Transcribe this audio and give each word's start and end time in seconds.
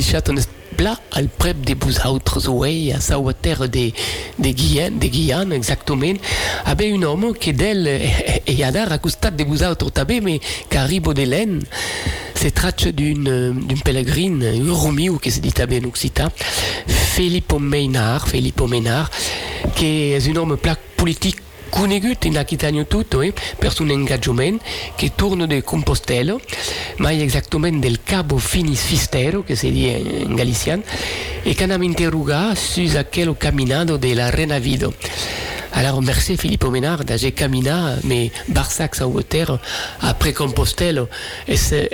deixat, 0.00 0.28
ha 0.28 0.34
deixat 0.34 0.50
un 0.50 0.60
pla 0.80 0.94
al 1.18 1.28
prep 1.28 1.60
de 1.66 1.74
vosaltres 1.76 2.46
uei 2.48 2.92
a 2.94 3.00
sa 3.04 3.18
terra 3.40 3.66
de, 3.68 3.92
de 4.38 4.52
Guian, 4.52 4.98
de 4.98 5.08
Guian, 5.08 5.52
exactament, 5.52 6.18
avait 6.64 6.92
un 6.92 7.04
homme 7.04 7.34
que 7.34 7.50
d'elle 7.52 8.00
e 8.46 8.62
a 8.62 8.70
dar 8.72 8.92
a 8.92 8.98
costat 8.98 9.36
de 9.36 9.44
vosaltres 9.44 9.92
també, 9.92 10.20
mais 10.20 10.40
qu'arribo 10.68 11.12
de 11.12 11.26
l'en, 11.26 11.60
se 12.34 12.50
traccia 12.50 12.92
d'un 12.92 13.24
d'un 13.52 13.82
pellegrin, 13.84 14.40
un 14.40 14.72
romiu 14.72 15.18
que 15.18 15.30
se 15.30 15.40
dit 15.40 15.54
també 15.54 15.76
en 15.76 15.86
occitan, 15.86 16.30
Filippo 16.86 17.58
Meinar, 17.58 18.26
Filippo 18.26 18.66
Meinar, 18.66 19.10
que 19.76 20.16
és 20.16 20.26
un 20.30 20.38
homme 20.38 20.56
pla 20.56 20.76
politique 20.96 21.50
conegut 21.70 22.24
in 22.24 22.36
Aquitania 22.36 22.84
tutto 22.84 23.22
eh, 23.22 23.32
per 23.58 23.72
son 23.72 23.90
engagement 23.90 24.60
che 24.96 25.12
torna 25.14 25.46
de 25.46 25.62
Compostelo 25.62 26.40
ma 26.98 27.12
exactament 27.12 27.80
del 27.80 27.99
Cabo 28.10 28.38
Finis 28.38 28.82
Fistero 28.82 29.44
che 29.44 29.54
si 29.54 29.70
dice 29.70 29.90
in 29.98 30.34
galician 30.34 30.82
e 31.44 31.54
che 31.54 31.62
andiamo 31.62 31.84
interrogar 31.84 32.56
su 32.56 32.80
aquel 32.96 33.36
caminado 33.38 33.98
de 33.98 34.16
la 34.16 34.30
Renavido 34.30 34.92
alors 35.80 36.02
merci 36.02 36.36
Philippe 36.36 36.66
Ménard 36.66 37.00
j'ai 37.16 37.32
caminé 37.32 37.72
mais 38.04 38.30
Barsac 38.48 38.94
sa 38.94 39.06
terre 39.26 39.58
après 40.02 40.34
Compostelo 40.34 41.08
et 41.48 41.56
c'est 41.56 41.88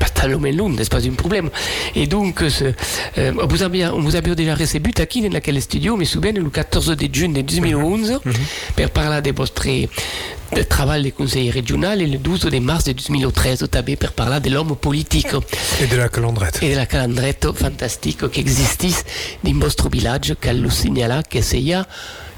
pas 0.00 0.08
tellement 0.08 0.50
long 0.50 0.68
n'est 0.68 0.84
pas 0.84 1.06
un 1.06 1.12
problème. 1.12 1.48
Et 1.94 2.08
donc 2.08 2.42
euh, 2.42 3.32
vous 3.48 3.62
avez 3.62 3.88
vous 3.96 4.16
avez 4.16 4.34
déjà 4.34 4.56
reçu 4.56 4.80
aquí 4.98 5.28
dans 5.28 5.40
quel 5.40 5.62
studio 5.62 5.96
mais 5.96 6.06
souvenez 6.06 6.40
le 6.40 6.50
14 6.50 6.96
de 6.96 7.08
juin 7.14 7.28
de 7.28 7.42
2011 7.42 8.10
mm 8.10 8.30
-hmm. 8.30 8.34
per 8.76 8.88
parler 8.90 9.20
de 9.22 9.32
votre 9.40 9.68
de 10.56 10.62
travail 10.62 11.02
des 11.02 11.12
conseillers 11.12 11.50
régionaux 11.50 11.92
et 11.92 12.06
le 12.06 12.18
12 12.18 12.50
de 12.54 12.58
mars 12.58 12.84
de 12.84 12.92
2013 12.92 13.68
també 13.70 13.96
per 13.96 14.10
parler 14.20 14.40
de 14.40 14.50
l'homme 14.54 14.76
politique. 14.76 15.32
Et 15.82 15.86
de 15.86 15.96
la 15.96 16.08
calandrette. 16.08 16.62
Et 16.62 16.70
de 16.70 16.76
la 16.76 16.86
calandrette 16.86 17.46
fantastique 17.62 18.28
qui 18.32 18.40
existe 18.40 19.04
dans 19.44 19.58
votre 19.64 19.88
village 19.96 20.34
qu'elle 20.40 20.60
le 20.66 20.70
signala 20.70 21.22
que 21.32 21.40
c'est 21.42 21.62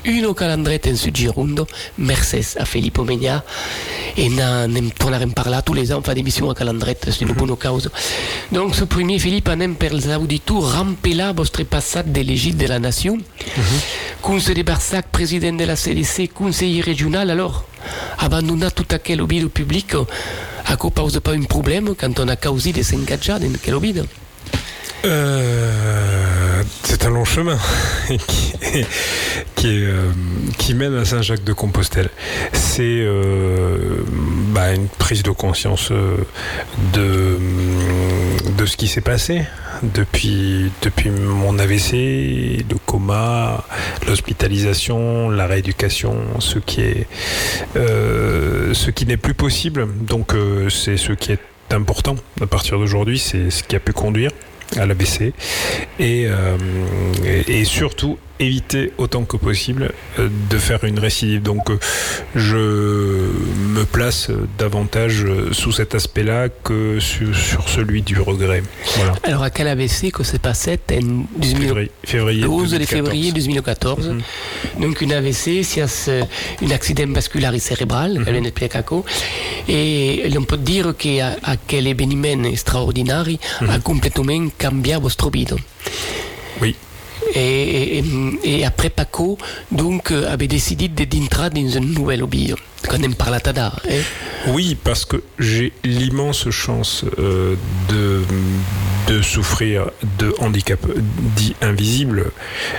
uno 0.04 0.34
calandret 0.34 0.86
en 0.86 0.96
sud 0.96 1.16
Girondo, 1.16 1.66
Mercès 1.96 2.56
a 2.58 2.64
Filippo 2.64 3.04
Megna, 3.04 3.44
et 4.16 4.28
n'en 4.28 4.90
tornarem 4.98 5.32
parlar 5.32 5.62
tous 5.62 5.74
les 5.74 5.92
ans, 5.92 6.02
fa 6.02 6.14
d'émission 6.14 6.50
a 6.50 6.54
calandret, 6.54 6.98
c'est 7.02 7.20
une 7.20 7.32
bonne 7.32 7.56
cause. 7.56 7.90
Donc, 8.52 8.74
ce 8.74 8.84
premier 8.84 9.18
Philippe 9.18 9.48
anem 9.48 9.76
per 9.76 9.92
els 9.92 10.08
auditors 10.16 10.72
rampela 10.74 11.32
vostre 11.32 11.64
passat 11.64 12.02
de 12.02 12.20
l'égide 12.20 12.56
de 12.56 12.66
la 12.66 12.78
nation, 12.78 13.16
mm 13.16 13.20
-hmm. 13.20 14.20
conseiller 14.22 14.64
Barsac, 14.64 15.06
président 15.10 15.56
de 15.56 15.64
la 15.64 15.76
CDC, 15.76 16.28
conseiller 16.32 16.82
régional, 16.82 17.30
alors, 17.30 17.64
abandonnar 18.18 18.72
tout 18.72 18.94
aquel 18.94 19.20
obido 19.20 19.48
public, 19.48 19.94
a 20.68 20.76
cause 20.76 21.20
pas 21.20 21.32
un 21.32 21.42
problème 21.44 21.94
quand 21.94 22.20
on 22.20 22.28
a 22.28 22.36
causé 22.36 22.72
de 22.72 22.82
s'engager 22.82 23.38
dans 23.40 23.58
quel 23.62 23.74
obido 23.74 24.02
euh, 25.04 26.17
c'est 26.88 27.04
un 27.04 27.10
long 27.10 27.26
chemin 27.26 27.58
euh, 29.64 30.12
qui, 30.56 30.74
mène 30.74 30.94
à 30.94 31.04
Saint-Jacques-de-Compostelle. 31.04 32.08
C'est 32.54 32.80
euh, 32.80 34.04
bah, 34.54 34.72
une 34.72 34.88
prise 34.88 35.22
de 35.22 35.30
conscience 35.30 35.90
euh, 35.92 36.16
de, 36.94 37.38
de 38.56 38.64
ce 38.64 38.78
qui 38.78 38.88
s'est 38.88 39.02
passé 39.02 39.42
depuis, 39.82 40.70
mon 41.10 41.58
AVC, 41.58 41.92
le 42.70 42.78
coma, 42.86 43.64
l'hospitalisation, 44.06 45.28
la 45.28 45.46
rééducation, 45.46 46.16
ce 46.38 46.58
qui 46.58 46.80
est 46.80 47.06
ce 47.74 48.90
qui 48.90 49.04
n'est 49.04 49.18
plus 49.18 49.34
possible. 49.34 49.86
Donc 50.00 50.32
c'est 50.70 50.96
ce 50.96 51.12
qui 51.12 51.32
est 51.32 51.40
important 51.70 52.16
à 52.40 52.46
partir 52.46 52.78
d'aujourd'hui, 52.78 53.18
c'est 53.18 53.50
ce 53.50 53.62
qui 53.62 53.76
a 53.76 53.80
pu 53.80 53.92
conduire 53.92 54.30
à 54.76 54.86
l'ABC 54.86 55.32
euh, 56.00 56.56
et, 57.24 57.60
et, 57.60 57.64
surtout 57.64 58.18
éviter 58.40 58.92
autant 58.98 59.24
que 59.24 59.36
possible 59.36 59.92
euh, 60.18 60.28
de 60.50 60.58
faire 60.58 60.84
une 60.84 60.98
récidive. 60.98 61.42
Donc 61.42 61.70
euh, 61.70 61.78
je 62.34 62.56
me 62.56 63.84
place 63.84 64.30
davantage 64.58 65.26
sous 65.52 65.72
cet 65.72 65.94
aspect-là 65.94 66.48
que 66.48 67.00
sur, 67.00 67.34
sur, 67.36 67.68
celui 67.68 68.02
du 68.02 68.20
regret. 68.20 68.62
Voilà. 68.96 69.14
Alors 69.24 69.42
à 69.42 69.50
quel 69.50 69.68
ABC 69.68 70.10
que 70.10 70.22
c'est 70.22 70.40
passé 70.40 70.78
en 70.92 71.24
2000... 71.36 71.68
février, 71.68 71.90
février 72.04 72.42
12 72.42 72.70
de 72.72 72.84
février 72.84 73.32
2014. 73.32 74.08
Mm 74.08 74.18
-hmm. 74.18 74.80
Donc 74.82 75.00
une 75.00 75.12
AVC, 75.12 75.62
c'est 75.64 75.82
un 76.62 76.70
accident 76.70 77.10
vasculaire 77.18 77.54
cérébral, 77.60 78.10
mm 78.18 78.24
-hmm. 78.24 79.02
et 79.68 80.38
on 80.38 80.44
peut 80.50 80.62
dire 80.72 80.86
qu'à 81.02 81.36
quel 81.68 81.86
événement 81.94 82.42
extraordinaire 82.54 83.28
mm 83.28 83.36
-hmm. 83.36 83.74
a 83.74 83.78
complètement 83.90 84.44
cambié 84.62 84.96
votre 85.06 85.28
vie. 85.30 85.46
Oui. 86.62 86.74
Et, 87.34 88.02
après 88.64 88.90
Paco, 88.90 89.38
donc, 89.70 90.10
euh, 90.10 90.32
avait 90.32 90.48
décidé 90.48 90.88
d'entrer 90.88 91.50
dans 91.50 91.68
une 91.68 91.92
nouvelle 91.92 92.22
hobby. 92.22 92.52
Quand 92.88 92.98
on 93.04 93.12
parle 93.12 93.34
à 93.34 93.40
Tada. 93.40 93.72
Hein? 93.88 94.00
Oui, 94.48 94.76
parce 94.82 95.04
que 95.04 95.22
j'ai 95.38 95.72
l'immense 95.84 96.48
chance 96.50 97.04
euh, 97.18 97.56
de, 97.88 98.22
de 99.08 99.22
souffrir 99.22 99.90
de 100.18 100.34
handicap 100.38 100.80
dits 101.36 101.56
invisibles, 101.60 102.30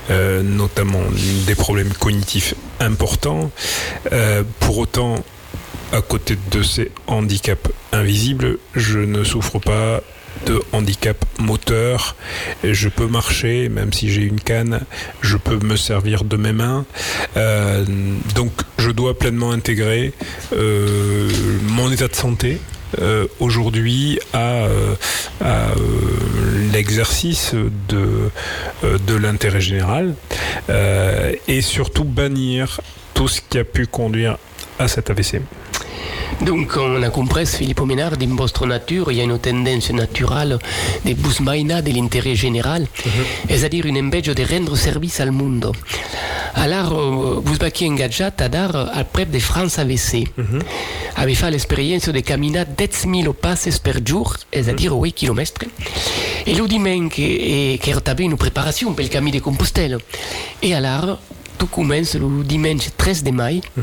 euh, 0.10 0.42
notamment 0.42 1.04
des 1.46 1.56
problèmes 1.56 1.94
cognitifs 1.94 2.56
importants. 2.80 3.52
Euh, 4.12 4.44
pour 4.60 4.78
autant, 4.78 5.16
à 5.92 6.02
côté 6.02 6.38
de 6.52 6.64
ces 6.64 6.92
handicaps 7.08 7.70
invisibles, 7.92 8.58
je 8.76 9.00
ne 9.00 9.24
souffre 9.24 9.60
pas 9.60 10.02
de 10.46 10.62
handicap 10.72 11.18
moteur. 11.40 12.16
Je 12.64 12.90
peux 12.90 13.08
marcher, 13.08 13.70
même 13.70 13.94
si 13.94 14.10
j'ai 14.10 14.22
une 14.22 14.40
canne, 14.40 14.82
je 15.22 15.38
peux 15.38 15.60
me 15.60 15.76
servir 15.76 16.24
de 16.24 16.38
mes 16.38 16.54
mains. 16.54 16.86
Euh, 17.38 17.86
donc 18.36 18.52
je 18.78 18.92
dois 18.92 19.18
pleinement 19.18 19.52
intégrer 19.52 20.14
euh, 20.54 21.30
mon 21.64 21.92
état 21.92 22.08
de 22.08 22.16
santé. 22.16 22.60
Euh, 23.00 23.28
aujourd'hui 23.40 24.20
à, 24.34 24.68
l'exercice 26.74 27.54
de, 27.88 28.32
de 28.84 29.16
l'intérêt 29.16 29.62
général 29.62 30.16
et 31.48 31.62
surtout 31.62 32.04
bannir 32.04 32.82
tout 33.14 33.28
ce 33.28 33.42
qui 33.48 33.60
a 33.60 33.64
pu 33.64 33.86
conduire 33.86 34.38
à 34.80 34.88
cet 34.88 35.10
AVC. 35.10 35.42
Donc, 36.42 36.78
on 36.78 37.04
a 37.04 37.10
compris, 37.10 37.46
Philippe 37.46 37.82
Ménard, 37.82 38.16
dans 38.18 38.36
votre 38.36 38.66
nature, 38.66 39.12
il 39.12 39.18
y 39.18 39.22
a 39.22 39.24
une 39.26 39.38
tendance 39.40 39.92
naturelle 39.92 40.58
de 41.06 41.14
busmaina 41.14 41.82
de 41.82 41.92
l'intérêt 41.92 42.36
général, 42.36 42.84
-hmm. 42.84 43.10
c'est-à-dire 43.50 43.86
une 43.86 43.98
embêche 43.98 44.30
de 44.40 44.44
rendre 44.54 44.76
service 44.78 45.20
au 45.20 45.32
monde. 45.32 45.72
Alors, 46.56 46.94
vous 47.48 47.58
avez 47.62 47.88
engagé 47.90 48.24
à 48.24 48.50
dar 48.50 48.76
al 49.00 49.06
prep 49.14 49.30
de 49.32 49.40
France 49.40 49.76
AVC. 49.84 50.12
Mm 50.38 50.44
-hmm. 50.44 50.62
Avez 51.22 51.36
fait 51.36 51.52
l'expérience 51.52 52.08
de 52.18 52.22
caminar 52.32 52.66
10 52.66 53.08
000 53.24 53.34
passes 53.34 53.80
per 53.86 53.98
jour, 54.10 54.28
c'est-à-dire 54.54 54.94
8 54.94 55.14
km. 55.20 55.66
Et 56.50 56.54
le 56.60 56.66
dimanche, 56.68 57.10
qui 57.14 58.24
une 58.28 58.38
préparation 58.38 58.88
pour 58.94 59.04
le 59.08 59.10
Camino 59.16 59.38
de 59.38 59.44
Compostelle. 59.44 59.98
Et 60.62 60.74
alors, 60.80 61.20
tout 61.58 61.68
commence 61.78 62.14
le 62.24 62.30
dimanche 62.54 62.86
13 62.98 63.24
de 63.28 63.32
mai. 63.32 63.62
Mm 63.76 63.82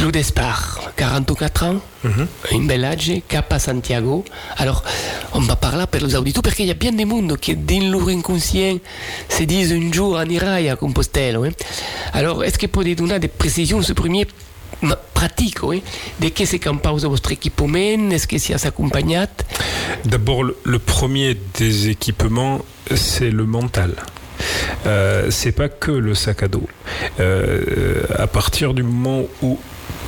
Lo 0.00 0.10
départ, 0.12 0.92
44 0.96 1.64
ans, 1.64 1.80
mm 2.04 2.08
-hmm. 2.08 2.26
un 2.54 2.66
bel 2.66 2.84
âge, 2.84 3.12
cap 3.26 3.52
à 3.52 3.58
Santiago. 3.58 4.24
Alors, 4.56 4.84
on 5.32 5.40
va 5.40 5.56
parler 5.56 5.84
pour 5.90 6.00
les 6.06 6.14
auditeurs 6.14 6.42
parce 6.42 6.54
qu'il 6.54 6.66
y 6.66 6.70
a 6.70 6.74
bien 6.74 6.92
des 6.92 7.04
monde 7.04 7.36
qui, 7.38 7.56
dans 7.56 7.90
leur 7.90 8.08
inconscient, 8.08 8.78
se 9.28 9.42
disent 9.44 9.72
un 9.72 9.90
jour 9.92 10.16
on 10.16 10.30
ira 10.30 10.54
à 10.72 10.76
Compostelle. 10.76 11.36
Hein. 11.36 11.50
Alors, 12.12 12.44
est-ce 12.44 12.56
que 12.58 12.66
vous 12.66 12.72
pouvez 12.72 12.94
donner 12.94 13.18
des 13.18 13.28
précisions 13.28 13.82
ce 13.82 13.92
premier 13.94 14.26
pratique 15.12 15.62
oui? 15.64 15.82
de 16.20 16.28
qu'est 16.28 16.46
ce 16.46 16.56
qu'en 16.56 16.76
pause 16.76 17.04
votre 17.04 17.32
équipement 17.32 18.10
Est-ce 18.12 18.26
que 18.28 18.38
c'est 18.38 18.54
accompagné 18.66 19.24
D'abord, 20.04 20.44
le 20.64 20.78
premier 20.78 21.36
des 21.58 21.88
équipements, 21.88 22.64
c'est 22.94 23.30
le 23.30 23.44
mental. 23.44 23.92
Euh, 24.86 25.30
c'est 25.30 25.52
pas 25.52 25.68
que 25.68 25.90
le 25.90 26.14
sac 26.14 26.42
à 26.42 26.48
dos. 26.48 26.66
Euh, 27.20 28.02
à 28.16 28.26
partir 28.26 28.74
du 28.74 28.82
moment 28.82 29.22
où 29.42 29.58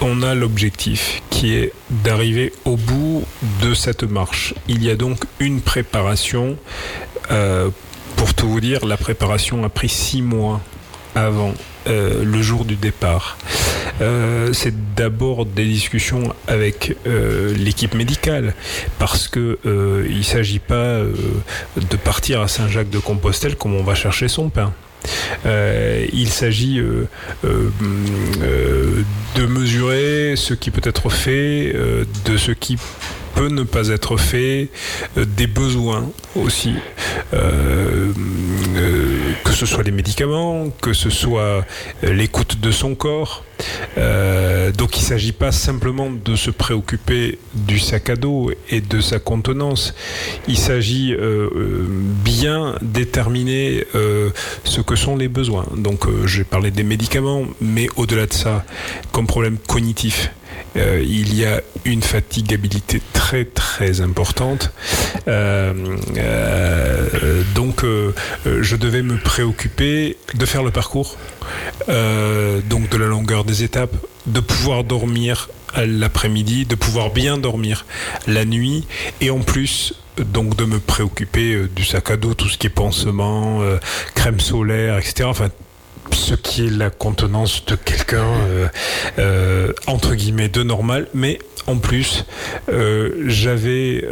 on 0.00 0.22
a 0.22 0.34
l'objectif 0.34 1.22
qui 1.30 1.54
est 1.54 1.72
d'arriver 1.90 2.52
au 2.64 2.76
bout 2.76 3.24
de 3.62 3.74
cette 3.74 4.02
marche, 4.02 4.54
il 4.68 4.82
y 4.82 4.90
a 4.90 4.96
donc 4.96 5.24
une 5.40 5.60
préparation. 5.60 6.56
Euh, 7.30 7.70
pour 8.16 8.32
tout 8.34 8.48
vous 8.48 8.60
dire, 8.60 8.86
la 8.86 8.96
préparation 8.96 9.64
a 9.64 9.68
pris 9.68 9.88
six 9.88 10.22
mois 10.22 10.62
avant 11.16 11.54
euh, 11.88 12.22
le 12.22 12.42
jour 12.42 12.64
du 12.64 12.76
départ. 12.76 13.38
Euh, 14.00 14.52
c'est 14.52 14.94
d'abord 14.94 15.46
des 15.46 15.64
discussions 15.64 16.34
avec 16.46 16.96
euh, 17.06 17.54
l'équipe 17.56 17.94
médicale 17.94 18.54
parce 18.98 19.26
que 19.26 19.58
il 19.64 20.18
ne 20.18 20.22
s'agit 20.22 20.58
pas 20.58 21.00
de 21.00 21.96
partir 21.96 22.42
à 22.42 22.48
Saint-Jacques-de-Compostelle 22.48 23.56
comme 23.56 23.74
on 23.74 23.82
va 23.82 23.94
chercher 23.94 24.28
son 24.28 24.50
pain. 24.50 24.72
Il 25.44 26.28
s'agit 26.28 26.80
de 27.42 29.46
mesurer 29.46 30.34
ce 30.36 30.54
qui 30.54 30.70
peut 30.70 30.82
être 30.84 31.10
fait, 31.10 31.74
de 32.24 32.36
ce 32.36 32.52
qui 32.52 32.76
peut 33.36 33.48
ne 33.48 33.62
pas 33.62 33.88
être 33.90 34.16
fait, 34.16 34.68
des 35.14 35.46
besoins 35.46 36.10
aussi, 36.34 36.72
que 39.44 39.52
ce 39.52 39.66
soit 39.66 39.82
les 39.82 39.90
médicaments, 39.90 40.70
que 40.80 40.94
ce 40.94 41.10
soit 41.10 41.64
l'écoute 42.02 42.58
de 42.60 42.70
son 42.70 42.94
corps. 42.94 43.44
donc 44.78 44.96
il 44.96 45.02
ne 45.02 45.06
s'agit 45.06 45.32
pas 45.32 45.52
simplement 45.52 46.08
de 46.10 46.34
se 46.34 46.50
préoccuper 46.50 47.38
du 47.54 47.78
sac 47.78 48.08
à 48.08 48.16
dos 48.16 48.50
et 48.70 48.80
de 48.80 49.00
sa 49.02 49.18
contenance. 49.18 49.94
Il 50.48 50.56
s'agit 50.56 51.14
bien 52.24 52.74
déterminer 52.80 53.84
ce 54.64 54.80
que 54.80 54.96
sont 54.96 55.16
les 55.16 55.28
besoins. 55.28 55.66
Donc 55.76 56.06
j'ai 56.24 56.44
parlé 56.44 56.70
des 56.70 56.84
médicaments, 56.84 57.44
mais 57.60 57.88
au-delà 57.96 58.26
de 58.26 58.32
ça, 58.32 58.64
comme 59.12 59.26
problème 59.26 59.58
cognitif, 59.58 60.30
euh, 60.76 61.02
il 61.06 61.34
y 61.34 61.44
a 61.44 61.60
une 61.84 62.02
fatigabilité 62.02 63.00
très 63.12 63.44
très 63.44 64.00
importante. 64.00 64.72
Euh, 65.28 65.72
euh, 66.16 67.42
donc 67.54 67.84
je 68.44 68.76
devais 68.76 69.02
me 69.02 69.16
préoccuper 69.16 70.16
de 70.34 70.46
faire 70.46 70.62
le 70.62 70.70
parcours, 70.70 71.16
donc 71.88 72.88
de 72.88 72.96
la 72.96 73.06
longueur 73.06 73.44
des 73.44 73.62
étapes, 73.62 73.94
de 74.26 74.40
pouvoir 74.40 74.84
dormir 74.84 75.48
l'après-midi, 75.76 76.66
de 76.66 76.74
pouvoir 76.74 77.10
bien 77.10 77.38
dormir 77.38 77.86
la 78.26 78.44
nuit 78.44 78.86
et 79.20 79.30
en 79.30 79.40
plus 79.40 79.94
donc 80.16 80.56
de 80.56 80.64
me 80.64 80.78
préoccuper 80.78 81.66
du 81.74 81.84
sac 81.84 82.10
à 82.10 82.16
dos, 82.16 82.34
tout 82.34 82.48
ce 82.48 82.56
qui 82.56 82.66
est 82.66 82.70
pansement, 82.70 83.60
crème 84.14 84.40
solaire, 84.40 84.98
etc. 84.98 85.24
Enfin 85.24 85.50
ce 86.12 86.34
qui 86.34 86.66
est 86.66 86.70
la 86.70 86.90
contenance 86.90 87.64
de 87.66 87.76
quelqu'un 87.76 88.24
euh, 88.24 88.68
euh, 89.18 89.72
entre 89.86 90.14
guillemets 90.14 90.48
de 90.48 90.62
normal, 90.62 91.06
mais 91.14 91.38
en 91.66 91.76
plus 91.76 92.24
euh, 92.68 93.24
j'avais 93.26 94.04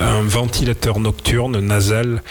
un 0.00 0.22
ventilateur 0.22 1.00
nocturne 1.00 1.60
nasal 1.60 2.22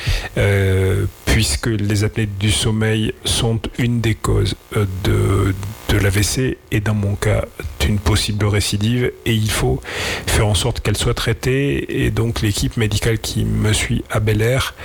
puisque 1.25 1.67
les 1.67 2.03
apnées 2.03 2.25
du 2.25 2.51
sommeil 2.51 3.13
sont 3.23 3.59
une 3.77 4.01
des 4.01 4.15
causes 4.15 4.55
de, 5.03 5.53
l'AVC 5.91 6.57
et 6.71 6.79
dans 6.79 6.93
mon 6.93 7.15
cas 7.15 7.45
d'une 7.79 7.99
possible 7.99 8.45
récidive. 8.45 9.11
Et 9.25 9.33
il 9.33 9.49
faut 9.49 9.81
faire 10.27 10.47
en 10.47 10.53
sorte 10.53 10.81
qu'elle 10.81 10.97
soit 10.97 11.13
traitée. 11.13 12.03
Et 12.03 12.11
donc 12.11 12.41
l'équipe 12.41 12.77
médicale 12.77 13.19
qui 13.19 13.45
me 13.45 13.73
suit 13.73 14.03
à 14.09 14.19
Bel 14.19 14.41
Air 14.41 14.75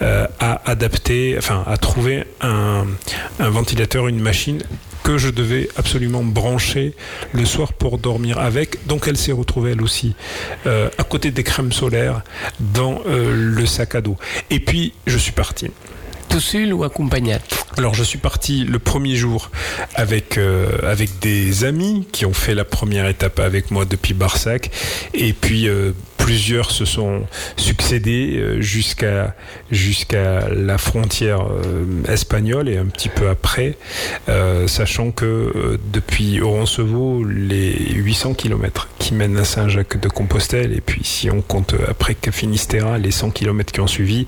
a 0.00 0.60
adapté, 0.70 1.34
enfin 1.38 1.64
a 1.66 1.76
trouvé 1.76 2.24
un 2.40 2.84
ventilateur, 3.38 4.08
une 4.08 4.20
machine 4.20 4.62
que 5.02 5.18
je 5.18 5.28
devais 5.30 5.68
absolument 5.76 6.22
brancher 6.22 6.94
le 7.32 7.44
soir 7.44 7.72
pour 7.72 7.98
dormir 7.98 8.38
avec. 8.38 8.86
Donc 8.86 9.08
elle 9.08 9.16
s'est 9.16 9.32
retrouvée 9.32 9.72
elle 9.72 9.82
aussi 9.82 10.14
euh, 10.66 10.88
à 10.98 11.04
côté 11.04 11.30
des 11.30 11.42
crèmes 11.42 11.72
solaires 11.72 12.22
dans 12.60 13.00
euh, 13.06 13.34
le 13.34 13.66
sac 13.66 13.94
à 13.94 14.00
dos. 14.00 14.16
Et 14.50 14.60
puis 14.60 14.92
je 15.06 15.18
suis 15.18 15.32
parti. 15.32 15.70
Tout 16.32 16.40
seul 16.40 16.72
ou 16.72 16.82
accompagné 16.82 17.36
alors 17.78 17.94
je 17.94 18.02
suis 18.02 18.18
parti 18.18 18.64
le 18.64 18.78
premier 18.78 19.16
jour 19.16 19.50
avec 19.94 20.36
euh, 20.36 20.66
avec 20.82 21.20
des 21.20 21.64
amis 21.64 22.06
qui 22.12 22.26
ont 22.26 22.34
fait 22.34 22.54
la 22.54 22.66
première 22.66 23.06
étape 23.06 23.38
avec 23.40 23.70
moi 23.70 23.86
depuis 23.86 24.12
Barsac. 24.12 24.70
Et 25.14 25.32
puis 25.32 25.68
plusieurs 26.22 26.70
se 26.70 26.84
sont 26.84 27.22
succédés 27.56 28.36
euh, 28.36 28.60
jusqu'à 28.60 29.34
jusqu'à 29.72 30.48
la 30.48 30.78
frontière 30.78 31.42
euh, 31.42 31.84
espagnole 32.08 32.68
et 32.68 32.76
un 32.76 32.84
petit 32.84 33.08
peu 33.08 33.28
après, 33.28 33.76
euh, 34.28 34.68
sachant 34.68 35.10
que 35.10 35.78
depuis 35.92 36.40
Roncevaux, 36.40 37.24
les 37.24 37.74
800 37.94 38.34
km 38.34 38.88
qui 38.98 39.14
mènent 39.14 39.36
à 39.36 39.44
Saint-Jacques 39.44 40.00
de 40.00 40.08
Compostelle, 40.08 40.72
et 40.72 40.80
puis 40.80 41.00
si 41.02 41.28
on 41.30 41.42
compte 41.42 41.74
après 41.88 42.16
Finistera, 42.30 42.98
les 42.98 43.10
100 43.10 43.30
km 43.30 43.72
qui 43.72 43.80
ont 43.80 43.86
suivi, 43.86 44.26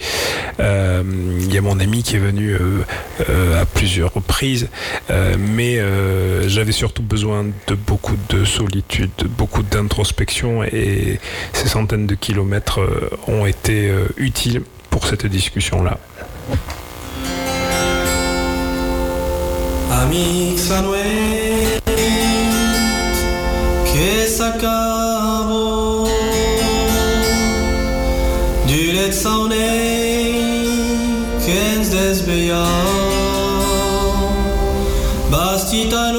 il 0.59 1.55
y 1.55 1.59
a 1.59 1.61
mon 1.61 1.79
ami 1.79 1.94
qui 2.03 2.17
est 2.17 2.19
venu 2.19 2.51
euh, 2.51 2.85
euh, 3.29 3.63
à 3.63 3.67
plusieurs 3.67 4.13
reprises, 4.13 4.69
euh, 5.11 5.37
mais 5.39 5.79
j'avais 6.49 6.73
surtout 6.73 7.03
besoin 7.03 7.47
de 7.67 7.75
beaucoup 7.75 8.17
de 8.29 8.45
solitude, 8.45 9.11
beaucoup 9.29 9.63
d'introspection 9.63 10.63
et 10.65 11.21
ces 11.53 11.69
centaines 11.69 12.07
de 12.07 12.15
kilomètres 12.15 12.81
ont 13.27 13.47
été 13.47 13.93
utiles 14.17 14.63
pour 14.91 15.07
cette 15.07 15.27
discussion-là. 15.27 15.99
Amixanoe 19.91 20.95
que 23.85 24.29
Basti 35.31 35.89
ta 35.89 36.13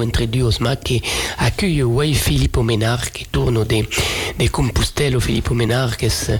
Radio 0.00 0.46
Entre 0.46 0.48
Osma 0.48 0.76
qui 0.76 1.02
accueille 1.38 1.82
Way 1.82 2.14
Filippo 2.14 2.62
Menard 2.62 3.12
qui 3.12 3.26
tourne 3.26 3.64
des, 3.64 3.86
des 4.38 4.48
Compostello 4.48 5.20
Filippo 5.20 5.54
Menard 5.54 5.96
qui 5.96 6.06
est 6.06 6.30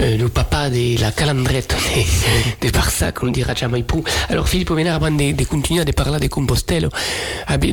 euh, 0.00 0.16
le 0.16 0.28
papa 0.28 0.70
de 0.70 1.00
la 1.00 1.10
calandrette 1.10 1.74
de, 1.74 2.66
de 2.66 2.72
Barça 2.72 3.10
comme 3.12 3.32
dira 3.32 3.54
jamais 3.54 3.82
plus 3.82 4.02
alors 4.28 4.48
Filippo 4.48 4.74
Menard 4.74 4.96
avant 4.96 5.10
de, 5.10 5.32
de 5.32 5.44
continuer 5.44 5.82
à 5.82 5.92
parler 5.92 6.20
de 6.20 6.28
Compostello 6.28 6.88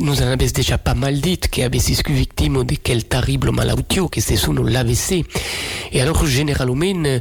nous 0.00 0.22
en 0.22 0.26
avons 0.26 0.36
déjà 0.36 0.78
pas 0.78 0.94
mal 0.94 1.20
dit 1.20 1.38
qu'il 1.38 1.62
avait 1.62 1.78
été 1.78 1.94
victime 2.40 2.64
de 2.64 2.76
quel 2.82 3.04
terrible 3.04 3.50
malautio 3.52 4.08
que 4.08 4.20
c'est 4.20 4.36
sous 4.36 4.54
l'AVC 4.54 5.24
et 5.92 6.00
alors 6.00 6.24
généralement 6.24 7.20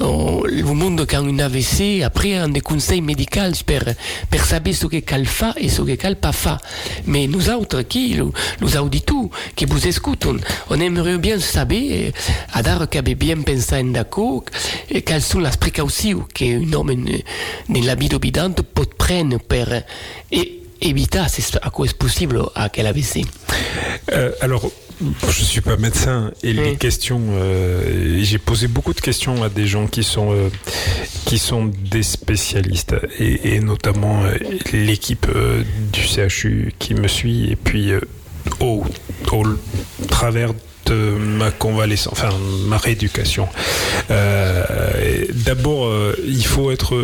oh, 0.00 0.44
le 0.46 0.62
monde 0.62 1.06
qui 1.06 1.16
a 1.16 1.20
un 1.20 1.38
AVC 1.38 2.02
après 2.04 2.34
un 2.34 2.48
des 2.48 2.60
conseils 2.60 3.00
médicaux 3.00 3.40
per, 3.66 3.80
per 4.30 4.38
saber 4.38 4.72
ce 4.72 4.86
que 4.86 5.00
cal 5.00 5.26
fa 5.26 5.54
et 5.56 5.68
ce 5.68 5.82
que 5.82 5.96
cal 5.96 6.16
pas 6.16 6.32
fa. 6.32 6.58
Mais 7.06 7.26
nous 7.26 7.50
autres, 7.50 7.82
qui, 7.82 8.16
nous 8.60 8.76
auditeurs, 8.76 9.30
qui 9.56 9.64
vous 9.64 9.86
écoutent, 9.86 10.28
on 10.68 10.80
aimerait 10.80 11.18
bien 11.18 11.40
savoir, 11.40 12.12
à 12.52 12.62
dar 12.62 12.88
qu'avait 12.88 13.14
bien 13.14 13.40
pensé 13.40 13.76
en 13.76 13.84
d'accord, 13.84 14.44
quelles 15.04 15.22
sont 15.22 15.40
les 15.40 15.50
précautions 15.58 16.26
qu'un 16.32 16.72
homme 16.72 16.94
dans 17.68 17.84
la 17.84 17.94
vie 17.94 18.08
bidante 18.20 18.62
peut 18.62 18.86
prendre 18.96 19.38
pour 19.38 19.66
éviter, 20.30 20.59
à 21.62 21.70
quoi 21.70 21.86
est 21.86 21.96
possible, 21.96 22.42
à 22.54 22.68
quel 22.68 22.86
AVC. 22.86 23.24
Euh, 24.12 24.32
alors, 24.40 24.70
je 25.28 25.44
suis 25.44 25.60
pas 25.60 25.76
médecin 25.76 26.30
et 26.42 26.52
les 26.52 26.76
questions, 26.76 27.20
euh, 27.32 28.18
j'ai 28.22 28.38
posé 28.38 28.68
beaucoup 28.68 28.92
de 28.92 29.00
questions 29.00 29.42
à 29.42 29.48
des 29.48 29.66
gens 29.66 29.86
qui 29.86 30.02
sont 30.02 30.32
euh, 30.32 30.48
qui 31.24 31.38
sont 31.38 31.70
des 31.90 32.02
spécialistes 32.02 32.94
et, 33.18 33.60
notamment 33.60 34.24
euh, 34.24 34.34
l'équipe 34.72 35.26
du 35.92 36.02
CHU 36.02 36.74
qui 36.78 36.94
me 36.94 37.08
suit 37.08 37.50
et 37.50 37.56
puis 37.56 37.92
au, 38.60 38.84
au 39.32 39.44
travers 40.08 40.52
de 40.86 40.94
ma 40.94 41.50
convalescence, 41.50 42.12
enfin 42.12 42.30
ma 42.66 42.76
rééducation. 42.76 43.48
D'abord, 44.08 45.92
il 46.26 46.44
faut 46.44 46.70
être, 46.70 46.96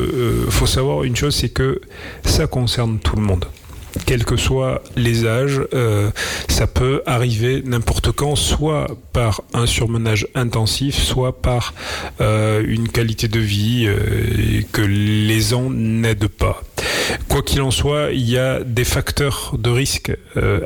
faut 0.51 0.67
savoir 0.67 1.05
une 1.05 1.15
chose, 1.15 1.37
c'est 1.37 1.51
que 1.51 1.81
ça 2.25 2.47
concerne 2.47 2.99
tout 2.99 3.17
le 3.17 3.23
monde 3.23 3.47
quels 4.05 4.25
que 4.25 4.37
soient 4.37 4.83
les 4.97 5.27
âges, 5.27 5.61
euh, 5.73 6.11
ça 6.49 6.67
peut 6.67 7.03
arriver 7.07 7.63
n'importe 7.65 8.13
quand, 8.13 8.37
soit 8.37 8.87
par 9.13 9.43
un 9.55 9.67
surmenage 9.67 10.27
intensif, 10.35 10.97
soit 10.97 11.41
par 11.41 11.75
euh, 12.21 12.63
une 12.67 12.89
qualité 12.89 13.29
de 13.29 13.41
vie 13.41 13.87
euh, 13.87 14.63
que 14.73 14.83
les 14.83 15.55
ans 15.55 15.71
n'aident 15.71 16.29
pas. 16.29 16.63
Quoi 17.29 17.43
qu'il 17.43 17.63
en 17.63 17.71
soit, 17.71 18.11
il 18.13 18.29
y 18.29 18.39
a 18.39 18.61
des 18.61 18.85
facteurs 18.85 19.55
de 19.57 19.71
risque 19.71 20.13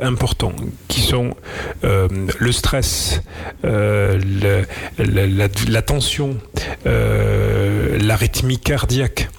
importants 0.01 0.55
qui 0.87 1.01
sont 1.01 1.35
le 1.83 2.51
stress, 2.51 3.21
la, 3.63 4.63
la, 4.97 5.81
tension, 5.81 6.37
l'arythmie 6.85 8.59
cardiaque. 8.59 9.29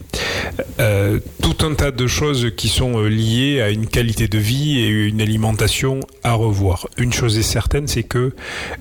Euh, 0.81 1.19
tout 1.43 1.65
un 1.67 1.75
tas 1.75 1.91
de 1.91 2.07
choses 2.07 2.51
qui 2.57 2.69
sont 2.69 2.99
euh, 2.99 3.09
liées 3.09 3.61
à 3.61 3.71
une 3.71 3.87
qualité 3.87 4.29
de 4.29 4.39
vie 4.39 4.81
et 4.81 4.89
une 4.89 5.21
alimentation 5.21 6.01
à 6.23 6.33
revoir. 6.33 6.89
Une 6.99 7.13
chose 7.13 7.39
est 7.39 7.43
certaine, 7.43 7.87
c'est 7.87 8.03
que 8.03 8.35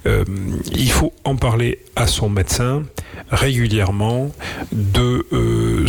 euh, 0.06 0.24
il 0.74 0.92
faut 0.92 1.13
en 1.24 1.36
parler 1.36 1.80
à 1.96 2.08
son 2.08 2.30
médecin 2.30 2.84
régulièrement 3.30 4.32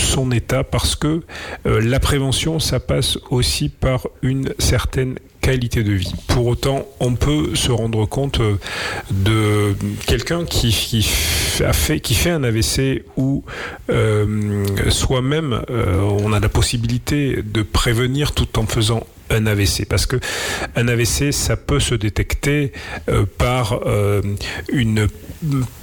son 0.03 0.31
état 0.31 0.65
parce 0.65 0.97
que 0.97 1.23
la 1.65 2.01
prévention, 2.01 2.59
ça 2.59 2.81
passe 2.81 3.19
aussi 3.31 3.69
par 3.69 4.07
une 4.23 4.53
certaine 4.59 5.17
qualité 5.43 5.83
de 5.83 5.93
vie. 5.93 6.15
Pour 6.29 6.47
autant, 6.47 6.87
on 7.01 7.15
peut 7.17 7.55
se 7.55 7.71
rendre 7.73 8.07
compte 8.07 8.41
euh, 8.41 8.57
de 9.11 9.75
quelqu'un 10.07 10.47
qui, 10.47 10.73
fait, 10.73 12.01
qui 12.01 12.15
fait 12.15 12.31
un 12.31 12.45
AVC 12.45 13.05
où 13.17 13.45
euh, 13.91 14.65
soi-même 14.89 15.61
euh, 15.69 16.01
on 16.01 16.33
a 16.33 16.41
la 16.41 16.49
possibilité 16.49 17.43
de 17.43 17.63
prévenir 17.63 18.33
tout 18.33 18.59
en 18.59 18.67
faisant 18.67 19.05
un 19.31 19.47
AVC 19.47 19.87
parce 19.89 20.07
que 20.07 20.17
un 20.77 20.89
AVC 20.89 21.33
ça 21.33 21.57
peut 21.57 21.81
se 21.81 21.95
détecter 21.95 22.73
par 23.39 23.81
une 24.71 25.09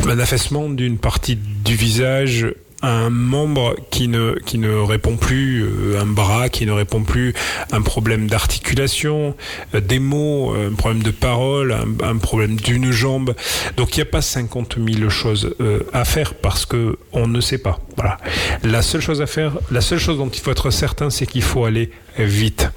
un 0.08 0.20
affaissement 0.20 0.70
d'une 0.70 1.00
partie 1.00 1.36
du 1.36 1.74
visage 1.74 2.46
un 2.82 3.10
membre 3.10 3.76
qui 3.90 4.08
ne, 4.08 4.36
qui 4.46 4.58
ne 4.58 4.74
répond 4.74 5.18
plus, 5.18 5.64
euh, 5.64 6.00
un 6.02 6.06
bras 6.06 6.50
qui 6.50 6.66
ne 6.66 6.72
répond 6.72 7.04
plus, 7.04 7.34
un 7.72 7.82
problème 7.82 8.28
d'articulation, 8.28 9.36
euh, 9.76 9.82
des 9.82 10.00
mots, 10.00 10.54
un 10.54 10.74
problème 10.74 11.04
de 11.04 11.12
parole, 11.12 11.76
un, 12.04 12.18
problème 12.18 12.56
d'une 12.56 12.92
jambe. 12.92 13.36
Donc 13.78 13.96
il 13.96 14.00
n'y 14.00 14.04
a 14.04 14.12
pas 14.12 14.22
50 14.22 14.78
000 14.78 15.10
choses 15.10 15.56
euh, 15.60 15.82
à 15.94 16.06
faire 16.06 16.34
parce 16.36 16.66
que 16.66 16.98
on 17.12 17.28
ne 17.28 17.42
sait 17.42 17.58
pas. 17.58 17.80
Voilà. 17.96 18.18
La 18.64 18.82
seule 18.82 19.02
chose 19.02 19.22
à 19.22 19.28
faire, 19.28 19.54
la 19.72 19.82
seule 19.82 20.00
chose 20.00 20.18
dont 20.18 20.30
il 20.30 20.40
faut 20.40 20.52
être 20.52 20.70
certain, 20.72 21.10
c'est 21.10 21.26
qu'il 21.26 21.44
faut 21.44 21.66
aller 21.66 21.92
vite. 22.26 22.70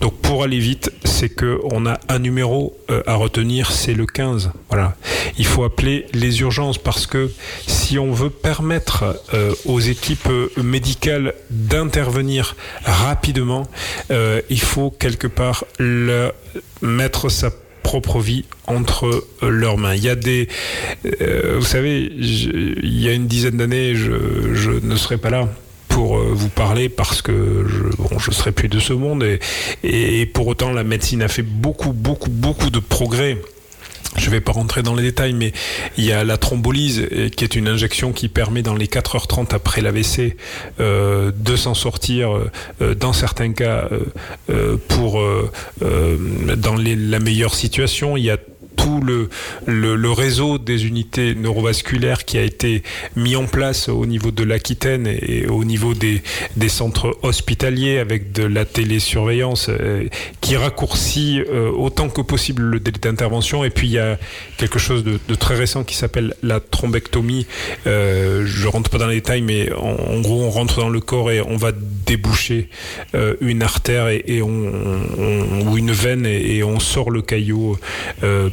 Donc 0.00 0.20
pour 0.20 0.42
aller 0.42 0.58
vite, 0.58 0.92
c'est 1.04 1.28
que 1.28 1.60
on 1.70 1.86
a 1.86 2.00
un 2.08 2.18
numéro 2.18 2.76
euh, 2.90 3.02
à 3.06 3.14
retenir, 3.14 3.70
c'est 3.70 3.94
le 3.94 4.06
15. 4.06 4.50
Voilà. 4.68 4.96
Il 5.38 5.46
faut 5.46 5.64
appeler 5.64 6.06
les 6.12 6.40
urgences 6.40 6.78
parce 6.78 7.06
que 7.06 7.30
si 7.66 7.98
on 7.98 8.12
veut 8.12 8.30
permettre 8.30 9.22
euh, 9.34 9.54
aux 9.66 9.80
équipes 9.80 10.28
euh, 10.28 10.50
médicales 10.62 11.34
d'intervenir 11.50 12.56
rapidement, 12.84 13.68
il 14.50 14.60
faut 14.60 14.90
quelque 14.90 15.26
part 15.26 15.64
mettre 16.82 17.28
sa 17.28 17.50
propre 17.82 18.20
vie 18.20 18.44
entre 18.66 19.24
leurs 19.42 19.78
mains. 19.78 19.94
Il 19.94 20.04
y 20.04 20.08
a 20.08 20.14
des, 20.14 20.48
vous 21.04 21.64
savez, 21.64 22.12
il 22.12 23.00
y 23.00 23.08
a 23.08 23.12
une 23.12 23.26
dizaine 23.26 23.56
d'années, 23.56 23.94
je 23.94 24.80
ne 24.82 24.96
serais 24.96 25.18
pas 25.18 25.30
là 25.30 25.48
pour 25.92 26.16
euh, 26.16 26.30
vous 26.32 26.48
parler 26.48 26.88
parce 26.88 27.22
que 27.22 27.66
je, 27.68 27.96
bon, 27.96 28.18
serai 28.18 28.50
plus 28.50 28.68
de 28.68 28.80
ce 28.80 28.92
monde 28.92 29.24
et, 29.84 30.26
pour 30.26 30.46
autant 30.46 30.72
la 30.72 30.84
médecine 30.84 31.22
a 31.22 31.28
fait 31.28 31.42
beaucoup, 31.42 31.92
beaucoup, 31.92 32.30
beaucoup 32.30 32.70
de 32.70 32.78
progrès. 32.78 33.38
Je 34.16 34.26
ne 34.26 34.30
vais 34.30 34.40
pas 34.40 34.52
rentrer 34.52 34.82
dans 34.82 34.94
les 34.94 35.02
détails, 35.02 35.32
mais 35.32 35.52
il 35.96 36.04
y 36.04 36.12
a 36.12 36.22
la 36.24 36.36
thrombolyse, 36.36 37.06
euh, 37.12 37.28
qui 37.28 37.44
est 37.44 37.54
une 37.54 37.68
injection 37.68 38.12
qui 38.12 38.28
permet 38.28 38.62
dans 38.62 38.74
les 38.74 38.86
4h30 38.86 39.54
après 39.54 39.80
l'AVC 39.80 40.36
euh, 40.80 41.30
de 41.34 41.56
s'en 41.56 41.74
sortir, 41.74 42.38
dans 42.80 43.12
certains 43.12 43.52
cas, 43.52 43.88
pour 44.88 45.22
dans 45.80 46.74
la 46.74 47.18
meilleure 47.20 47.54
situation. 47.54 48.16
Il 48.16 48.24
y 48.24 48.30
a 48.30 48.38
tout 48.76 49.00
le, 49.00 49.28
le, 49.66 50.12
réseau 50.12 50.58
des 50.58 50.86
unités 50.86 51.34
neurovasculaires 51.34 52.24
qui 52.24 52.38
a 52.38 52.42
été 52.42 52.82
mis 53.16 53.36
en 53.36 53.46
place 53.46 53.88
au 53.88 54.06
niveau 54.06 54.30
de 54.30 54.44
l'Aquitaine 54.44 55.06
et 55.06 55.46
au 55.46 55.64
niveau 55.64 55.94
des, 55.94 56.22
des 56.56 56.68
centres 56.68 57.16
hospitaliers 57.22 57.98
avec 57.98 58.32
de 58.32 58.44
la 58.44 58.64
télésurveillance 58.64 59.68
euh, 59.68 60.04
qui 60.40 60.56
raccourcit 60.56 61.40
euh, 61.40 61.70
autant 61.70 62.08
que 62.08 62.20
possible 62.20 62.62
le 62.62 62.80
délai 62.80 62.98
d'intervention. 62.98 63.64
Et 63.64 63.70
puis 63.70 63.88
il 63.88 63.92
y 63.92 63.98
a 63.98 64.18
quelque 64.56 64.78
chose 64.78 65.04
de, 65.04 65.34
très 65.34 65.54
récent 65.54 65.82
qui 65.84 65.96
s'appelle 65.96 66.34
la 66.42 66.60
thrombectomie. 66.60 67.46
Euh, 67.86 68.44
je 68.46 68.68
rentre 68.68 68.90
pas 68.90 68.98
dans 68.98 69.06
les 69.06 69.16
détails, 69.16 69.42
mais 69.42 69.72
en, 69.72 70.20
gros 70.20 70.42
on 70.42 70.50
rentre 70.50 70.80
dans 70.80 70.88
le 70.88 71.00
corps 71.00 71.30
et 71.30 71.40
on 71.40 71.56
va 71.56 71.72
déboucher 71.72 72.68
une 73.40 73.62
artère 73.62 74.08
et, 74.08 74.42
on, 74.42 75.66
ou 75.66 75.78
une 75.78 75.92
veine 75.92 76.26
et, 76.26 76.62
on 76.62 76.78
sort 76.80 77.10
le 77.10 77.22
caillot 77.22 77.78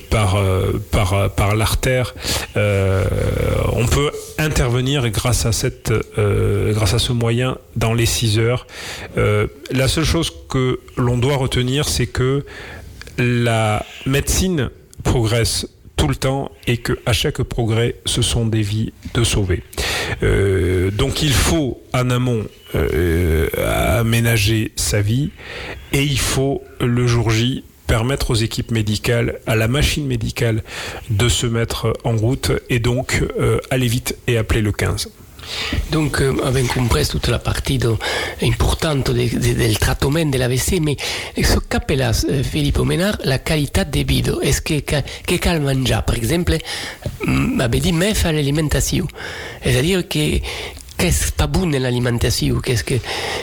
par, 0.10 0.36
euh, 0.36 0.82
euh, 0.94 1.30
par 1.30 1.56
l'artère. 1.56 2.16
Euh, 2.58 3.06
on 3.74 3.86
peut 3.86 4.12
intervenir 4.38 5.10
grâce 5.10 5.46
à, 5.46 5.52
ce 5.52 7.12
moyen 7.14 7.58
dans 7.76 7.94
les 7.94 8.06
6 8.06 8.40
heures. 8.40 8.68
la 9.16 9.88
seule 9.88 10.06
chose 10.06 10.32
que 10.50 10.80
l'on 10.98 11.18
doit 11.18 11.38
retenir, 11.38 11.88
c'est 11.88 12.08
que 12.08 12.46
la 13.18 13.86
médecine 14.06 14.70
progresse 15.04 15.68
tout 15.96 16.08
le 16.08 16.16
temps 16.16 16.52
et 16.66 16.78
que 16.78 16.98
à 17.06 17.12
chaque 17.14 17.42
progrès, 17.44 17.96
ce 18.06 18.22
sont 18.22 18.46
des 18.46 18.62
vies 18.62 18.94
de 19.14 19.24
sauver. 19.24 19.64
donc 20.22 21.22
il 21.22 21.34
faut 21.34 21.82
en 21.94 22.10
amont 22.10 22.46
aménager 23.98 24.72
sa 24.76 25.02
vie 25.02 25.32
et 25.92 26.04
il 26.04 26.20
faut 26.20 26.64
le 26.80 27.06
jour 27.08 27.30
J 27.30 27.64
permettre 27.90 28.30
aux 28.30 28.36
équipes 28.36 28.70
médicales, 28.70 29.40
à 29.48 29.56
la 29.56 29.68
machine 29.68 30.06
médicale 30.06 30.62
de 31.10 31.28
se 31.28 31.48
mettre 31.48 31.92
en 32.04 32.16
route 32.16 32.52
et 32.70 32.78
donc 32.78 33.24
euh, 33.40 33.60
aller 33.72 33.88
vite 33.88 34.16
et 34.28 34.38
appeler 34.38 34.62
le 34.62 34.72
15. 34.72 35.10
Donc, 35.92 36.22
euh, 36.22 36.36
avons 36.46 36.68
compris 36.68 37.08
toute 37.08 37.28
la 37.28 37.40
partie 37.40 37.80
de, 37.80 37.96
importante 38.44 39.10
de, 39.10 39.24
de, 39.24 39.54
del 39.54 39.80
traitement 39.80 40.24
de 40.24 40.38
l'AVC, 40.38 40.80
mais 40.80 40.98
ce 41.36 41.58
qu'appelle 41.58 42.04
euh, 42.04 42.44
Filippo 42.44 42.84
Menard 42.84 43.18
la 43.24 43.40
qualité 43.40 43.86
de 43.86 44.06
vie. 44.06 44.24
Est-ce 44.44 44.62
que, 44.62 44.80
que 44.80 45.36
cal 45.38 45.60
mangia 45.60 46.04
Par 46.04 46.16
exemple, 46.16 46.58
m'avait 47.26 47.80
dit, 47.80 47.92
mais 47.92 48.14
fait 48.14 48.32
l'alimentation. 48.32 49.08
C'est-à-dire 49.64 50.08
que, 50.08 50.40
qu'est-ce 51.00 51.32
pas 51.32 51.48
bon 51.48 51.66
dans 51.66 51.82
l'alimentation 51.82 52.60
Qu'est-ce 52.60 52.84
que, 52.84 52.96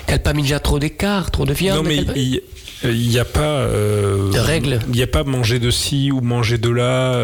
qu'elle 0.07 0.23
pas 0.23 0.33
trop 0.61 0.79
de 0.79 0.89
cartes, 0.89 1.33
trop 1.33 1.47
de 1.47 1.55
viande? 1.55 1.85
Non, 1.85 1.91
mais 1.91 2.43
il 2.85 3.09
n'y 3.09 3.19
a 3.19 3.25
pas 3.25 3.67
de 3.67 4.39
règles. 4.39 4.81
Il 4.89 4.95
n'y 4.95 5.03
a 5.03 5.07
pas 5.07 5.25
manger 5.25 5.59
de 5.59 5.71
ci 5.71 6.11
ou 6.13 6.21
manger 6.21 6.59
de 6.59 6.71
là, 6.71 7.19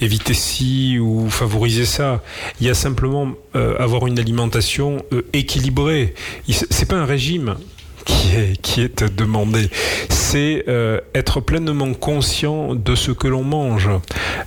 éviter 0.00 0.34
ci 0.34 0.98
ou 0.98 1.30
favoriser 1.30 1.86
ça. 1.86 2.22
Il 2.60 2.66
y 2.66 2.70
a 2.70 2.74
simplement 2.74 3.32
avoir 3.54 4.06
une 4.06 4.18
alimentation 4.18 5.02
équilibrée. 5.32 6.14
C'est 6.48 6.88
pas 6.88 6.96
un 6.96 7.06
régime 7.06 7.56
qui 8.04 8.36
est, 8.36 8.60
qui 8.60 8.80
est 8.82 9.04
demandé. 9.04 9.68
C'est 10.08 10.64
euh, 10.68 11.00
être 11.14 11.40
pleinement 11.40 11.94
conscient 11.94 12.74
de 12.74 12.94
ce 12.94 13.12
que 13.12 13.28
l'on 13.28 13.44
mange. 13.44 13.90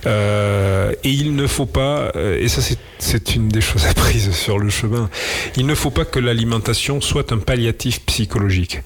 Euh, 0.06 0.92
et 1.04 1.10
il 1.10 1.34
ne 1.34 1.46
faut 1.46 1.66
pas, 1.66 2.12
euh, 2.16 2.38
et 2.40 2.48
ça 2.48 2.60
c'est 2.60 2.78
une 3.34 3.48
des 3.48 3.60
choses 3.60 3.86
apprises 3.86 4.30
sur 4.32 4.58
le 4.58 4.70
chemin, 4.70 5.10
il 5.56 5.66
ne 5.66 5.74
faut 5.74 5.90
pas 5.90 6.04
que 6.04 6.18
l'alimentation 6.18 7.00
soit 7.00 7.32
un 7.32 7.38
palliatif 7.38 8.04
psychologique 8.06 8.80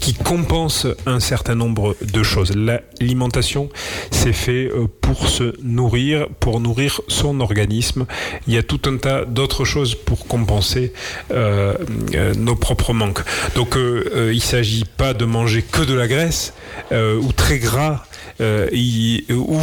qui 0.00 0.14
compense 0.14 0.86
un 1.06 1.20
certain 1.20 1.54
nombre 1.54 1.96
de 2.02 2.22
choses. 2.22 2.54
L'alimentation, 2.54 3.68
c'est 4.10 4.32
fait 4.32 4.70
pour 5.00 5.28
se 5.28 5.54
nourrir, 5.62 6.28
pour 6.40 6.60
nourrir 6.60 7.00
son 7.08 7.40
organisme. 7.40 8.06
Il 8.46 8.54
y 8.54 8.58
a 8.58 8.62
tout 8.62 8.80
un 8.86 8.96
tas 8.96 9.24
d'autres 9.24 9.64
choses 9.64 9.94
pour 9.94 10.26
compenser 10.26 10.92
nos 11.30 12.56
propres 12.56 12.92
manque. 12.92 13.20
Donc 13.54 13.76
euh, 13.76 14.10
euh, 14.14 14.32
il 14.32 14.36
ne 14.36 14.42
s'agit 14.42 14.84
pas 14.84 15.14
de 15.14 15.24
manger 15.24 15.62
que 15.62 15.82
de 15.82 15.94
la 15.94 16.08
graisse 16.08 16.52
euh, 16.92 17.18
ou 17.18 17.32
très 17.32 17.58
gras. 17.58 18.04
Ou 18.40 19.58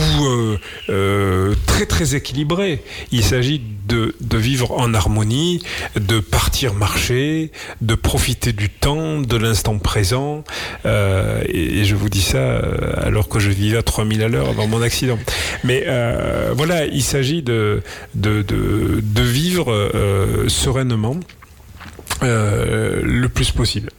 très 1.66 1.86
très 1.86 2.16
équilibré. 2.16 2.82
Il 3.12 3.24
s'agit 3.24 3.62
de, 3.88 4.38
vivre 4.38 4.72
en 4.72 4.94
harmonie, 4.94 5.62
de 5.96 6.20
partir 6.20 6.74
marcher, 6.74 7.52
de 7.82 7.96
profiter 7.96 8.54
du 8.54 8.70
temps, 8.70 9.20
de 9.20 9.38
l'instant 9.38 9.78
présent. 9.78 10.44
Et, 10.86 11.84
je 11.84 11.96
vous 11.96 12.10
dis 12.10 12.22
ça 12.22 12.62
alors 12.98 13.28
que 13.28 13.40
je 13.40 13.50
vivais 13.50 13.78
à 13.78 13.84
3000 13.84 14.24
à 14.24 14.28
l'heure 14.28 14.50
avant 14.50 14.68
mon 14.68 14.82
accident. 14.82 15.20
Mais 15.64 15.86
voilà, 16.56 16.86
il 16.86 17.04
s'agit 17.04 17.42
de, 17.42 17.82
de, 18.16 19.22
vivre 19.22 19.92
sereinement. 20.48 21.18
Euh, 22.22 23.02
le 23.04 23.28
plus 23.28 23.52
possible. 23.52 23.90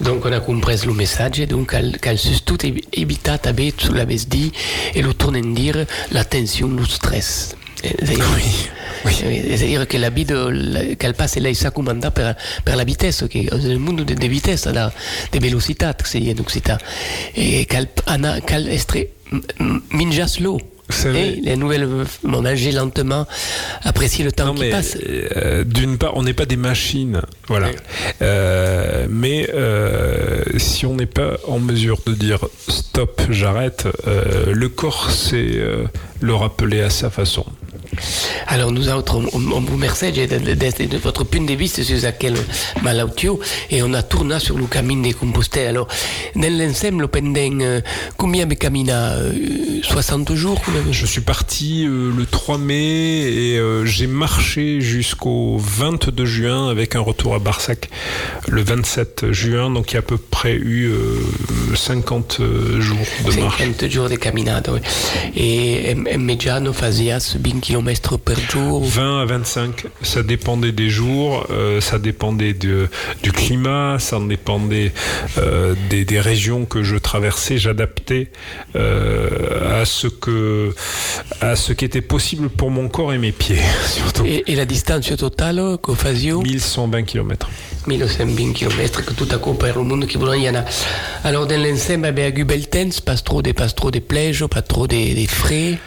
Donc 0.00 0.24
on 0.24 0.32
a 0.32 0.40
compris 0.40 0.80
le 0.86 0.94
message, 0.94 1.40
donc 1.46 1.70
cal, 1.70 2.18
tout 2.44 2.58
evitat 2.92 3.38
haver 3.44 3.74
sulla 3.76 4.04
vesdi 4.04 4.50
et 4.94 5.02
le 5.02 5.12
tourner 5.14 5.42
dire 5.42 5.84
l'attention, 6.10 6.68
le 6.68 6.84
stress. 6.84 7.54
Oui. 7.84 8.68
C'est-à-dire 9.12 9.88
que 9.88 9.96
la 9.96 10.10
vie 10.10 10.26
qu'elle 10.98 11.14
passe 11.14 11.36
là, 11.36 11.52
ça 11.54 11.70
commanda 11.70 12.10
per, 12.10 12.32
per 12.64 12.76
la 12.76 12.84
vitesse, 12.84 13.24
que 13.30 13.38
le 13.38 13.78
monde 13.78 14.04
de, 14.04 14.14
de 14.14 14.26
vitesse, 14.26 14.66
da, 14.66 14.92
de 15.32 15.38
velocitat, 15.38 15.94
que 15.94 16.08
c'est 16.08 16.20
en 16.20 16.40
occitan. 16.40 16.76
Et 17.34 17.64
qu'elle, 17.66 17.88
qu'elle 18.46 18.68
est 18.68 19.10
minjas 19.92 20.28
slow. 20.28 20.60
Et 21.14 21.40
les 21.42 21.56
nouvelles 21.56 21.88
manger 22.22 22.72
lentement, 22.72 23.26
apprécier 23.82 24.24
le 24.24 24.32
temps 24.32 24.54
qui 24.54 24.70
passe. 24.70 24.96
Euh, 25.08 25.64
d'une 25.64 25.98
part, 25.98 26.16
on 26.16 26.22
n'est 26.22 26.32
pas 26.34 26.46
des 26.46 26.56
machines, 26.56 27.22
voilà. 27.48 27.70
Euh, 28.22 29.06
mais 29.08 29.48
euh, 29.54 30.42
si 30.58 30.86
on 30.86 30.94
n'est 30.94 31.06
pas 31.06 31.36
en 31.46 31.58
mesure 31.58 31.98
de 32.06 32.14
dire 32.14 32.40
stop, 32.68 33.22
j'arrête, 33.30 33.88
le 34.52 34.68
corps 34.68 35.10
sait 35.10 35.60
le 36.20 36.34
rappeler 36.34 36.80
à 36.80 36.90
sa 36.90 37.10
façon. 37.10 37.44
Alors 38.46 38.72
nous 38.72 38.88
autres, 38.88 39.16
on, 39.16 39.38
vous 39.38 39.72
remercie 39.74 40.12
de, 40.12 40.96
votre 40.98 41.24
point 41.24 41.40
de 41.42 41.54
vue 41.54 41.68
sur 41.68 42.04
aquel 42.04 42.34
malautio 42.82 43.40
et 43.70 43.82
on 43.82 43.92
a 43.94 44.02
tourné 44.02 44.38
sur 44.38 44.56
le 44.56 44.66
chemin 44.72 44.96
de 44.96 45.12
Compostelle. 45.12 45.68
Alors, 45.68 45.88
dans 46.36 46.58
l'ensemble, 46.58 47.08
pendant 47.08 47.80
combien 48.16 48.46
de 48.46 48.54
camina 48.54 49.16
60 49.82 50.34
jours 50.34 50.60
Je 50.90 51.06
suis 51.06 51.20
parti 51.20 51.86
euh, 51.86 52.10
le 52.16 52.26
3 52.26 52.58
mai 52.58 52.74
et 52.74 53.58
euh, 53.58 53.84
j'ai 53.84 54.06
marché 54.06 54.80
jusqu'au 54.80 55.58
22 55.58 56.24
juin 56.24 56.68
avec 56.68 56.96
un 56.96 57.00
retour 57.00 57.34
à 57.34 57.38
Barsac 57.38 57.90
le 58.48 58.62
27 58.62 59.32
juin. 59.32 59.70
Donc 59.70 59.92
il 59.92 59.94
y 59.94 59.96
a 59.96 60.00
à 60.00 60.02
peu 60.02 60.16
près 60.16 60.54
eu 60.54 60.92
50 61.74 62.40
jours 62.78 62.96
de 63.24 63.40
marche. 63.40 63.58
50 63.58 63.90
jours 63.90 64.08
de 64.08 64.16
caminade, 64.16 64.68
oui. 64.72 64.80
Et 65.36 65.94
Mediano 65.94 66.72
faisait 66.72 67.10
20 67.10 67.60
km 67.60 68.18
par 68.18 68.38
jour? 68.50 68.84
20 68.84 69.22
à 69.22 69.24
25, 69.24 69.86
ça 70.02 70.22
dépendait 70.22 70.72
des 70.72 70.90
jours, 70.90 71.46
euh, 71.50 71.80
ça 71.80 71.98
dépendait 71.98 72.52
de, 72.52 72.88
du 73.22 73.32
climat, 73.32 73.98
ça 73.98 74.18
dépendait 74.20 74.92
euh, 75.38 75.74
des, 75.88 76.04
des, 76.04 76.20
régions 76.20 76.64
que 76.64 76.82
je 76.82 76.96
traversais. 76.96 77.58
J'adaptais 77.58 78.30
euh, 78.76 79.80
à 79.80 79.84
ce 79.84 80.06
que 80.06 80.74
à 81.40 81.56
ce 81.56 81.72
qui 81.72 81.84
était 81.84 82.00
possible 82.00 82.48
pour 82.48 82.70
mon 82.70 82.88
corps 82.88 83.12
et 83.12 83.18
mes 83.18 83.32
pieds, 83.32 83.60
surtout. 83.86 84.24
Et, 84.26 84.44
la 84.54 84.66
distance 84.66 85.16
totale 85.16 85.78
que 85.82 85.94
fasio 85.94 86.42
1120 86.42 87.02
km. 87.04 87.48
1120 87.86 88.52
km 88.52 89.04
que 89.04 89.12
tout 89.12 89.28
à 89.30 89.38
coup 89.38 89.54
pour 89.54 89.68
le 89.68 89.82
monde 89.82 90.06
qui 90.06 90.18
voulait 90.18 90.40
y 90.40 90.50
en 90.50 90.56
a. 90.56 90.64
Alors 91.24 91.46
dans 91.46 91.60
l'ensemble, 91.60 92.06
eh 92.08 92.12
ben, 92.12 92.44
bel 92.44 92.68
temps, 92.68 93.00
pas 93.04 93.16
trop 93.16 93.42
des 93.42 93.52
pas 93.52 93.68
trop 93.68 93.90
des 93.90 94.00
plaies, 94.00 94.32
pas 94.50 94.62
trop 94.62 94.86
des, 94.86 95.14
des 95.14 95.26
frais. 95.26 95.78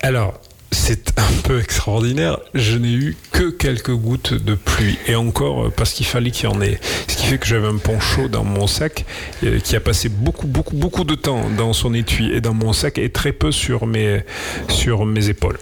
Alors, 0.00 0.34
c'est 0.70 1.18
un 1.18 1.40
peu 1.42 1.60
extraordinaire. 1.60 2.38
Je 2.54 2.76
n'ai 2.76 2.92
eu 2.92 3.16
que 3.32 3.50
quelques 3.50 3.94
gouttes 3.94 4.34
de 4.34 4.54
pluie. 4.54 4.98
Et 5.06 5.14
encore 5.14 5.66
euh, 5.66 5.72
parce 5.74 5.92
qu'il 5.92 6.06
fallait 6.06 6.30
qu'il 6.30 6.48
y 6.48 6.52
en 6.52 6.60
ait. 6.60 6.78
Ce 7.08 7.16
qui 7.16 7.26
fait 7.26 7.38
que 7.38 7.46
j'avais 7.46 7.68
un 7.68 7.78
poncho 7.78 8.28
dans 8.28 8.44
mon 8.44 8.66
sac 8.66 9.04
euh, 9.44 9.58
qui 9.60 9.76
a 9.76 9.80
passé 9.80 10.08
beaucoup, 10.08 10.46
beaucoup, 10.46 10.76
beaucoup 10.76 11.04
de 11.04 11.14
temps 11.14 11.44
dans 11.56 11.72
son 11.72 11.94
étui 11.94 12.32
et 12.32 12.40
dans 12.40 12.54
mon 12.54 12.72
sac 12.72 12.98
et 12.98 13.10
très 13.10 13.32
peu 13.32 13.52
sur 13.52 13.86
mes, 13.86 14.22
sur 14.68 15.06
mes 15.06 15.28
épaules. 15.28 15.58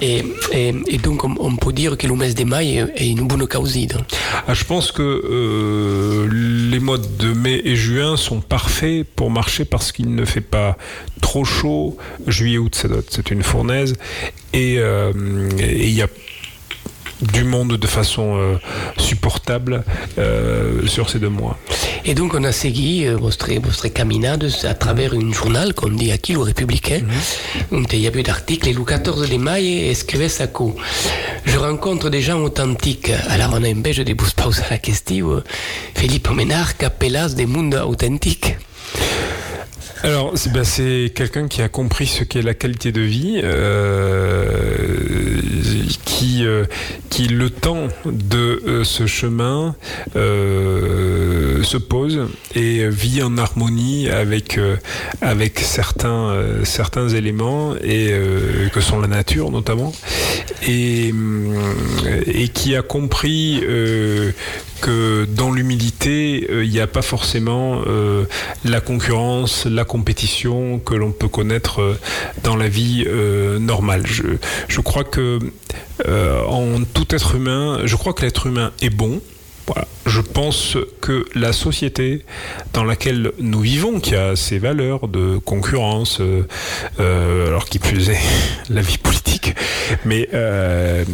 Et, 0.00 0.24
et, 0.52 0.98
donc, 0.98 1.24
on, 1.24 1.56
peut 1.56 1.72
dire 1.72 1.98
que 1.98 2.06
le 2.06 2.14
mois 2.14 2.28
de 2.28 2.44
mai 2.44 2.86
est 2.94 3.08
une 3.08 3.26
bonne 3.26 3.46
cause. 3.46 3.76
Ah, 4.46 4.54
je 4.54 4.64
pense 4.64 4.92
que 4.92 5.02
euh, 5.02 6.28
les 6.70 6.78
mois 6.78 6.98
de 6.98 7.32
mai 7.32 7.60
et 7.64 7.74
juin 7.74 8.16
sont 8.16 8.40
parfaits 8.40 9.04
pour 9.16 9.30
marcher 9.30 9.64
parce 9.64 9.90
qu'il 9.90 10.14
ne 10.14 10.24
fait 10.24 10.40
pas 10.40 10.76
trop 11.20 11.44
chaud. 11.44 11.96
Juillet, 12.26 12.58
août, 12.58 12.86
c'est 13.10 13.30
une 13.30 13.42
fournaise. 13.42 13.94
Et 14.52 14.78
euh, 14.78 15.12
il 15.58 15.90
y 15.90 16.02
a 16.02 16.08
du 17.20 17.44
monde 17.44 17.76
de 17.76 17.86
façon 17.86 18.36
euh, 18.36 18.56
supportable 18.96 19.84
euh, 20.18 20.86
sur 20.86 21.10
ces 21.10 21.18
deux 21.18 21.28
mois. 21.28 21.58
Et 22.04 22.14
donc 22.14 22.34
on 22.34 22.44
a 22.44 22.52
seguit 22.52 23.06
euh, 23.06 23.16
votre, 23.16 23.52
votre 23.54 23.88
caminade 23.88 24.48
à 24.64 24.74
travers 24.74 25.14
une 25.14 25.34
journal 25.34 25.74
qu'on 25.74 25.90
dit 25.90 26.12
à 26.12 26.18
qui 26.18 26.32
le 26.32 26.40
républicain. 26.40 27.00
Mm 27.72 27.84
Il 27.92 27.98
y 27.98 28.06
a 28.06 28.10
eu 28.14 28.22
d'articles 28.22 28.68
et 28.68 28.72
le 28.72 28.84
14 28.84 29.28
de 29.28 29.36
mai 29.36 29.90
écrivait 29.90 30.28
coup. 30.52 30.74
Je 31.44 31.58
rencontre 31.58 32.08
des 32.08 32.22
gens 32.22 32.40
authentiques. 32.40 33.10
Alors 33.28 33.50
on 33.54 33.64
a 33.64 33.68
un 33.68 33.74
beige 33.74 33.98
de 33.98 34.14
bouche 34.14 34.34
pause 34.34 34.60
à 34.60 34.70
la 34.70 34.78
question. 34.78 35.42
Philippe 35.94 36.30
Ménard, 36.30 36.76
capellas 36.76 37.34
des 37.34 37.46
mondes 37.46 37.74
authentiques. 37.74 38.56
Alors, 40.04 40.34
ben, 40.54 40.64
c'est 40.64 41.12
quelqu'un 41.14 41.48
qui 41.48 41.60
a 41.60 41.68
compris 41.68 42.06
ce 42.06 42.22
qu'est 42.22 42.42
la 42.42 42.54
qualité 42.54 42.92
de 42.92 43.00
vie, 43.00 43.40
euh, 43.42 45.40
qui, 46.04 46.44
euh, 46.44 46.64
qui 47.10 47.28
le 47.28 47.50
temps 47.50 47.88
de 48.04 48.62
euh, 48.66 48.84
ce 48.84 49.06
chemin 49.06 49.76
euh, 50.16 51.62
se 51.62 51.76
pose 51.76 52.28
et 52.54 52.88
vit 52.88 53.22
en 53.22 53.38
harmonie 53.38 54.08
avec, 54.08 54.58
avec 55.20 55.60
certains, 55.60 56.36
certains 56.64 57.08
éléments 57.08 57.74
et 57.82 58.12
que 58.72 58.80
sont 58.80 59.00
la 59.00 59.06
nature 59.06 59.50
notamment, 59.50 59.92
et, 60.66 61.12
et 62.26 62.48
qui 62.48 62.74
a 62.74 62.82
compris 62.82 63.62
que 64.80 65.24
dans 65.24 65.50
l'humilité, 65.50 66.46
euh, 66.50 66.64
il 66.64 66.70
n'y 66.70 66.80
a 66.80 66.86
pas 66.86 67.02
forcément 67.02 67.82
euh, 67.86 68.24
la 68.64 68.80
concurrence, 68.80 69.66
la 69.66 69.84
compétition 69.84 70.78
que 70.78 70.94
l'on 70.94 71.12
peut 71.12 71.28
connaître 71.28 71.80
euh, 71.80 71.98
dans 72.42 72.56
la 72.56 72.68
vie 72.68 73.06
normale. 73.60 74.06
Je, 74.06 74.22
je, 74.68 74.80
crois 74.80 75.04
que 75.04 75.38
en 76.06 76.82
tout 76.94 77.14
être 77.14 77.34
humain, 77.34 77.80
je 77.84 77.96
crois 77.96 78.12
que 78.12 78.22
l'être 78.22 78.46
humain 78.46 78.72
est 78.80 78.90
bon. 78.90 79.20
Voilà. 79.66 79.86
Je 80.06 80.20
pense 80.22 80.78
que 81.02 81.26
la 81.34 81.52
société 81.52 82.24
dans 82.72 82.84
laquelle 82.84 83.32
nous 83.38 83.60
vivons, 83.60 84.00
qui 84.00 84.14
a 84.14 84.34
ses 84.34 84.58
valeurs 84.58 85.08
de 85.08 85.36
concurrence, 85.38 86.22
alors 86.98 87.66
qui 87.66 87.78
plus 87.78 88.10
est 88.10 88.20
la 88.70 88.80
vie 88.80 88.98
mais 90.04 90.28
euh, 90.34 91.04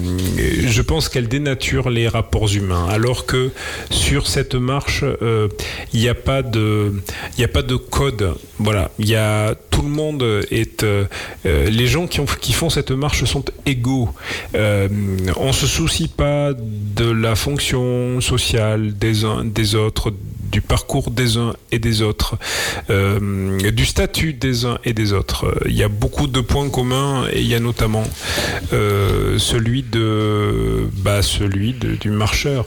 je 0.67 0.83
pense 0.83 1.09
qu'elle 1.09 1.29
dénature 1.29 1.91
les 1.91 2.09
rapports 2.09 2.53
humains. 2.53 2.87
Alors 2.89 3.27
que 3.27 3.51
sur 3.91 4.27
cette 4.27 4.55
marche, 4.55 5.05
euh, 5.05 5.49
il 5.93 6.01
n'y 6.01 6.09
a 6.09 6.15
pas 6.15 6.43
de, 6.43 6.93
a 7.39 7.49
pas 7.49 7.63
de 7.63 7.77
code. 7.77 8.35
Voilà, 8.59 8.91
il 8.99 9.09
y 9.09 9.17
a 9.17 9.55
tout 9.71 9.83
le 9.83 9.89
monde 9.89 10.23
est, 10.51 10.85
euh, 10.85 11.07
les 11.45 11.87
gens 11.87 12.07
qui, 12.07 12.21
qui 12.41 12.53
font 12.53 12.71
cette 12.71 12.91
marche 12.91 13.25
sont 13.25 13.45
égaux. 13.67 14.11
on 14.55 15.53
se 15.53 15.67
soucie 15.67 16.09
pas 16.09 16.53
de 16.55 17.11
la 17.11 17.35
fonction 17.35 18.21
sociale 18.21 18.97
des 18.97 19.25
uns 19.25 19.45
des 19.45 19.75
autres 19.75 20.13
du 20.51 20.61
parcours 20.61 21.11
des 21.11 21.37
uns 21.37 21.55
et 21.73 21.79
des 21.79 22.03
autres, 22.03 22.37
du 22.89 23.85
statut 23.85 24.33
des 24.35 24.65
uns 24.65 24.79
et 24.85 24.93
des 24.93 25.13
autres. 25.13 25.55
Il 25.67 25.75
y 25.75 25.83
a 25.83 25.89
beaucoup 25.89 26.27
de 26.27 26.41
points 26.41 26.69
communs 26.69 27.27
et 27.33 27.41
il 27.41 27.47
y 27.47 27.55
a 27.55 27.61
notamment 27.61 28.05
celui 28.71 29.83
de 29.83 30.89
bah, 30.99 31.23
celui 31.23 31.73
du 31.73 32.11
marcheur. 32.11 32.67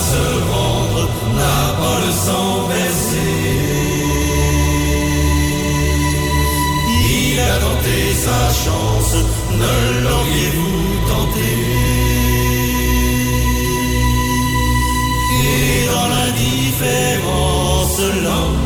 se 0.00 0.24
rendre 0.52 1.02
n'a 1.36 1.60
pas 1.80 1.98
le 2.04 2.12
sang 2.26 2.52
versé. 2.68 3.28
Il 7.10 7.36
a 7.40 7.54
tenté 7.66 7.98
sa 8.26 8.42
chance, 8.64 9.14
ne 9.62 9.76
l'auriez-vous 10.04 10.82
tenté? 11.12 11.52
Et 15.40 15.76
dans 15.92 16.08
l'indifférence 16.14 17.98
lente, 18.24 18.57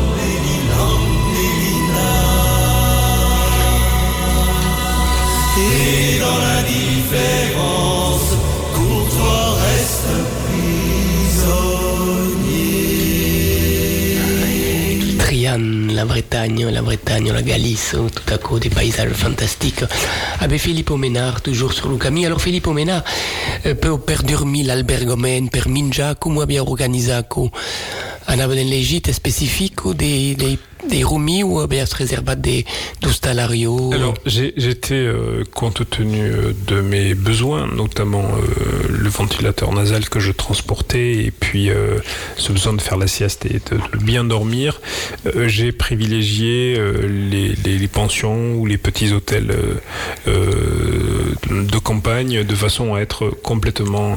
tout 18.09 18.33
à 18.33 18.37
coup 18.37 18.59
des 18.59 18.69
paysages 18.69 19.13
fantastiques. 19.13 19.83
Avec 20.39 20.59
Philippe 20.59 20.91
Ménard, 20.91 21.41
toujours 21.41 21.73
sur 21.73 21.89
le 21.89 21.97
camin. 21.97 22.25
Alors 22.25 22.41
Philippe 22.41 22.67
Ménard, 22.67 23.03
euh, 23.65 23.75
peut 23.75 23.97
per 23.97 24.23
dormir 24.23 24.67
l'albergomen, 24.67 25.49
per 25.49 25.67
minja, 25.67 26.15
comment 26.15 26.45
bien 26.45 26.61
organisé, 26.61 27.13
un 28.27 28.39
avenant 28.39 28.69
légit 28.69 29.03
spécifique 29.11 29.87
des, 29.95 30.35
des 30.35 30.57
des 30.89 31.03
Rumi 31.03 31.43
ou 31.43 31.65
bien 31.67 31.85
se 31.85 31.95
réserva 31.95 32.35
des 32.35 32.65
Alors 33.93 34.13
j'étais 34.25 34.95
euh, 34.95 35.43
compte 35.53 35.89
tenu 35.89 36.21
euh, 36.21 36.53
de 36.67 36.81
mes 36.81 37.13
besoins, 37.13 37.67
notamment 37.67 38.23
euh, 38.23 38.87
le 38.89 39.09
ventilateur 39.09 39.71
nasal 39.73 40.09
que 40.09 40.19
je 40.19 40.31
transportais 40.31 41.13
et 41.25 41.31
puis 41.31 41.69
ce 42.37 42.51
besoin 42.51 42.73
de 42.73 42.81
faire 42.81 42.97
la 42.97 43.07
sieste 43.07 43.45
et 43.45 43.59
de, 43.71 43.97
bien 43.97 44.23
dormir, 44.23 44.81
j'ai 45.45 45.71
privilégié 45.71 46.79
les, 47.31 47.55
les, 47.55 47.87
pensions 47.87 48.55
ou 48.55 48.65
les 48.65 48.77
petits 48.77 49.11
hôtels 49.11 49.53
de 51.49 51.77
campagne 51.77 52.43
de 52.43 52.55
façon 52.55 52.95
à 52.95 52.99
être 52.99 53.29
complètement 53.29 54.15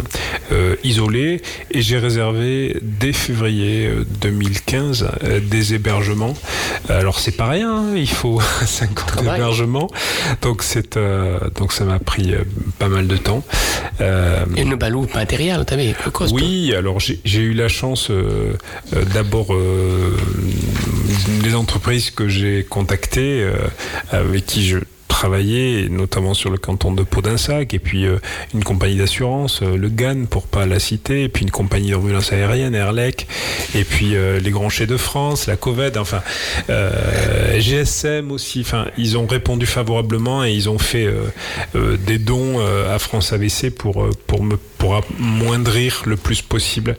isolé. 0.85 1.43
Et 1.71 1.83
j'ai 1.83 1.99
réservé 1.99 2.77
dès 2.83 3.13
février 3.13 3.91
2015 4.21 5.09
des 5.51 5.75
hébergements. 5.75 6.35
Alors 6.89 7.19
c'est 7.19 7.37
pas 7.37 7.49
rien, 7.49 7.77
hein. 7.77 7.97
il 7.97 8.09
faut 8.09 8.41
50 8.67 9.23
hébergements, 9.23 9.91
donc 10.43 10.63
c'est 10.63 10.97
euh, 10.97 11.39
donc 11.55 11.73
ça 11.73 11.85
m'a 11.85 11.99
pris 11.99 12.33
euh, 12.33 12.45
pas 12.79 12.89
mal 12.89 13.07
de 13.07 13.17
temps. 13.17 13.43
Euh, 14.01 14.45
Et 14.57 14.63
une 14.63 14.77
balou 14.77 15.07
matériel, 15.15 15.65
t'as 15.67 15.77
vu 15.77 15.95
Oui, 16.33 16.75
alors 16.75 16.99
j'ai 17.01 17.41
eu 17.41 17.55
la 17.55 17.69
chance 17.69 18.11
d'abord 19.15 19.55
les 21.43 21.55
entreprises 21.55 22.11
que 22.11 22.29
j'ai 22.29 22.65
contactées 22.69 23.49
avec 24.11 24.47
qui 24.47 24.67
je 24.67 24.79
travaillé, 25.17 25.89
notamment 25.89 26.35
sur 26.35 26.51
le 26.51 26.59
canton 26.59 26.93
de 26.93 27.03
Podinsac, 27.03 27.73
et 27.73 27.79
puis 27.79 28.05
une 28.53 28.65
compagnie 28.65 28.97
d'assurance, 28.97 29.63
le 29.63 29.89
GAN 29.89 30.27
pour 30.29 30.47
pas 30.47 30.67
la 30.67 30.79
citer, 30.79 31.23
et 31.23 31.29
puis 31.31 31.45
une 31.45 31.51
compagnie 31.51 31.91
d'ambulance 31.91 32.35
aérienne, 32.35 32.75
Airlec, 32.75 33.27
et 33.75 33.85
puis 33.85 34.15
les 34.15 34.51
Grands 34.51 34.69
Chais 34.69 34.87
de 34.87 34.99
France, 34.99 35.47
la 35.47 35.57
COVED, 35.57 35.97
enfin 35.97 36.21
GSM 36.69 38.31
aussi. 38.31 38.61
Enfin, 38.61 38.89
ils 38.99 39.17
ont 39.17 39.27
répondu 39.27 39.65
favorablement 39.65 40.45
et 40.45 40.53
ils 40.53 40.69
ont 40.69 40.79
fait 40.79 41.09
des 41.75 42.19
dons 42.19 42.61
à 42.61 42.99
France 42.99 43.33
AVC 43.33 43.71
pour 43.71 44.07
pour 44.27 44.43
me 44.43 44.59
pour 44.79 45.03
amoindrir 45.19 46.03
le 46.07 46.17
plus 46.17 46.43
possible 46.43 46.97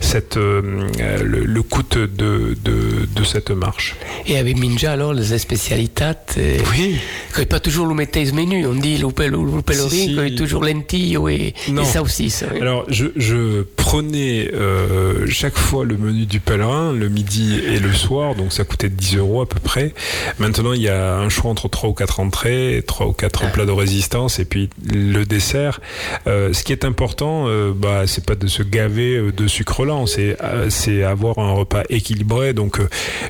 cette, 0.00 0.36
euh, 0.36 0.88
le, 1.22 1.44
le, 1.44 1.62
coût 1.62 1.82
de, 1.82 2.06
de, 2.06 2.56
de, 2.64 3.24
cette 3.24 3.50
marche. 3.50 3.96
Et 4.26 4.38
avec 4.38 4.56
Minja, 4.56 4.92
alors, 4.92 5.12
les 5.12 5.38
spécialités 5.38 6.04
euh, 6.38 6.58
Oui. 6.72 6.98
Que 7.32 7.42
toujours 7.60 7.86
le 7.86 7.94
mettais 7.94 8.24
menu, 8.32 8.66
on 8.66 8.74
dit 8.74 8.98
le 8.98 9.10
pellerie, 9.10 9.90
si, 9.90 10.16
si. 10.16 10.34
toujours 10.34 10.64
lentilles 10.64 11.18
et, 11.28 11.54
et, 11.68 11.84
ça 11.84 12.02
aussi. 12.02 12.30
Ça, 12.30 12.46
oui. 12.52 12.60
Alors, 12.60 12.84
je, 12.88 13.06
je 13.16 13.62
prenais 13.76 14.50
euh, 14.52 15.26
chaque 15.28 15.56
fois 15.56 15.84
le 15.84 15.96
menu 15.96 16.26
du 16.26 16.40
pèlerin, 16.40 16.92
le 16.92 17.08
midi 17.08 17.60
et 17.66 17.78
le 17.78 17.92
soir, 17.92 18.34
donc 18.34 18.52
ça 18.52 18.64
coûtait 18.64 18.88
10 18.88 19.16
euros 19.16 19.42
à 19.42 19.48
peu 19.48 19.60
près. 19.60 19.94
Maintenant, 20.38 20.72
il 20.72 20.82
y 20.82 20.88
a 20.88 21.16
un 21.16 21.28
choix 21.28 21.50
entre 21.50 21.68
3 21.68 21.90
ou 21.90 21.94
4 21.94 22.20
entrées, 22.20 22.82
3 22.86 23.06
ou 23.06 23.12
4 23.12 23.42
ah. 23.44 23.50
plats 23.50 23.66
de 23.66 23.72
résistance 23.72 24.38
et 24.38 24.44
puis 24.44 24.68
le 24.92 25.24
dessert. 25.24 25.80
Euh, 26.26 26.52
ce 26.52 26.64
qui 26.64 26.72
est 26.72 26.84
important, 26.84 27.44
euh, 27.46 27.72
bah, 27.74 28.06
c'est 28.06 28.24
pas 28.24 28.34
de 28.34 28.46
se 28.46 28.62
gaver 28.62 29.16
euh, 29.16 29.32
de 29.32 29.46
sucre 29.46 29.84
lent, 29.84 30.06
c'est 30.06 31.02
avoir 31.02 31.38
un 31.38 31.52
repas 31.52 31.82
équilibré. 31.88 32.52
Donc, 32.52 32.80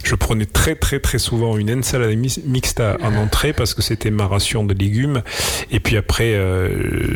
je 0.03 0.15
prenais 0.15 0.47
très 0.47 0.75
très 0.75 1.01
très 1.01 1.19
souvent 1.19 1.57
une 1.57 1.71
ensalade 1.71 2.17
mixta 2.45 2.97
en 3.03 3.15
entrée 3.15 3.53
parce 3.53 3.75
que 3.75 3.83
c'était 3.83 4.11
ma 4.19 4.27
ration 4.27 4.65
de 4.65 4.75
légumes. 4.75 5.23
Et 5.71 5.81
puis 5.81 5.97
après, 5.97 6.33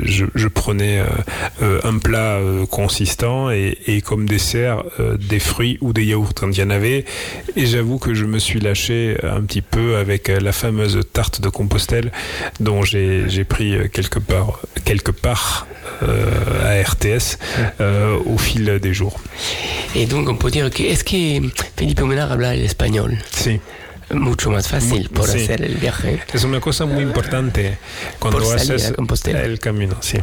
je, 0.04 0.26
je, 0.34 0.48
prenais 0.48 1.02
un 1.60 1.98
plat 1.98 2.38
consistant 2.70 3.50
et, 3.50 3.78
et, 3.86 4.00
comme 4.00 4.28
dessert 4.28 4.84
des 5.18 5.38
fruits 5.38 5.78
ou 5.80 5.92
des 5.92 6.04
yaourts 6.04 6.34
quand 6.34 6.50
il 6.50 6.58
y 6.58 6.62
en 6.62 6.70
avait. 6.70 7.04
Et 7.56 7.66
j'avoue 7.66 7.98
que 7.98 8.14
je 8.14 8.24
me 8.24 8.38
suis 8.38 8.60
lâché 8.60 9.16
un 9.22 9.42
petit 9.42 9.62
peu 9.62 9.96
avec 9.96 10.28
la 10.28 10.52
fameuse 10.52 11.00
tarte 11.12 11.40
de 11.40 11.48
Compostelle 11.48 12.12
dont 12.60 12.82
j'ai 12.82 13.44
pris 13.44 13.74
quelque 13.92 14.18
part 14.18 14.60
quelque 14.84 15.10
part 15.10 15.66
euh, 16.02 16.26
à 16.64 16.82
RTS 16.82 17.38
euh, 17.80 18.18
au 18.26 18.38
fil 18.38 18.78
des 18.80 18.94
jours. 18.94 19.20
Et 19.94 20.06
donc 20.06 20.28
on 20.28 20.34
peut 20.34 20.50
dire 20.50 20.70
que 20.70 20.82
est-ce 20.82 21.04
que 21.04 21.48
Felipe 21.76 22.00
Menard 22.00 22.32
habla 22.32 22.56
espagnol 22.56 23.16
Sí. 23.30 23.60
Mucho 24.12 24.51
más 24.51 24.68
fácil 24.68 25.09
por 25.11 25.29
Sí. 25.29 25.42
hacer 25.42 25.62
el 25.62 25.75
viaje. 25.77 26.22
Es 26.33 26.44
una 26.44 26.61
cosa 26.61 26.85
muy 26.87 27.03
importante 27.03 27.79
cuando 28.18 28.40
Por 28.40 28.57
haces 28.57 28.90
a 28.90 28.92
Compostela. 28.94 29.42
el 29.42 29.59
camino, 29.59 29.96
sí. 30.01 30.18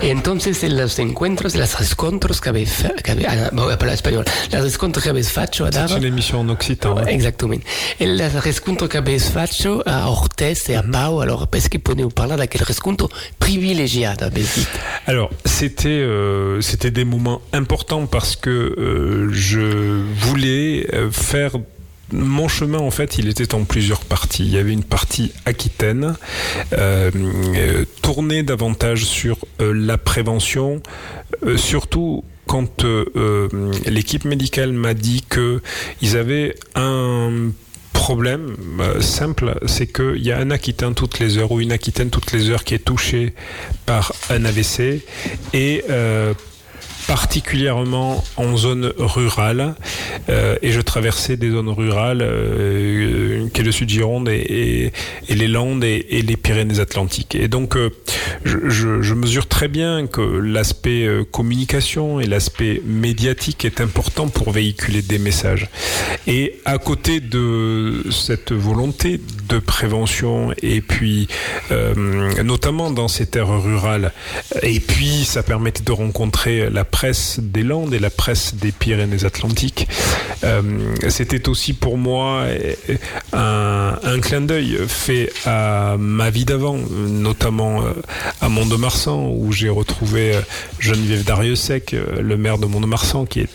Entonces, 0.00 0.62
en 0.64 0.76
los 0.76 0.98
encuentros, 0.98 1.54
las 1.54 1.78
rescontros 1.78 2.40
que 2.40 2.48
habéis, 2.48 2.84
que 3.02 3.10
habéis 3.12 3.28
ah, 3.28 3.50
hablar 3.52 3.88
español, 3.94 4.24
las 4.50 4.62
rescontros 4.62 5.04
que 5.04 5.10
habéis 5.10 5.30
fatto 5.30 5.64
a 5.64 5.70
C'est 5.70 5.74
Dara, 5.80 5.96
une 5.98 6.06
émission 6.06 6.40
en 6.40 6.48
occitan. 6.50 6.98
hein. 6.98 7.06
Exactamente. 7.08 7.66
E 7.98 8.04
il 8.04 8.18
riscontro 8.40 8.86
che 8.88 8.98
avete 8.98 9.20
fatto 9.24 9.80
a 9.84 10.08
Ortez 10.10 10.68
e 10.70 10.74
a 10.76 10.82
Pau, 10.82 11.18
allora 11.20 11.46
perché 11.46 11.78
potete 11.78 12.06
parlare 12.12 12.40
da 12.40 12.48
quel 12.48 12.62
riscontro 12.66 13.08
privilegiato, 13.38 14.24
avete 14.24 14.48
detto? 14.54 14.78
Alors, 15.06 15.30
c'était 15.44 15.88
euh, 16.02 16.60
c'était 16.60 16.90
des 16.92 17.04
moments 17.04 17.40
importants 17.52 18.06
parce 18.06 18.36
que 18.36 18.50
euh, 18.50 19.28
je 19.32 20.02
voulais 20.26 20.86
euh, 20.92 21.10
faire 21.10 21.52
mon 22.12 22.48
chemin, 22.48 22.78
en 22.78 22.90
fait, 22.90 23.18
il 23.18 23.28
était 23.28 23.54
en 23.54 23.64
plusieurs 23.64 24.04
parties. 24.04 24.44
Il 24.44 24.50
y 24.50 24.58
avait 24.58 24.72
une 24.72 24.84
partie 24.84 25.32
aquitaine, 25.44 26.14
euh, 26.72 27.10
euh, 27.14 27.84
tournée 28.02 28.42
davantage 28.42 29.04
sur 29.04 29.38
euh, 29.60 29.72
la 29.72 29.98
prévention, 29.98 30.82
surtout 31.56 32.24
quand 32.46 32.84
l'équipe 33.86 34.24
médicale 34.24 34.72
m'a 34.72 34.94
dit 34.94 35.24
que 35.26 35.62
ils 36.02 36.16
avaient 36.16 36.54
un 36.74 37.50
problème 37.92 38.56
simple, 39.00 39.58
c'est 39.66 39.86
qu'il 39.86 40.22
y 40.22 40.32
a 40.32 40.38
un 40.38 40.50
Aquitain 40.50 40.92
toutes 40.92 41.18
les 41.18 41.38
heures 41.38 41.52
ou 41.52 41.60
une 41.60 41.72
Aquitaine 41.72 42.10
toutes 42.10 42.32
les 42.32 42.50
heures 42.50 42.64
qui 42.64 42.74
est 42.74 42.84
touchée 42.84 43.32
par 43.86 44.12
un 44.28 44.44
AVC 44.44 45.02
et 45.54 45.82
particulièrement 47.06 48.22
en 48.36 48.56
zone 48.56 48.92
rurale 48.98 49.74
euh, 50.28 50.56
et 50.62 50.72
je 50.72 50.80
traversais 50.80 51.36
des 51.36 51.50
zones 51.50 51.68
rurales 51.68 52.22
qui 53.52 53.60
est 53.60 53.64
le 53.64 53.72
sud 53.72 53.88
Gironde 53.88 54.28
et, 54.28 54.92
les 55.28 55.48
Landes 55.48 55.84
et, 55.84 56.22
les 56.22 56.36
Pyrénées-Atlantiques 56.36 57.34
et 57.34 57.48
donc 57.48 57.76
euh, 57.76 57.90
je, 58.44 59.14
mesure 59.14 59.46
très 59.46 59.68
bien 59.68 60.06
que 60.06 60.20
l'aspect 60.20 61.06
euh, 61.06 61.24
communication 61.24 62.20
et 62.20 62.26
l'aspect 62.26 62.82
médiatique 62.84 63.64
est 63.64 63.80
important 63.80 64.28
pour 64.28 64.52
véhiculer 64.52 65.02
des 65.02 65.18
messages 65.18 65.68
et 66.26 66.60
à 66.64 66.78
côté 66.78 67.20
de 67.20 68.04
cette 68.10 68.52
volonté 68.52 69.20
de 69.48 69.58
prévention 69.58 70.52
et 70.62 70.80
puis 70.80 71.28
euh, 71.70 72.42
notamment 72.42 72.90
dans 72.90 73.08
ces 73.08 73.26
terres 73.26 73.62
rurales 73.62 74.12
et 74.62 74.80
puis 74.80 75.24
ça 75.24 75.42
permettait 75.42 75.82
de 75.82 75.92
rencontrer 75.92 76.70
la 76.70 76.84
presse 76.84 77.38
des 77.40 77.62
Landes 77.62 77.94
et 77.94 77.98
la 77.98 78.10
presse 78.10 78.54
des 78.54 78.72
Pyrénées-Atlantiques. 78.72 79.88
C'était 81.08 81.48
aussi 81.48 81.72
pour 81.72 81.98
moi 81.98 82.46
un, 83.42 84.20
clin 84.20 84.40
d'œil 84.40 84.78
fait 84.86 85.30
à 85.46 85.96
ma 85.98 86.30
vie 86.30 86.44
d'avant, 86.44 86.76
notamment 86.76 87.82
euh, 87.82 87.92
à 88.40 88.48
Mont-de-Marsan, 88.48 89.32
où 89.36 89.52
j'ai 89.52 89.68
retrouvé 89.68 90.36
euh, 90.36 90.40
Geneviève 90.78 91.24
Dariussec, 91.24 91.94
euh, 91.94 92.20
le 92.20 92.36
maire 92.36 92.58
de 92.58 92.66
Mont-de-Marsan, 92.66 93.26
qui 93.26 93.40
est 93.40 93.48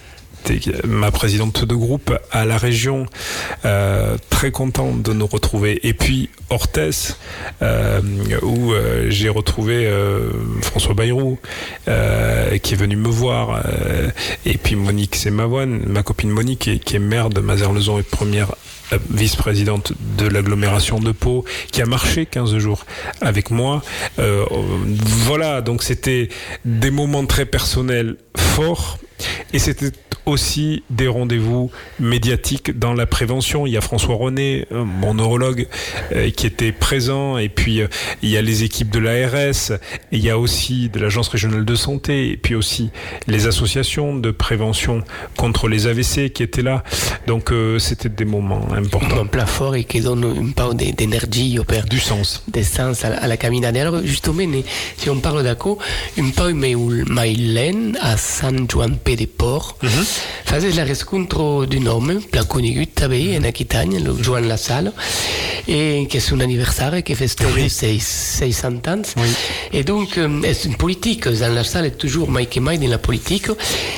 ma 0.85 1.11
présidente 1.11 1.65
de 1.65 1.75
groupe 1.75 2.17
à 2.31 2.45
la 2.45 2.57
région, 2.57 3.05
très 4.29 4.49
contente 4.51 5.01
de 5.01 5.11
nous 5.11 5.27
retrouver. 5.27 5.85
Et 5.85 5.93
puis 5.93 6.29
Orthez, 6.49 7.15
où 8.43 8.71
j'ai 9.09 9.27
retrouvé 9.27 9.91
François 10.61 10.93
Bayrou, 10.93 11.37
qui 11.83 11.89
est 11.89 12.77
venu 12.77 12.95
me 12.95 13.09
voir, 13.09 13.61
et 14.45 14.57
puis 14.57 14.77
Monique 14.77 15.17
Semavoine, 15.17 15.81
ma 15.85 16.01
copine 16.01 16.29
Monique, 16.29 16.59
qui 16.59 16.69
est, 16.69 16.79
qui 16.79 16.95
est 16.95 16.99
maire 16.99 17.29
de 17.29 17.41
Mazères-le-Zon 17.41 17.99
et 17.99 18.03
première 18.03 18.53
vice-présidente 19.09 19.93
de 20.17 20.27
l'agglomération 20.27 20.99
de 20.99 21.11
Pau, 21.11 21.45
qui 21.71 21.81
a 21.81 21.85
marché 21.85 22.25
15 22.25 22.57
jours 22.57 22.85
avec 23.21 23.51
moi. 23.51 23.83
Euh, 24.19 24.45
voilà, 25.25 25.61
donc 25.61 25.83
c'était 25.83 26.29
des 26.65 26.91
moments 26.91 27.25
très 27.25 27.45
personnels 27.45 28.17
forts. 28.35 28.99
Et 29.53 29.59
c'était 29.59 29.91
aussi 30.27 30.83
des 30.89 31.07
rendez-vous 31.07 31.71
médiatiques 31.99 32.77
dans 32.77 32.93
la 32.93 33.05
prévention. 33.05 33.65
Il 33.65 33.73
y 33.73 33.77
a 33.77 33.81
François 33.81 34.15
René, 34.15 34.65
euh, 34.71 34.83
mon 34.83 35.13
neurologue, 35.13 35.67
euh, 36.11 36.29
qui 36.31 36.45
était 36.47 36.71
présent. 36.71 37.37
Et 37.37 37.49
puis, 37.49 37.81
euh, 37.81 37.87
il 38.21 38.29
y 38.29 38.37
a 38.37 38.41
les 38.41 38.63
équipes 38.63 38.89
de 38.91 38.99
l'ARS. 38.99 39.71
Il 40.11 40.19
y 40.19 40.29
a 40.29 40.37
aussi 40.37 40.89
de 40.89 40.99
l'Agence 40.99 41.29
régionale 41.29 41.65
de 41.65 41.75
santé. 41.75 42.29
Et 42.31 42.37
puis 42.37 42.55
aussi 42.55 42.89
les 43.27 43.47
associations 43.47 44.15
de 44.15 44.31
prévention 44.31 45.03
contre 45.37 45.67
les 45.67 45.87
AVC 45.87 46.29
qui 46.31 46.43
étaient 46.43 46.61
là. 46.61 46.83
Donc, 47.25 47.51
c'était 47.79 48.09
des 48.09 48.25
moments 48.25 48.67
importants. 48.75 49.21
Un 49.21 49.25
plat 49.25 49.45
fort 49.45 49.75
et 49.75 49.83
qui 49.83 50.01
donne 50.01 50.23
un 50.23 50.51
peu 50.51 50.73
d'é- 50.75 50.91
d'énergie, 50.91 51.57
per 51.67 51.81
Du 51.89 51.99
sens. 51.99 52.43
d'essence 52.47 53.03
à, 53.05 53.09
la- 53.09 53.17
à 53.23 53.27
la 53.27 53.37
caminata. 53.37 53.79
Alors, 53.81 54.01
justement, 54.03 54.43
si 54.97 55.09
on 55.09 55.19
parle 55.19 55.43
d'acco, 55.43 55.77
un 56.19 56.29
peu 56.29 56.53
meu 56.53 57.05
Mailen 57.09 57.97
a 58.01 58.17
San 58.17 58.67
Juan 58.69 58.97
P. 58.97 59.15
de 59.15 59.25
Port, 59.25 59.77
fases 59.81 60.16
la 60.75 60.83
rescontro 60.85 61.65
d'un 61.65 61.85
homme, 61.87 62.19
pla 62.31 62.43
conegut 62.43 62.93
també 62.95 63.35
en 63.35 63.45
Aquitanya, 63.45 63.97
el 63.99 64.23
Joan 64.23 64.47
La 64.47 64.57
Salle, 64.57 64.91
e 65.67 66.07
que 66.09 66.17
és 66.17 66.31
un 66.31 66.41
aniversari 66.41 67.03
que 67.03 67.15
festega 67.15 67.51
Oui. 67.53 67.69
seis- 67.69 68.07
600 68.39 68.87
anys. 68.87 69.13
Oui. 69.17 69.27
Et 69.73 69.83
donc, 69.83 70.17
euh, 70.17 70.41
és 70.43 70.65
un 70.67 70.73
politique, 70.73 71.29
Jean 71.33 71.53
Lassalle 71.53 71.85
est 71.87 71.97
toujours 71.97 72.29
mai 72.31 72.45
que 72.47 72.59
mai 72.59 72.77
dans 72.77 72.87
la 72.89 72.97
politique. 72.97 73.47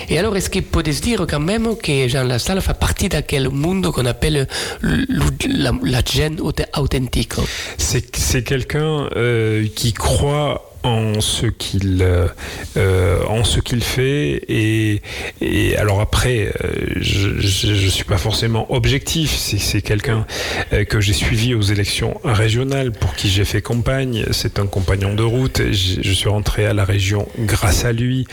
Et 0.10 0.18
alors, 0.18 0.36
est-ce 0.36 0.50
que 0.50 0.60
podes 0.60 0.90
dire 0.90 1.26
quand 1.30 1.40
même 1.40 1.76
que 1.78 2.08
Jean 2.08 2.24
Lassalle 2.24 2.62
fait 2.62 2.78
partie 2.78 3.10
d'aquel 3.10 3.50
monde 3.50 3.92
qu'on 3.92 4.06
appelle 4.06 4.48
la, 4.82 5.72
la 5.84 6.02
gêne 6.04 6.40
aut- 6.42 6.52
authentique 6.78 7.34
C'est 7.78 8.16
c'est 8.16 8.44
quelqu'un 8.44 9.08
euh, 9.16 9.66
qui 9.76 9.94
croit 9.94 10.69
en 10.84 11.20
ce 11.22 11.46
qu'il 11.46 12.00
euh, 12.02 12.28
euh, 12.78 13.24
en 13.28 13.44
ce 13.44 13.60
qu'il 13.60 13.84
fait. 13.84 14.42
Et, 14.48 15.02
et 15.42 15.76
alors 15.78 16.02
après 16.02 16.52
euh, 16.64 16.72
je, 17.02 17.40
je, 17.40 17.74
je 17.74 17.88
suis 17.90 18.04
pas 18.06 18.18
forcément 18.18 18.72
objectif. 18.74 19.36
C'est 19.36 19.82
quelqu'un 19.82 20.26
que 20.90 21.02
j'ai 21.02 21.14
suivi 21.14 21.54
aux 21.54 21.62
élections 21.62 22.20
régionales 22.24 22.92
pour 22.92 23.16
qui 23.16 23.30
j'ai 23.30 23.46
fait 23.46 23.62
campagne. 23.62 24.26
C'est 24.32 24.60
un 24.60 24.68
compagnon 24.68 25.14
de 25.14 25.24
route. 25.24 25.62
J'ai- 25.72 26.02
je 26.04 26.12
suis 26.14 26.30
rentré 26.30 26.66
à 26.66 26.74
la 26.74 26.86
région 26.86 27.28
grâce 27.40 27.86
à 27.86 27.92
lui. 27.92 28.26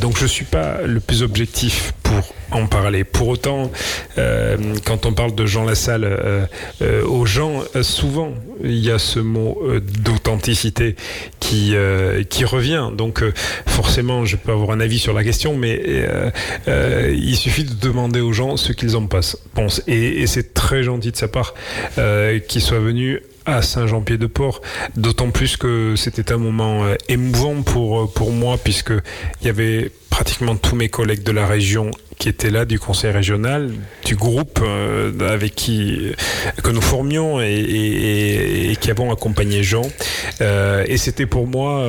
Donc 0.00 0.16
je 0.18 0.26
suis 0.26 0.44
pas 0.44 0.82
le 0.84 1.00
plus 1.00 1.22
objectif 1.22 1.92
pour 2.12 2.34
en 2.50 2.66
parler. 2.66 3.04
Pour 3.04 3.28
autant, 3.28 3.70
euh, 4.18 4.56
quand 4.84 5.06
on 5.06 5.12
parle 5.12 5.34
de 5.34 5.46
Jean 5.46 5.64
Lassalle 5.64 6.04
euh, 6.04 6.46
euh, 6.82 7.04
aux 7.04 7.24
gens, 7.24 7.62
souvent 7.82 8.34
il 8.62 8.78
y 8.78 8.90
a 8.90 8.98
ce 8.98 9.18
mot 9.18 9.62
d'authenticité 10.04 10.96
qui, 11.40 11.74
qui 12.28 12.44
revient. 12.44 12.90
Donc 12.96 13.24
forcément, 13.66 14.24
je 14.24 14.36
peux 14.36 14.52
avoir 14.52 14.70
un 14.70 14.80
avis 14.80 14.98
sur 14.98 15.12
la 15.12 15.24
question, 15.24 15.56
mais 15.56 15.80
il 16.66 17.36
suffit 17.36 17.64
de 17.64 17.74
demander 17.74 18.20
aux 18.20 18.32
gens 18.32 18.56
ce 18.56 18.72
qu'ils 18.72 18.96
en 18.96 19.06
pensent. 19.06 19.82
Et, 19.86 20.22
et 20.22 20.26
c'est 20.26 20.54
très 20.54 20.82
gentil 20.82 21.10
de 21.10 21.16
sa 21.16 21.28
part 21.28 21.54
qu'il 22.46 22.60
soit 22.60 22.78
venu 22.78 23.20
à 23.46 23.62
Saint-Jean-Pied-de-Port, 23.62 24.60
d'autant 24.96 25.30
plus 25.30 25.56
que 25.56 25.94
c'était 25.96 26.32
un 26.32 26.38
moment 26.38 26.84
euh, 26.84 26.94
émouvant 27.08 27.62
pour, 27.62 28.00
euh, 28.00 28.06
pour 28.06 28.32
moi, 28.32 28.58
puisque 28.62 28.92
il 29.40 29.46
y 29.46 29.50
avait 29.50 29.90
pratiquement 30.10 30.56
tous 30.56 30.76
mes 30.76 30.88
collègues 30.88 31.22
de 31.22 31.32
la 31.32 31.46
région 31.46 31.90
qui 32.18 32.28
étaient 32.28 32.50
là 32.50 32.64
du 32.64 32.78
conseil 32.78 33.10
régional, 33.10 33.72
du 34.04 34.14
groupe 34.14 34.60
euh, 34.62 35.10
avec 35.28 35.54
qui 35.54 36.12
que 36.62 36.70
nous 36.70 36.82
formions 36.82 37.40
et, 37.40 38.76
qui 38.80 38.90
avons 38.90 39.10
accompagné 39.10 39.62
Jean. 39.62 39.82
et 40.40 40.96
c'était 40.98 41.26
pour 41.26 41.46
moi, 41.48 41.84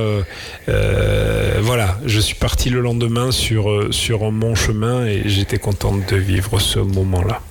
voilà, 0.68 2.00
je 2.06 2.20
suis 2.20 2.36
parti 2.36 2.70
le 2.70 2.80
lendemain 2.80 3.32
sur 3.32 3.94
sur 3.94 4.32
mon 4.32 4.56
chemin 4.56 5.06
et 5.06 5.24
j'étais 5.26 5.60
contente 5.60 6.10
de 6.12 6.16
vivre 6.16 6.60
ce 6.60 6.80
moment-là. 6.80 7.42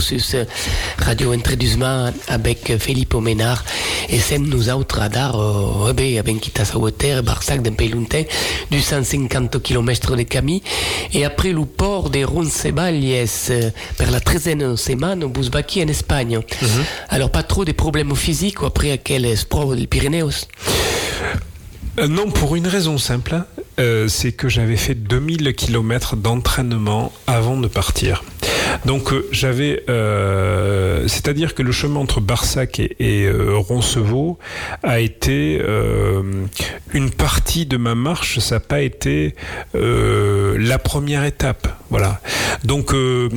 Sur 0.00 0.46
Radio 0.98 1.32
Introduisement 1.32 2.12
avec 2.28 2.72
Philippe 2.78 3.14
Ménard 3.14 3.64
et 4.08 4.18
c'est 4.18 4.38
nous 4.38 4.70
autres 4.70 5.00
à 5.00 5.08
dar 5.08 5.38
euh, 5.40 6.18
avec 6.18 6.40
Kita 6.40 6.64
Sawater, 6.64 7.22
Barsac 7.22 7.62
d'un 7.62 7.72
pays 7.72 7.88
lointain, 7.88 8.22
du 8.70 8.80
150 8.80 9.62
km 9.62 10.16
de 10.16 10.22
Camille 10.22 10.62
et 11.12 11.24
après 11.24 11.52
le 11.52 11.64
port 11.64 12.10
des 12.10 12.24
Roncesvalles 12.24 13.00
euh, 13.04 13.70
per 13.96 14.10
la 14.10 14.20
treizième 14.20 14.76
semaine 14.76 15.24
au 15.24 15.28
Busbaki 15.28 15.82
en 15.82 15.88
Espagne. 15.88 16.38
Mhm. 16.38 16.68
Alors 17.08 17.30
pas 17.30 17.42
trop 17.42 17.64
de 17.64 17.72
problèmes 17.72 18.14
physiques 18.14 18.58
après 18.64 18.98
quel 18.98 19.36
sport 19.36 19.74
des 19.74 19.86
Pyrénées 19.86 20.24
euh, 21.98 22.06
non, 22.06 22.30
pour 22.30 22.54
une 22.54 22.66
raison 22.68 22.96
simple, 22.96 23.42
c'est 24.08 24.32
que 24.32 24.48
j'avais 24.48 24.76
fait 24.76 24.94
2000 24.94 25.52
km 25.54 26.14
d'entraînement 26.16 27.12
avant 27.26 27.56
de 27.56 27.66
partir. 27.66 28.22
Donc 28.84 29.12
euh, 29.12 29.26
j'avais, 29.32 29.82
euh, 29.88 31.06
c'est-à-dire 31.08 31.54
que 31.54 31.62
le 31.62 31.72
chemin 31.72 32.00
entre 32.00 32.20
Barsac 32.20 32.80
et, 32.80 32.96
et 32.98 33.24
euh, 33.26 33.56
Roncevaux 33.56 34.38
a 34.82 35.00
été 35.00 35.60
euh, 35.62 36.22
une 36.92 37.10
partie 37.10 37.66
de 37.66 37.76
ma 37.76 37.94
marche. 37.94 38.38
Ça 38.38 38.56
n'a 38.56 38.60
pas 38.60 38.80
été 38.80 39.34
euh, 39.74 40.56
la 40.58 40.78
première 40.78 41.24
étape. 41.24 41.68
Voilà. 41.90 42.20
Donc 42.64 42.92
euh, 42.92 43.28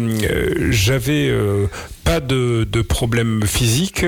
j'avais 0.71 1.31
pas 2.03 2.19
de, 2.19 2.67
de 2.69 2.81
problème 2.81 3.43
physique 3.45 4.05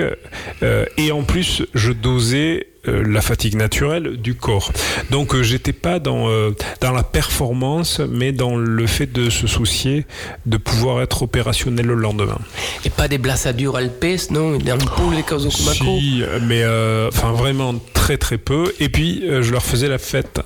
et 0.97 1.11
en 1.11 1.23
plus 1.23 1.63
je 1.73 1.91
dosais 1.91 2.67
euh, 2.87 3.01
la 3.07 3.21
fatigue 3.21 3.55
naturelle 3.55 4.17
du 4.17 4.35
corps. 4.35 4.73
Donc 5.09 5.33
euh, 5.33 5.41
j'étais 5.41 5.71
pas 5.71 5.99
dans 5.99 6.27
euh, 6.27 6.51
dans 6.81 6.91
la 6.91 7.03
performance, 7.03 8.01
mais 8.09 8.33
dans 8.33 8.57
le 8.57 8.87
fait 8.87 9.05
de 9.05 9.29
se 9.29 9.47
soucier 9.47 10.05
de 10.45 10.57
pouvoir 10.57 11.01
être 11.01 11.21
opérationnel 11.21 11.85
le 11.85 11.95
lendemain. 11.95 12.39
Et 12.83 12.89
pas 12.89 13.07
des 13.07 13.17
blassadures 13.17 13.77
alpes, 13.77 14.29
non 14.31 14.57
Des 14.57 14.73
ampoules, 14.73 15.15
les 15.15 15.23
causes 15.23 15.47
Si, 15.49 16.23
mais 16.41 16.63
enfin 17.07 17.31
vraiment 17.31 17.75
très 17.93 18.17
très 18.17 18.37
peu. 18.37 18.73
Et 18.81 18.89
puis 18.89 19.23
je 19.41 19.49
leur 19.51 19.63
faisais 19.63 19.87
la 19.87 19.97
fête. 19.97 20.41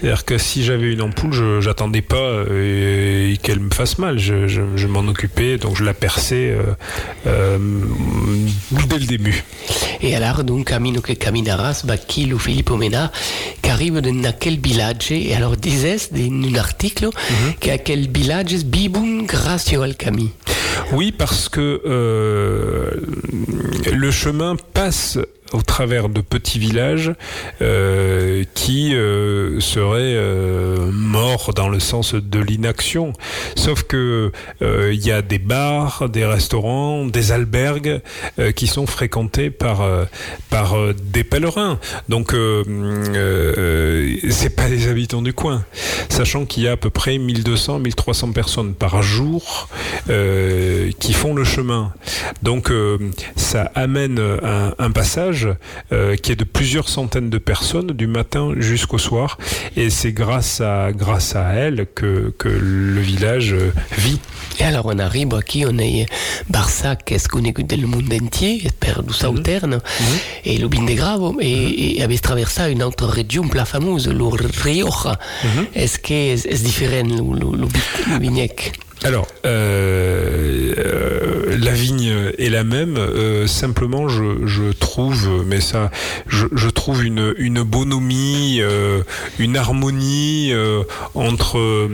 C'est-à-dire 0.00 0.24
que 0.24 0.38
si 0.38 0.64
j'avais 0.64 0.92
une 0.92 1.02
ampoule, 1.02 1.32
je 1.32 1.60
j'attendais 1.60 2.02
pas 2.02 2.16
euh, 2.16 3.34
qu'elle 3.42 3.60
me 3.60 3.70
fasse 3.70 3.98
mal. 3.98 4.18
Je, 4.18 4.46
je, 4.46 4.62
je 4.76 4.86
m'en 4.86 5.00
occupais, 5.00 5.58
donc 5.58 5.76
je 5.76 5.84
la 5.84 5.92
perçais 5.92 6.56
dès 7.24 8.98
le 8.98 9.06
début. 9.06 9.44
Et 10.00 10.14
alors, 10.14 10.44
donc, 10.44 10.68
camino 10.68 11.00
que 11.00 11.12
caminarás, 11.58 11.84
Bakil 11.84 12.34
ou 12.34 12.38
Filippo 12.38 12.76
Mena, 12.76 13.10
qui 13.62 13.70
arrive 13.70 14.00
dans 14.00 14.34
quel 14.38 14.58
village 14.60 15.10
Et 15.10 15.34
alors, 15.34 15.56
disais 15.56 15.96
dans 16.12 16.20
un 16.20 16.54
article 16.54 17.08
que 17.60 17.76
quel 17.76 18.10
village 18.10 18.64
Bibun 18.64 19.24
Gracio 19.24 19.82
al 19.82 19.96
Cami. 19.96 20.30
Oui, 20.92 21.12
parce 21.12 21.48
que 21.48 21.82
euh, 21.84 22.90
le 23.92 24.10
chemin 24.10 24.56
passe 24.72 25.18
au 25.52 25.62
travers 25.62 26.08
de 26.08 26.20
petits 26.20 26.58
villages 26.58 27.12
euh, 27.62 28.44
qui 28.54 28.94
euh, 28.94 29.60
seraient 29.60 30.14
euh, 30.14 30.90
morts 30.92 31.52
dans 31.54 31.68
le 31.68 31.80
sens 31.80 32.14
de 32.14 32.38
l'inaction. 32.38 33.12
Sauf 33.56 33.82
que 33.84 34.32
il 34.60 35.06
y 35.06 35.12
a 35.12 35.22
des 35.22 35.38
bars, 35.38 36.08
des 36.08 36.24
restaurants, 36.24 37.06
des 37.06 37.32
albergues 37.32 38.00
qui 38.56 38.66
sont 38.66 38.86
fréquentés 38.86 39.50
par 39.50 39.86
par 40.50 40.76
des 40.94 41.24
pèlerins. 41.24 41.78
Donc 42.08 42.34
c'est 44.30 44.56
pas 44.56 44.68
des 44.68 44.88
habitants 44.88 45.22
du 45.22 45.32
coin, 45.32 45.64
sachant 46.08 46.44
qu'il 46.44 46.64
y 46.64 46.68
a 46.68 46.72
à 46.72 46.76
peu 46.76 46.90
près 46.90 47.18
1200 47.18 47.78
1300 47.80 48.32
personnes 48.32 48.74
par 48.74 49.02
jour 49.02 49.68
qui 50.06 51.12
font 51.12 51.34
le 51.34 51.44
chemin. 51.44 51.92
Donc 52.42 52.72
ça 53.36 53.70
amène 53.74 54.20
un 54.78 54.90
passage 54.90 55.37
euh, 55.46 56.16
qui 56.16 56.32
est 56.32 56.36
de 56.36 56.44
plusieurs 56.44 56.88
centaines 56.88 57.30
de 57.30 57.38
personnes 57.38 57.88
du 57.88 58.06
matin 58.06 58.54
jusqu'au 58.56 58.98
soir. 58.98 59.38
Et 59.76 59.90
c'est 59.90 60.12
grâce 60.12 60.60
à 60.60 60.92
grâce 60.92 61.36
à 61.36 61.52
elle 61.52 61.86
que, 61.94 62.34
que 62.38 62.48
le 62.48 63.00
village 63.00 63.52
euh, 63.52 63.72
vit. 63.98 64.20
Et 64.60 64.64
alors, 64.64 64.86
on 64.86 64.98
arrive 64.98 65.28
ici, 65.46 65.64
on 65.66 65.78
est 65.78 66.06
Barsac, 66.48 67.04
qu'est-ce 67.04 67.28
qu'on 67.28 67.44
écoute 67.44 67.66
dans 67.66 67.80
le 67.80 67.86
monde 67.86 68.12
entier, 68.12 68.62
per 68.80 69.02
du 69.06 69.14
Sauterne, 69.14 69.78
et 70.44 70.58
le 70.58 70.66
Bindegravo, 70.68 71.36
et, 71.40 71.98
et 71.98 72.02
avait 72.02 72.18
traversé 72.18 72.72
une 72.72 72.82
autre 72.82 73.06
région 73.06 73.46
plus 73.46 73.64
fameuse, 73.64 74.08
le 74.08 74.24
Rioja. 74.24 75.18
Est-ce 75.74 75.98
que 76.00 76.12
est 76.12 76.62
différent, 76.62 77.06
le, 77.06 77.38
le, 77.38 77.56
le, 77.56 77.68
le 78.12 78.18
Vignec 78.20 78.72
Alors, 79.04 79.28
euh, 79.46 80.74
euh, 80.76 81.56
la 81.56 81.70
vigne 81.70 82.12
est 82.36 82.50
la 82.50 82.64
même. 82.64 82.96
euh, 82.96 83.46
simplement, 83.46 84.08
je, 84.08 84.72
trouve, 84.72 85.44
mais 85.46 85.60
ça, 85.60 85.90
je, 86.26 86.68
trouve 86.68 87.04
une, 87.04 87.32
une 87.38 87.62
bonhomie, 87.62 88.60
une 89.38 89.56
harmonie 89.56 90.52
entre 91.14 91.88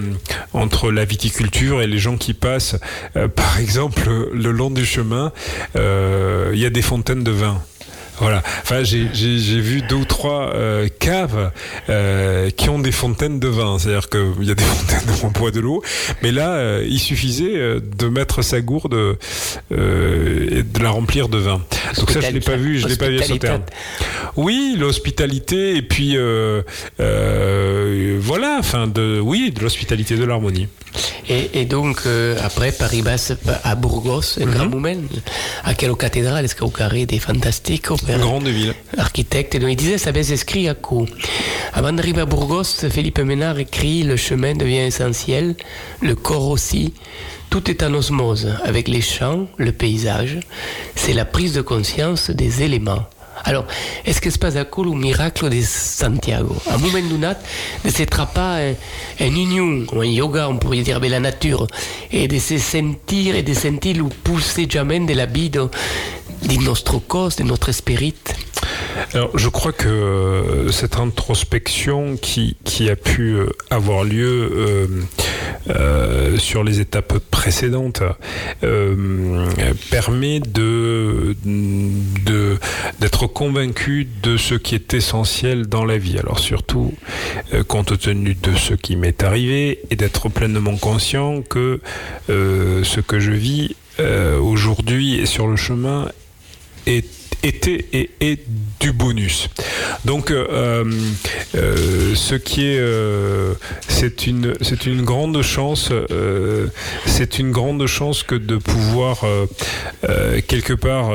entre 0.53 0.91
la 0.91 1.05
viticulture 1.05 1.83
et 1.83 1.87
les 1.87 1.99
gens 1.99 2.17
qui 2.17 2.33
passent. 2.33 2.77
Par 3.13 3.59
exemple, 3.59 4.31
le 4.33 4.51
long 4.51 4.71
du 4.71 4.85
chemin, 4.87 5.33
il 5.75 6.59
y 6.59 6.67
a 6.67 6.71
des 6.71 6.83
fontaines 6.83 7.25
de 7.25 7.31
vin. 7.31 7.61
Voilà. 8.19 8.43
Enfin, 8.62 8.83
j'ai 8.85 9.07
vu 9.61 9.83
deux 9.83 9.97
ou 9.97 10.05
trois 10.05 10.53
euh, 10.55 10.89
caves 10.99 11.51
euh, 11.89 12.51
qui 12.51 12.69
ont 12.69 12.79
des 12.79 12.93
fontaines 12.93 13.41
de 13.41 13.49
vin. 13.49 13.79
C'est-à-dire 13.79 14.09
qu'il 14.09 14.45
y 14.45 14.51
a 14.51 14.55
des 14.55 14.62
fontaines 14.65 15.11
où 15.11 15.27
on 15.27 15.31
boit 15.31 15.51
de 15.51 15.61
l'eau, 15.61 15.83
mais 16.23 16.31
là, 16.31 16.53
euh, 16.53 16.87
il 16.89 17.01
suffisait 17.01 17.81
de 17.81 18.09
mettre 18.09 18.43
sa 18.43 18.61
gourde 18.61 18.95
et 19.71 19.75
de 19.75 20.83
la 20.83 20.91
remplir 20.91 21.29
de 21.29 21.39
vin. 21.39 21.61
Donc 21.99 22.11
ça, 22.11 22.21
je 22.21 22.31
l'ai 22.31 22.41
pas 22.41 22.57
vu, 22.57 22.79
je 22.79 22.87
l'ai 22.87 22.97
pas 22.97 23.09
vu 23.09 23.21
à. 23.21 23.25
Sauternes. 23.25 23.62
Oui, 24.37 24.77
l'hospitalité 24.79 25.77
et 25.77 25.83
puis 25.83 26.17
voilà, 26.99 28.57
enfin 28.59 28.87
de 28.87 29.21
oui, 29.21 29.51
de 29.51 29.61
l'hospitalité, 29.61 30.17
de 30.17 30.25
l'harmonie. 30.25 30.69
Et, 31.29 31.61
et 31.61 31.65
donc, 31.65 32.03
après, 32.43 32.71
Paris 32.71 33.03
basse 33.03 33.33
à 33.65 33.75
Burgos, 33.75 34.39
un 34.41 34.47
grand 34.47 34.69
moment, 34.69 34.95
à 35.65 35.75
quelle 35.75 35.95
cathédrale, 35.95 36.45
est-ce 36.45 36.55
qu'il 36.55 36.62
y 36.62 36.65
a 36.65 36.69
au 36.69 36.71
carré 36.71 37.07
des 37.07 37.19
fantastiques, 37.19 37.91
Une 38.09 38.19
grande 38.19 38.49
ville. 38.49 38.75
architecte, 38.99 39.57
dont 39.57 39.69
il 39.69 39.77
disait, 39.77 39.99
ça 39.99 40.11
avait 40.11 40.29
écrit 40.33 40.69
à 40.69 40.75
coup. 40.75 41.07
Avant 41.73 41.93
d'arriver 41.93 42.21
à 42.21 42.27
Burgos, 42.27 42.89
Philippe 42.91 43.19
Ménard 43.21 43.59
écrit 43.59 44.03
Le 44.03 44.17
chemin 44.17 44.55
devient 44.55 44.87
essentiel, 44.87 45.55
le 46.03 46.15
corps 46.15 46.49
aussi. 46.49 46.93
Tout 47.51 47.71
est 47.71 47.83
en 47.83 47.95
osmose 47.95 48.53
avec 48.65 48.89
les 48.89 49.01
champs, 49.01 49.47
le 49.57 49.73
paysage. 49.73 50.41
C'est 50.97 51.15
la 51.15 51.25
prise 51.25 51.55
de 51.55 51.63
conscience 51.63 52.31
des 52.31 52.63
éléments. 52.63 53.05
Alors, 53.43 53.67
est-ce 54.05 54.21
que 54.21 54.31
se 54.31 54.39
passe 54.39 54.57
à 54.57 54.65
coup 54.65 54.85
le 54.85 54.93
miracle 54.93 55.51
de 55.51 55.61
Santiago? 55.61 56.57
À 56.71 56.75
un 56.75 56.79
moment 56.79 56.99
donné, 57.09 57.33
de 57.85 57.91
s'être 57.91 58.27
pas 58.29 58.59
un, 58.59 58.73
un 59.21 59.35
union, 59.35 59.85
ou 59.93 60.01
un 60.01 60.07
yoga, 60.07 60.49
on 60.49 60.57
pourrait 60.57 60.81
dire, 60.81 60.97
avec 60.97 61.11
la 61.11 61.21
nature, 61.21 61.67
et 62.13 62.29
de 62.29 62.39
se 62.39 62.59
sentir 62.59 63.35
et 63.35 63.43
de 63.43 63.53
sentir 63.53 63.97
le 63.97 64.05
pousser 64.05 64.67
jamais 64.69 65.01
de 65.01 65.13
la 65.15 65.27
vie 65.27 65.51
de, 66.45 66.64
notre 66.64 66.99
corps, 66.99 67.30
de 67.36 67.42
notre 67.42 67.68
esprit. 67.68 68.14
Alors, 69.12 69.36
je 69.36 69.49
crois 69.49 69.72
que 69.72 69.88
euh, 69.88 70.70
cette 70.70 70.97
introspection 70.97 72.16
qui, 72.16 72.57
qui 72.64 72.88
a 72.90 72.97
pu 72.97 73.34
euh, 73.34 73.49
avoir 73.70 74.05
lieu 74.05 75.07
euh, 75.68 76.38
sur 76.38 76.64
les 76.64 76.80
étapes 76.80 77.18
précédentes 77.30 78.03
permet 79.90 80.40
de 80.40 81.36
d'être 83.01 83.26
convaincu 83.26 84.07
de 84.22 84.36
ce 84.36 84.55
qui 84.55 84.74
est 84.74 84.95
essentiel 84.95 85.66
dans 85.66 85.84
la 85.84 85.99
vie. 85.99 86.18
Alors 86.18 86.38
surtout, 86.38 86.92
compte 87.68 87.99
tenu 87.99 88.34
de 88.34 88.55
ce 88.55 88.74
qui 88.74 88.97
m'est 88.97 89.22
arrivé, 89.22 89.80
et 89.90 89.97
d'être 89.97 90.28
pleinement 90.28 90.76
conscient 90.76 91.42
que 91.42 91.80
ce 92.28 93.01
que 93.01 93.20
je 93.20 93.32
vis 93.32 93.76
aujourd'hui 93.99 95.18
et 95.18 95.26
sur 95.26 95.47
le 95.47 95.57
chemin 95.57 96.09
est 96.87 97.24
et 97.47 98.11
est 98.20 98.41
du 98.80 98.93
bonus. 98.93 99.49
Donc, 100.05 100.30
euh, 100.30 100.85
euh, 101.55 102.14
ce 102.14 102.35
qui 102.35 102.66
est, 102.66 102.78
euh, 102.78 103.55
c'est 103.89 104.26
une, 104.26 104.55
c'est 104.61 104.87
une 104.87 105.03
grande 105.03 105.41
chance. 105.43 105.91
c'est 107.07 107.39
une 107.39 107.51
grande 107.51 107.87
chance 107.87 108.22
que 108.22 108.35
de 108.35 108.57
pouvoir 108.57 109.24
quelque 110.47 110.72
part 110.72 111.11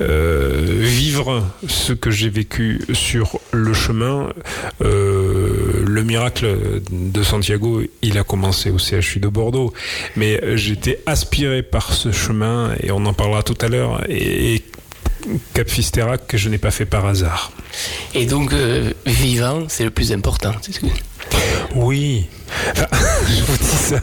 vivre 0.00 1.46
ce 1.66 1.92
que 1.92 2.10
j'ai 2.10 2.28
vécu 2.28 2.80
sur 2.92 3.38
le 3.52 3.74
chemin. 3.74 4.30
Le 4.80 6.02
miracle 6.02 6.80
de 6.90 7.22
Santiago, 7.22 7.82
il 8.02 8.18
a 8.18 8.24
commencé 8.24 8.70
au 8.70 8.78
CHU 8.78 9.20
de 9.20 9.28
Bordeaux, 9.28 9.72
mais 10.16 10.56
j'étais 10.56 11.00
aspiré 11.06 11.62
par 11.62 11.92
ce 11.92 12.12
chemin 12.12 12.74
et 12.82 12.90
on 12.90 13.04
en 13.06 13.14
parlera 13.14 13.42
tout 13.42 13.58
à 13.60 13.68
l'heure. 13.68 14.02
Cap 15.54 15.68
Fisterac 15.68 16.26
que 16.26 16.36
je 16.36 16.48
n'ai 16.48 16.58
pas 16.58 16.70
fait 16.70 16.86
par 16.86 17.06
hasard. 17.06 17.52
Et 18.14 18.26
donc, 18.26 18.52
euh, 18.52 18.92
vivant, 19.06 19.64
c'est 19.68 19.84
le 19.84 19.90
plus 19.90 20.12
important. 20.12 20.52
c'est 20.62 20.72
ce 20.72 20.80
que- 20.80 20.86
Oui. 21.74 22.26
Je 23.28 23.42
vous 23.42 23.56
dis 23.56 23.64
ça. 23.64 24.00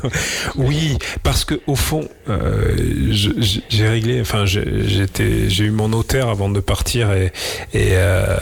Oui, 0.56 0.98
parce 1.24 1.46
que 1.46 1.60
au 1.68 1.76
fond, 1.76 2.08
euh, 2.30 2.76
j'ai 3.70 3.88
réglé. 3.88 4.22
Enfin, 4.22 4.46
j'étais, 4.46 5.50
j'ai 5.50 5.66
eu 5.66 5.72
mon 5.72 5.90
notaire 5.90 6.30
avant 6.30 6.50
de 6.50 6.60
partir 6.60 7.12
et, 7.14 7.32
euh, 7.76 8.38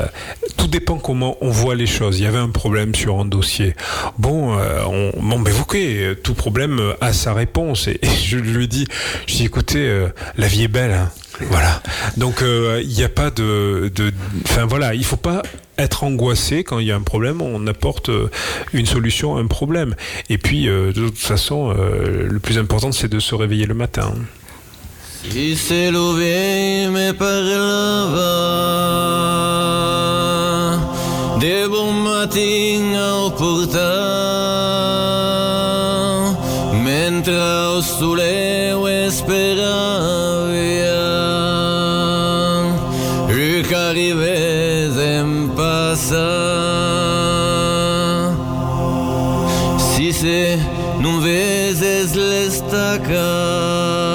tout 0.57 0.67
dépend 0.67 0.97
comment 0.97 1.37
on 1.41 1.49
voit 1.49 1.75
les 1.75 1.87
choses. 1.87 2.19
Il 2.19 2.23
y 2.23 2.27
avait 2.27 2.37
un 2.37 2.49
problème 2.49 2.95
sur 2.95 3.19
un 3.19 3.25
dossier. 3.25 3.75
Bon, 4.17 4.57
euh, 4.57 4.83
on, 4.87 5.11
bon, 5.21 5.43
ok, 5.61 5.77
tout 6.23 6.33
problème 6.33 6.93
a 7.01 7.13
sa 7.13 7.33
réponse. 7.33 7.87
Et, 7.87 7.99
je 8.25 8.37
lui 8.37 8.67
dit, 8.67 8.87
je 9.27 9.35
dit, 9.35 9.45
écoutez, 9.45 10.07
la 10.37 10.47
vie 10.47 10.63
est 10.63 10.69
belle. 10.69 10.91
hein. 10.91 11.11
Voilà. 11.49 11.81
Donc 12.17 12.41
il 12.41 12.87
n'y 12.87 13.03
a 13.03 13.09
pas 13.09 13.29
de, 13.29 13.91
enfin 14.45 14.65
voilà, 14.65 14.95
il 14.95 15.05
faut 15.05 15.17
pas 15.17 15.43
être 15.77 16.03
angoissé 16.03 16.63
quand 16.63 16.79
il 16.79 16.87
y 16.87 16.91
a 16.91 16.95
un 16.95 17.01
problème. 17.01 17.41
On 17.41 17.67
apporte 17.67 18.09
une 18.73 18.87
solution 18.87 19.37
à 19.37 19.41
un 19.41 19.45
problème. 19.47 19.95
Et 20.29 20.37
puis, 20.37 20.67
euh, 20.67 20.93
de 20.93 21.07
toute 21.07 21.17
façon, 21.17 21.73
euh, 21.77 22.27
le 22.29 22.39
plus 22.39 22.57
important, 22.57 22.91
c'est 22.91 23.07
de 23.07 23.19
se 23.19 23.35
réveiller 23.35 23.65
le 23.65 23.73
matin. 23.73 24.13
Si 25.29 25.55
c'est 25.55 25.91
levé, 25.91 26.87
mais 26.89 27.13
par 27.13 27.41
là-bas, 27.41 28.17
des 31.39 31.67
bons 31.67 31.93
matins 31.93 33.13
au 33.25 33.29
portant, 33.31 33.77
mentre 36.73 37.77
au 37.77 37.81
soleil 37.81 39.05
esperavi, 39.07 40.67
qu'arrivait 43.69 44.89
en 45.21 45.49
passant. 45.55 46.96
dice, 50.18 50.57
non 50.99 51.20
vedes 51.22 52.13
l'estaca. 52.15 54.06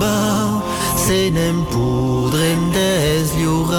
bas 0.00 0.62
se 1.06 1.30
n'en 1.30 1.64
poudrem 1.70 2.70
des 2.70 3.26
lloras. 3.38 3.74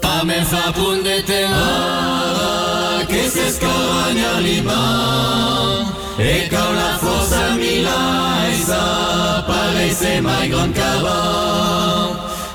Pa 0.00 0.24
me 0.24 0.40
fa 0.50 0.72
punt 0.72 1.02
de 1.02 1.18
temps, 1.30 3.06
que 3.10 3.22
s'escarany 3.34 4.20
a 4.32 4.40
l'imà, 4.44 4.84
e 6.18 6.48
cau 6.52 6.70
la 6.80 6.92
força 7.02 7.44
milà, 7.60 8.02
esa 8.52 8.84
parece 9.46 10.20
mai 10.20 10.48
gran 10.48 10.72
cabà. 10.72 11.20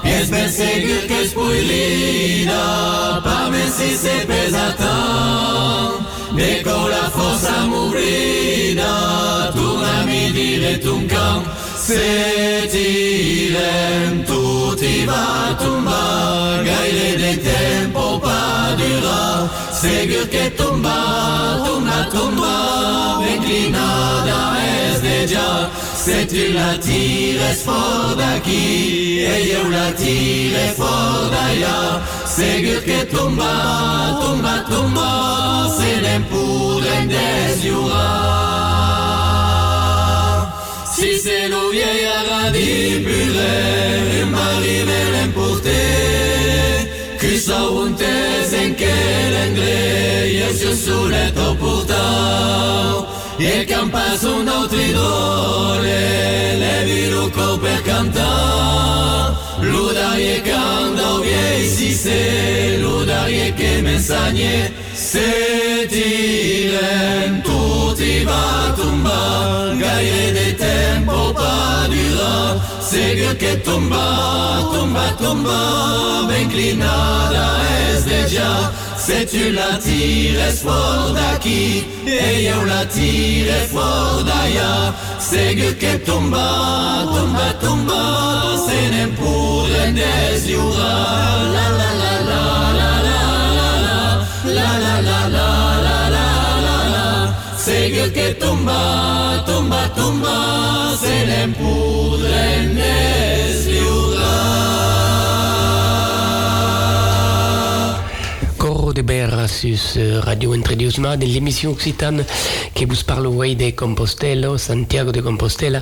Es 0.03 0.29
ben 0.29 0.49
segur 0.51 1.07
que 1.07 1.23
es 1.23 1.33
puilina, 1.33 2.63
pa 3.23 3.49
me 3.51 3.63
si 3.75 3.95
se 3.97 4.15
pesa 4.27 4.65
tant, 4.81 6.08
Deco 6.35 6.87
la 6.87 7.09
fosa 7.09 7.65
mourida, 7.67 9.51
ton 9.53 9.81
ami 9.99 10.31
dire 10.31 10.79
ton 10.79 11.01
camp, 11.07 11.43
c'est 11.75 12.69
ilen, 12.71 14.23
tout 14.25 14.77
y 14.81 15.05
va 15.05 15.55
tomba, 15.57 16.61
gaile 16.63 17.17
de 17.17 17.33
tempo 17.41 18.19
pa 18.19 18.75
dura, 18.77 19.49
segur 19.73 20.29
que 20.29 20.51
tomba, 20.51 21.63
tomba, 21.65 21.97
tomba, 22.13 23.19
reclinada 23.25 24.39
es 24.91 25.01
de 25.01 25.27
ya, 25.33 25.69
se 25.95 26.25
tu 26.27 26.53
la 26.53 26.77
tires 26.77 27.63
for 27.65 28.15
d'aquí, 28.15 29.25
e 29.25 29.51
eu 29.57 29.69
la 29.71 29.91
tire 29.93 30.73
for 30.77 31.29
d'allà, 31.33 32.01
segur 32.25 32.81
que 32.83 33.03
tomba, 33.05 33.53
tomba, 34.21 34.63
tomba, 34.69 35.18
Mendes 36.99 37.13
y 37.63 37.71
Si 40.93 41.19
c'est 41.23 41.47
l'eau 41.47 41.69
vieille 41.71 42.07
à 42.07 42.51
dipurer, 42.51 44.25
Marie 44.29 44.83
veut 44.89 45.09
l'emporter. 45.15 45.69
Que 47.19 47.37
ça 47.37 47.59
untes 47.61 48.01
en 48.01 48.71
que 48.71 48.77
quel 48.77 49.33
engrais, 49.45 50.33
et 50.33 50.53
sur 50.53 50.73
sous 50.73 51.07
les 51.07 51.31
taux 51.33 51.55
pourtant. 51.55 53.07
Et 53.39 53.65
qu'en 53.65 53.87
passe 53.87 54.25
un 54.25 54.45
autre 54.59 54.75
idole, 54.75 55.87
les 56.61 56.83
viruco 56.85 57.57
per 57.59 57.81
cantar. 57.85 59.39
L'udarie 59.61 60.41
quand 60.43 60.97
au 61.09 61.21
vieille 61.21 61.69
si 61.69 61.93
se 61.93 62.09
c'est 62.09 62.77
l'udarie 62.77 63.53
que 63.57 63.81
m'enseigne. 63.83 64.71
C'est 65.11 65.49
Setilen 65.89 67.41
tuti 67.41 68.13
batum 68.29 69.01
ba 69.05 69.21
Gaie 69.81 70.31
de 70.37 70.47
tempo 70.53 71.33
padura 71.33 72.33
Segă 72.89 73.31
că 73.41 73.53
tumba, 73.65 74.07
tumba, 74.73 75.05
tumba 75.21 75.61
Înclinada 76.41 77.47
es 77.89 78.03
deja. 78.03 78.71
Se 79.05 79.19
tu 79.31 79.43
la 79.59 79.71
tire 79.85 80.49
fort 80.61 81.13
d'aqui 81.17 81.63
E 82.05 82.25
eu 82.53 82.61
la 82.71 82.83
tire 82.95 83.59
fort 83.71 84.21
d'aia 84.27 84.73
Segă 85.29 85.69
că 85.81 85.93
tumba, 86.05 86.49
tumba, 87.13 87.47
tumba 87.63 88.03
Se 88.65 88.79
ne 88.93 89.05
pure 89.17 89.85
deziura 89.99 90.93
La 91.55 91.65
la 91.79 91.89
la 92.01 92.13
la 92.27 92.28
El 97.91 98.13
que 98.13 98.35
tumba, 98.35 99.43
tumba, 99.47 99.91
tumba, 99.95 100.95
se 101.01 101.25
le 101.25 101.47
pudre. 101.49 103.18
De 108.99 109.03
Berra 109.03 109.47
sur 109.47 110.23
Radio 110.23 110.51
Introducement 110.53 111.15
de 111.15 111.25
l'émission 111.25 111.71
occitane 111.71 112.25
qui 112.73 112.83
vous 112.83 113.01
parle 113.07 113.27
ouais 113.27 113.55
de 113.55 113.69
Compostela, 113.69 114.57
Santiago 114.57 115.13
de 115.13 115.21
Compostela, 115.21 115.81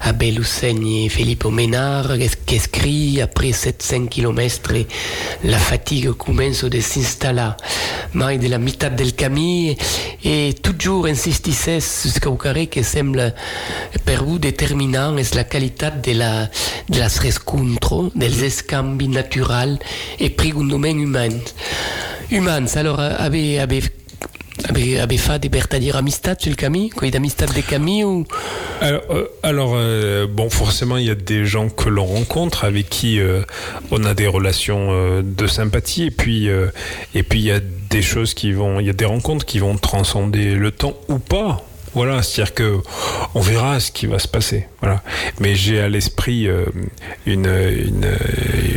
à 0.00 0.12
Belusegni 0.12 1.08
Filippo 1.08 1.50
Menard 1.50 2.08
qui 2.44 2.56
écrit 2.56 3.20
après 3.20 3.52
700 3.52 4.06
km 4.06 4.72
la 5.44 5.58
fatigue 5.58 6.10
commence 6.12 6.64
de 6.64 6.80
s'installer 6.80 7.50
mai 8.14 8.38
de 8.38 8.48
la 8.48 8.58
mitad 8.58 8.94
del 8.96 9.14
camí 9.14 9.76
et 10.24 10.54
toujours 10.54 11.06
insistissait 11.06 11.78
jusqu'au 11.80 12.34
carré 12.34 12.66
que 12.66 12.82
semble 12.82 13.32
per 14.04 14.24
vous 14.24 14.40
déterminant 14.40 15.16
est 15.16 15.34
la 15.36 15.44
qualité 15.44 15.86
de 16.02 16.18
la 16.18 16.48
de 16.88 18.18
des 18.18 18.50
scambi 18.50 19.08
naturels 19.08 19.78
et 20.18 20.30
pris 20.30 20.52
un 20.52 20.64
domaine 20.64 21.00
humain 21.00 21.28
humans. 22.30 22.66
Alors, 22.76 23.00
fait 25.18 25.38
des 25.38 25.78
dire 25.78 25.96
amistad 25.96 26.40
sur 26.40 26.50
le 26.50 26.56
Camille? 26.56 26.90
Quoi, 26.90 27.10
d'amistad 27.10 27.52
des 27.52 27.62
Camille 27.62 28.04
ou? 28.04 28.24
Alors, 28.80 29.02
euh, 29.10 29.28
euh, 29.44 30.26
bon, 30.26 30.50
forcément, 30.50 30.96
il 30.96 31.06
y 31.06 31.10
a 31.10 31.14
des 31.14 31.44
gens 31.44 31.68
que 31.68 31.88
l'on 31.88 32.04
rencontre 32.04 32.64
avec 32.64 32.88
qui 32.88 33.20
euh, 33.20 33.42
on 33.90 34.04
a 34.04 34.14
des 34.14 34.26
relations 34.26 35.22
de 35.22 35.46
sympathie, 35.46 36.04
et 36.04 36.10
puis, 36.10 36.48
et 37.14 37.22
puis 37.22 37.40
il 37.40 37.44
y 37.44 37.52
a 37.52 37.60
des 37.60 38.02
choses 38.02 38.34
qui 38.34 38.52
vont, 38.52 38.80
il 38.80 38.86
y 38.86 38.90
a 38.90 38.94
des 38.94 39.04
rencontres 39.04 39.44
qui 39.44 39.58
vont 39.58 39.76
transcender 39.76 40.54
le 40.54 40.70
temps 40.70 40.94
ou 41.08 41.18
pas. 41.18 41.62
Voilà, 41.96 42.22
c'est-à-dire 42.22 42.52
que 42.52 42.76
on 43.34 43.40
verra 43.40 43.80
ce 43.80 43.90
qui 43.90 44.04
va 44.06 44.18
se 44.18 44.28
passer. 44.28 44.66
Voilà. 44.82 45.02
Mais 45.40 45.54
j'ai 45.54 45.80
à 45.80 45.88
l'esprit 45.88 46.46
euh, 46.46 46.66
une, 47.24 47.50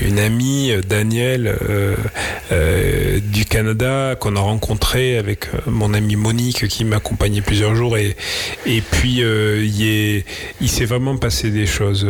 une, 0.08 0.20
amie, 0.20 0.72
Danielle, 0.88 1.54
euh, 1.70 1.98
euh, 2.54 3.20
du 3.20 3.44
Canada, 3.44 4.16
qu'on 4.18 4.38
a 4.38 4.40
rencontrée 4.40 5.18
avec 5.18 5.48
mon 5.68 5.94
amie 5.94 6.16
Monique, 6.16 6.66
qui 6.70 6.86
m'accompagnait 6.86 7.42
plusieurs 7.42 7.76
jours. 7.76 7.98
Et, 7.98 8.16
et 8.66 8.80
puis, 8.80 9.16
il, 9.18 10.24
il 10.62 10.70
s'est 10.70 10.86
vraiment 10.86 11.18
passé 11.18 11.52
des 11.52 11.66
choses. 11.66 12.08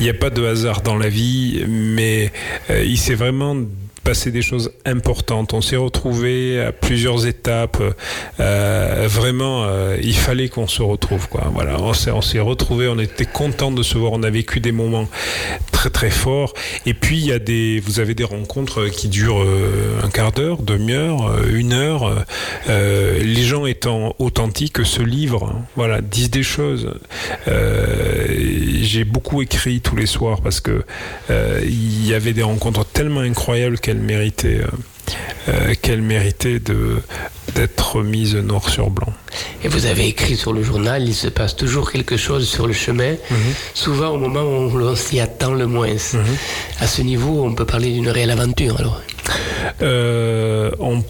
Il 0.00 0.02
n'y 0.02 0.10
a 0.10 0.14
pas 0.14 0.30
de 0.30 0.44
hasard 0.44 0.82
dans 0.82 0.96
la 0.96 1.08
vie, 1.10 1.64
mais 1.68 2.32
il 2.68 2.98
s'est 2.98 3.14
vraiment 3.14 3.54
passé 4.02 4.30
des 4.30 4.42
choses 4.42 4.72
importantes. 4.84 5.52
On 5.54 5.60
s'est 5.60 5.76
retrouvé 5.76 6.60
à 6.60 6.72
plusieurs 6.72 7.26
étapes. 7.26 7.82
Euh, 8.40 9.06
vraiment, 9.08 9.64
euh, 9.64 9.96
il 10.02 10.16
fallait 10.16 10.48
qu'on 10.48 10.66
se 10.66 10.82
retrouve. 10.82 11.28
Quoi. 11.28 11.50
Voilà, 11.54 11.80
on 11.80 11.92
s'est, 11.92 12.10
on 12.10 12.20
s'est 12.22 12.40
retrouvé. 12.40 12.88
On 12.88 12.98
était 12.98 13.26
content 13.26 13.70
de 13.70 13.82
se 13.82 13.96
voir. 13.98 14.12
On 14.12 14.22
a 14.22 14.30
vécu 14.30 14.60
des 14.60 14.72
moments 14.72 15.08
très 15.70 15.90
très 15.90 16.10
forts. 16.10 16.54
Et 16.86 16.94
puis 16.94 17.18
il 17.18 17.26
y 17.26 17.32
a 17.32 17.38
des, 17.38 17.80
vous 17.80 18.00
avez 18.00 18.14
des 18.14 18.24
rencontres 18.24 18.86
qui 18.88 19.08
durent 19.08 19.42
euh, 19.42 20.00
un 20.02 20.10
quart 20.10 20.32
d'heure, 20.32 20.62
demi-heure, 20.62 21.32
une 21.48 21.72
heure. 21.72 22.24
Les 22.68 23.42
gens 23.42 23.66
étant 23.66 24.14
authentiques 24.18 24.84
se 24.84 25.02
livrent. 25.02 25.44
hein. 25.44 25.64
Voilà, 25.76 26.00
disent 26.00 26.30
des 26.30 26.42
choses. 26.42 26.92
J'ai 27.46 29.04
beaucoup 29.04 29.42
écrit 29.42 29.80
tous 29.80 29.96
les 29.96 30.06
soirs 30.06 30.40
parce 30.40 30.60
que 30.60 30.84
il 31.30 32.06
y 32.06 32.14
avait 32.14 32.32
des 32.32 32.42
rencontres 32.42 32.84
tellement 32.84 33.20
incroyables 33.20 33.78
qu'elles 33.78 33.91
méritaient, 33.98 34.60
euh, 34.62 34.68
euh, 35.48 35.74
qu'elles 35.80 36.02
méritaient 36.02 36.58
de 36.60 36.98
d'être 37.54 38.00
mises 38.02 38.34
noir 38.36 38.66
sur 38.70 38.88
blanc. 38.88 39.12
Et 39.62 39.68
vous 39.68 39.84
avez 39.84 40.06
écrit 40.06 40.36
sur 40.36 40.54
le 40.54 40.62
journal, 40.62 41.02
il 41.06 41.14
se 41.14 41.28
passe 41.28 41.54
toujours 41.54 41.90
quelque 41.92 42.16
chose 42.16 42.48
sur 42.48 42.66
le 42.66 42.72
chemin, 42.72 43.16
souvent 43.74 44.10
au 44.10 44.16
moment 44.16 44.42
où 44.44 44.70
l'on 44.78 44.96
s'y 44.96 45.20
attend 45.20 45.52
le 45.52 45.66
moins. 45.66 45.94
À 46.80 46.86
ce 46.86 47.02
niveau, 47.02 47.44
on 47.44 47.54
peut 47.54 47.66
parler 47.66 47.92
d'une 47.92 48.08
réelle 48.08 48.30
aventure 48.30 48.78
alors. 48.78 49.02
Euh, 49.82 50.70
on- 50.78 51.02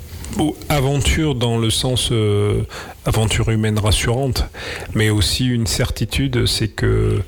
aventure 0.71 1.35
dans 1.35 1.59
le 1.59 1.69
sens 1.69 2.09
euh, 2.11 2.63
aventure 3.05 3.51
humaine 3.51 3.79
rassurante, 3.79 4.47
mais 4.95 5.11
aussi 5.11 5.47
une 5.47 5.67
certitude, 5.67 6.47
c'est 6.47 6.69
que 6.69 7.21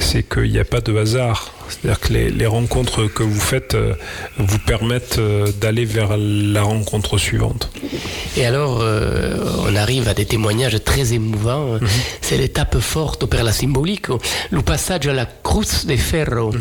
c'est 0.00 0.28
qu'il 0.28 0.50
n'y 0.50 0.58
a 0.58 0.64
pas 0.64 0.80
de 0.80 0.96
hasard. 0.96 1.54
C'est-à-dire 1.70 2.00
que 2.00 2.12
les, 2.12 2.30
les 2.30 2.46
rencontres 2.46 3.06
que 3.06 3.22
vous 3.22 3.40
faites 3.40 3.74
euh, 3.74 3.94
vous 4.38 4.58
permettent 4.58 5.18
euh, 5.18 5.50
d'aller 5.60 5.84
vers 5.84 6.16
la 6.16 6.62
rencontre 6.62 7.18
suivante. 7.18 7.70
Et 8.36 8.44
alors, 8.44 8.80
euh, 8.80 9.36
on 9.66 9.74
arrive 9.76 10.08
à 10.08 10.14
des 10.14 10.24
témoignages 10.24 10.82
très 10.84 11.12
émouvants. 11.12 11.78
C'est 12.20 12.36
l'étape 12.38 12.78
forte 12.78 13.26
per 13.26 13.42
la 13.42 13.52
simbolique. 13.52 14.06
Le 14.50 14.62
passage 14.62 15.06
alla 15.06 15.26
Cruz 15.26 15.86
de 15.86 15.96
Ferro, 15.96 16.52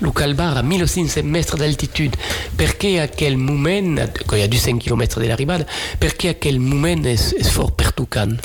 le 0.00 0.10
calbar 0.10 0.56
a 0.56 0.62
1500 0.62 1.22
mètres 1.24 1.56
d'altitude. 1.56 2.16
Perché 2.56 3.00
a 3.00 3.08
quel 3.08 3.36
moment, 3.36 3.96
quand 4.26 4.36
il 4.36 4.40
y 4.40 4.42
a 4.42 4.48
du 4.48 4.58
5 4.58 4.78
km 4.78 5.20
de 5.20 5.26
l'arrivade, 5.26 5.66
perché 6.00 6.30
a 6.30 6.34
quel 6.34 6.60
moment 6.60 7.04
est, 7.04 7.44
fort 7.44 7.72
per 7.72 7.92
Tucan 7.94 8.36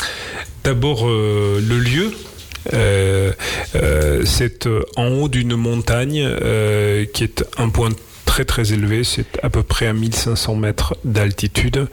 D'abord, 0.63 1.07
euh, 1.07 1.61
le 1.61 1.79
lieu. 1.79 2.13
Euh, 2.71 3.33
euh, 3.75 4.23
c'est 4.25 4.67
euh, 4.67 4.83
en 4.95 5.07
haut 5.09 5.27
d'une 5.27 5.55
montagne 5.55 6.27
qui 7.13 7.23
est 7.23 7.43
un 7.57 7.69
point 7.69 7.89
très 8.33 8.45
très 8.45 8.73
élevé, 8.73 9.03
c'est 9.03 9.27
à 9.43 9.51
peu 9.51 9.61
près 9.61 9.85
à 9.85 9.93
1500 9.93 10.55
mètres 10.55 10.97
d'altitude. 11.05 11.87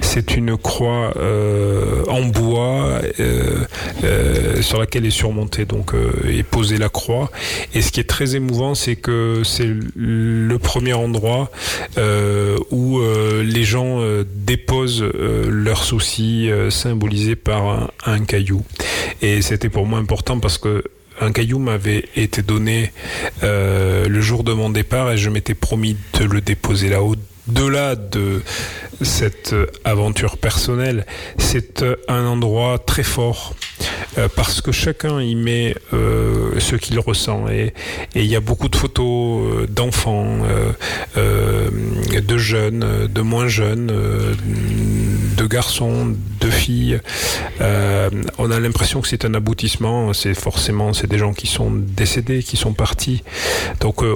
C'est 0.00 0.38
une 0.38 0.56
croix 0.56 1.12
euh, 1.18 2.02
en 2.08 2.22
bois 2.22 2.98
euh, 3.20 3.58
euh, 4.02 4.62
sur 4.62 4.78
laquelle 4.78 5.04
est 5.04 5.10
surmontée 5.10 5.66
donc 5.66 5.92
est 6.26 6.44
posée 6.44 6.78
la 6.78 6.88
croix. 6.88 7.30
Et 7.74 7.82
ce 7.82 7.92
qui 7.92 8.00
est 8.00 8.08
très 8.08 8.36
émouvant, 8.36 8.74
c'est 8.74 8.96
que 8.96 9.42
c'est 9.44 9.68
le 9.94 10.56
premier 10.56 10.94
endroit 10.94 11.50
où 12.70 13.02
les 13.42 13.64
gens 13.64 14.00
déposent 14.34 15.04
leurs 15.04 15.84
soucis 15.84 16.48
symbolisés 16.70 17.36
par 17.36 17.90
un 18.06 18.24
caillou. 18.24 18.62
Et 19.20 19.42
c'était 19.42 19.68
pour 19.68 19.84
moi 19.84 19.98
important 19.98 20.40
parce 20.40 20.56
que 20.56 20.84
un 21.22 21.32
caillou 21.32 21.58
m'avait 21.58 22.04
été 22.16 22.42
donné 22.42 22.92
euh, 23.42 24.08
le 24.08 24.20
jour 24.20 24.44
de 24.44 24.52
mon 24.52 24.70
départ 24.70 25.10
et 25.12 25.16
je 25.16 25.30
m'étais 25.30 25.54
promis 25.54 25.96
de 26.18 26.24
le 26.24 26.40
déposer 26.40 26.88
là-haut. 26.88 27.14
De-là 27.48 27.96
de 27.96 28.40
cette 29.00 29.52
euh, 29.52 29.66
aventure 29.84 30.38
personnelle, 30.38 31.06
c'est 31.38 31.82
euh, 31.82 31.96
un 32.08 32.24
endroit 32.24 32.78
très 32.78 33.02
fort 33.02 33.54
parce 34.36 34.60
que 34.60 34.72
chacun 34.72 35.22
y 35.22 35.34
met 35.34 35.74
ce 35.90 36.76
qu'il 36.76 36.98
ressent 37.00 37.48
et 37.48 37.72
il 38.14 38.26
y 38.26 38.36
a 38.36 38.40
beaucoup 38.40 38.68
de 38.68 38.76
photos 38.76 39.66
d'enfants, 39.70 40.40
de 41.16 42.36
jeunes, 42.36 43.08
de 43.08 43.20
moins 43.22 43.48
jeunes, 43.48 43.90
euh, 45.42 45.42
de 45.42 45.46
garçons, 45.46 46.14
de 46.40 46.50
filles. 46.50 47.00
Euh, 47.60 48.10
on 48.38 48.50
a 48.50 48.60
l'impression 48.60 49.00
que 49.00 49.08
c'est 49.08 49.24
un 49.24 49.34
aboutissement. 49.34 50.12
C'est 50.12 50.34
forcément 50.34 50.92
c'est 50.92 51.08
des 51.08 51.18
gens 51.18 51.32
qui 51.32 51.46
sont 51.46 51.70
décédés, 51.70 52.42
qui 52.42 52.56
sont 52.56 52.72
partis. 52.72 53.22
Donc 53.80 54.02
euh, 54.02 54.14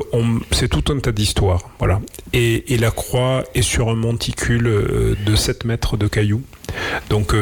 c'est 0.52 0.68
tout 0.68 0.92
un 0.92 0.98
tas 0.98 1.12
d'histoires. 1.12 1.70
Voilà. 1.78 2.00
Et, 2.32 2.76
la 2.76 2.90
croix 2.90 3.42
est 3.54 3.62
sur 3.62 3.88
un 3.88 3.94
monticule 3.94 4.66
euh, 4.66 5.16
de 5.24 5.34
7 5.34 5.64
mètres 5.64 5.96
de 5.96 6.06
cailloux. 6.06 6.42
Donc 7.08 7.34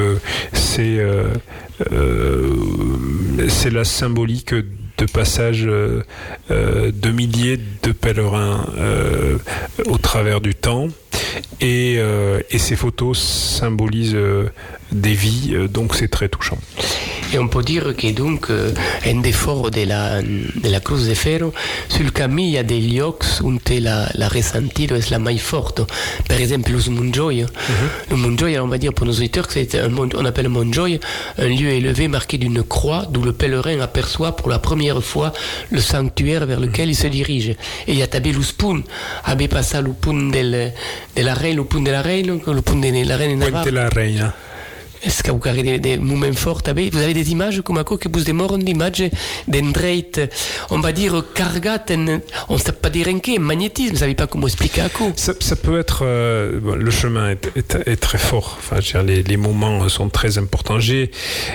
c'est 0.53 1.05
c'est 3.49 3.71
la 3.71 3.85
symbolique 3.85 4.55
de 4.55 5.07
passage 5.13 5.65
de 5.65 7.11
milliers 7.11 7.59
de 7.83 7.91
pèlerins 7.91 8.65
au 9.87 9.99
travers 9.99 10.41
du 10.41 10.55
temps. 10.55 10.89
Et, 11.61 11.97
euh, 11.99 12.41
et 12.51 12.59
ces 12.59 12.77
photos 12.77 13.19
symbolisent 13.19 14.15
euh, 14.15 14.51
des 14.93 15.15
vies, 15.15 15.51
euh, 15.55 15.69
donc 15.69 15.95
c'est 15.95 16.09
très 16.09 16.29
touchant. 16.29 16.59
Et 17.33 17.39
on 17.39 17.49
peut 17.49 17.63
dire 17.63 17.97
que 17.97 18.13
donc, 18.13 18.49
un 18.51 19.21
des 19.21 19.33
forts 19.33 19.71
de 19.73 19.85
la, 19.85 20.23
de 20.23 20.69
la 20.69 20.79
Cruz 20.79 21.09
de 21.09 21.15
Ferro, 21.15 21.53
sul 21.89 22.13
cammino 22.13 22.49
il 22.49 22.53
y 22.53 22.59
a 22.59 22.63
des 22.63 22.81
lieux 22.81 23.07
où 23.43 23.53
la, 23.81 24.09
la 24.15 24.29
ressentido 24.29 24.95
es 24.95 25.11
la 25.11 25.19
mai 25.19 25.39
forte. 25.39 25.81
Par 26.29 26.39
exemple, 26.39 26.71
le 26.71 26.91
Montjoy. 26.91 27.45
Le 28.11 28.17
Montjoy, 28.17 28.57
on 28.61 28.69
va 28.69 28.79
dire 28.79 28.93
pour 28.93 29.07
nos 29.07 29.13
auditeurs 29.13 29.49
que 29.49 29.55
c'est 29.55 29.81
on 29.85 30.25
appelle 30.25 30.49
Montjoy 30.49 31.01
un 31.39 31.47
lieu 31.47 31.71
élevé 31.71 32.07
marqué 32.07 32.39
d'une 32.39 32.63
croix 32.63 33.07
d'où 33.11 33.23
le 33.23 33.33
pèlerin 33.33 33.81
aperçoit 33.81 34.37
pour 34.37 34.49
la 34.49 34.59
première 34.59 35.03
fois 35.03 35.33
le 35.71 35.81
sanctuaire 35.81 36.47
vers 36.47 36.61
lequel 36.61 36.91
il 36.91 36.97
se 36.97 37.09
dirige. 37.09 37.49
Et 37.49 37.57
il 37.89 37.97
y 37.97 38.03
a 38.03 38.07
tabé 38.07 38.33
le 38.33 38.43
spoon, 38.43 38.83
abe 39.25 39.49
passa 39.49 39.81
le 39.81 39.93
pun 39.93 40.31
del, 40.31 40.73
de 41.17 41.23
la 41.23 41.35
reine, 41.35 41.57
le 41.57 41.65
pun 41.65 41.81
de 41.81 41.91
la 41.91 42.03
reine, 42.03 42.27
le 42.47 42.63
pun 42.63 42.77
de 42.77 43.09
la 43.09 43.19
Navarre. 43.37 43.63
Puente 43.63 43.75
la 43.75 43.89
Reina. 43.89 44.35
Est-ce 45.07 45.23
que 45.23 45.31
vous 45.31 45.41
avez 45.47 45.63
des, 45.63 45.79
des 45.79 45.99
moments 45.99 46.33
forts 46.33 46.63
Vous 46.65 46.99
avez 46.99 47.13
des 47.13 47.31
images 47.31 47.61
comme 47.61 47.85
quoi 47.85 47.99
que 47.99 48.09
vous 48.11 48.25
demoren 48.25 48.59
d'images 48.63 49.05
d'Endreit, 49.47 50.13
on 50.71 50.79
va 50.81 50.93
dire, 50.93 51.23
cargat, 51.35 51.85
on 52.49 52.55
ne 52.55 52.59
sait 52.59 52.73
pas 52.73 52.89
dire 52.89 53.09
en 53.09 53.19
quel, 53.19 53.39
magnétisme, 53.39 53.89
vous 53.89 53.95
ne 53.97 53.99
savez 53.99 54.15
pas 54.15 54.27
comment 54.27 54.47
expliquer 54.47 54.81
à 54.81 54.89
quoi. 54.89 55.09
Ça, 55.17 55.35
ça 55.41 55.57
peut 55.57 55.79
être. 55.79 56.05
euh, 56.07 56.59
bon, 56.59 56.75
le 56.77 56.91
chemin 56.91 57.29
est, 57.33 57.51
est- 57.55 57.87
est 57.87 57.97
très 57.97 58.17
fort. 58.17 58.57
Enfin, 58.59 58.77
je 58.81 58.97
veux 58.97 59.05
dire, 59.05 59.15
les, 59.17 59.23
les 59.23 59.37
moments 59.37 59.87
sont 59.91 60.09
très 60.09 60.39
importants. 60.39 60.81
J'ai, 60.81 61.11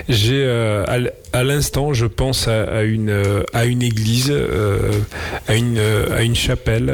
j'ai 0.08 0.44
euh, 0.46 0.84
à 1.32 1.42
l'instant, 1.44 1.92
je 1.92 2.06
pense 2.06 2.48
à, 2.48 2.82
une 2.82 3.10
euh, 3.10 3.42
à 3.52 3.64
une 3.64 3.82
église, 3.82 4.30
euh, 4.30 4.90
à 5.46 5.54
une 5.54 5.78
euh, 5.78 6.16
à 6.16 6.22
une 6.22 6.34
chapelle 6.34 6.92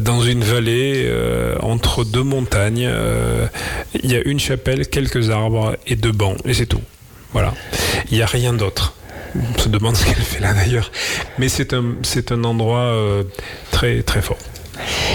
dans 0.00 0.22
une 0.22 0.42
vallée 0.42 1.10
entre 1.60 2.04
deux 2.04 2.22
montagnes. 2.22 2.90
Il 4.02 4.10
y 4.10 4.16
a 4.16 4.20
une 4.24 4.40
chapelle, 4.40 4.86
quelques 4.88 5.30
arbres 5.30 5.76
et 5.86 5.96
deux 5.96 6.12
bancs, 6.12 6.38
et 6.44 6.54
c'est 6.54 6.66
tout. 6.66 6.82
Voilà. 7.32 7.54
Il 8.10 8.16
n'y 8.16 8.22
a 8.22 8.26
rien 8.26 8.52
d'autre. 8.52 8.94
On 9.34 9.58
se 9.58 9.68
demande 9.68 9.96
ce 9.96 10.04
qu'elle 10.04 10.14
fait 10.14 10.40
là 10.40 10.54
d'ailleurs. 10.54 10.90
Mais 11.38 11.48
c'est 11.48 11.72
un 11.72 11.96
c'est 12.02 12.32
un 12.32 12.44
endroit 12.44 12.94
très 13.70 14.02
très 14.02 14.22
fort. 14.22 14.38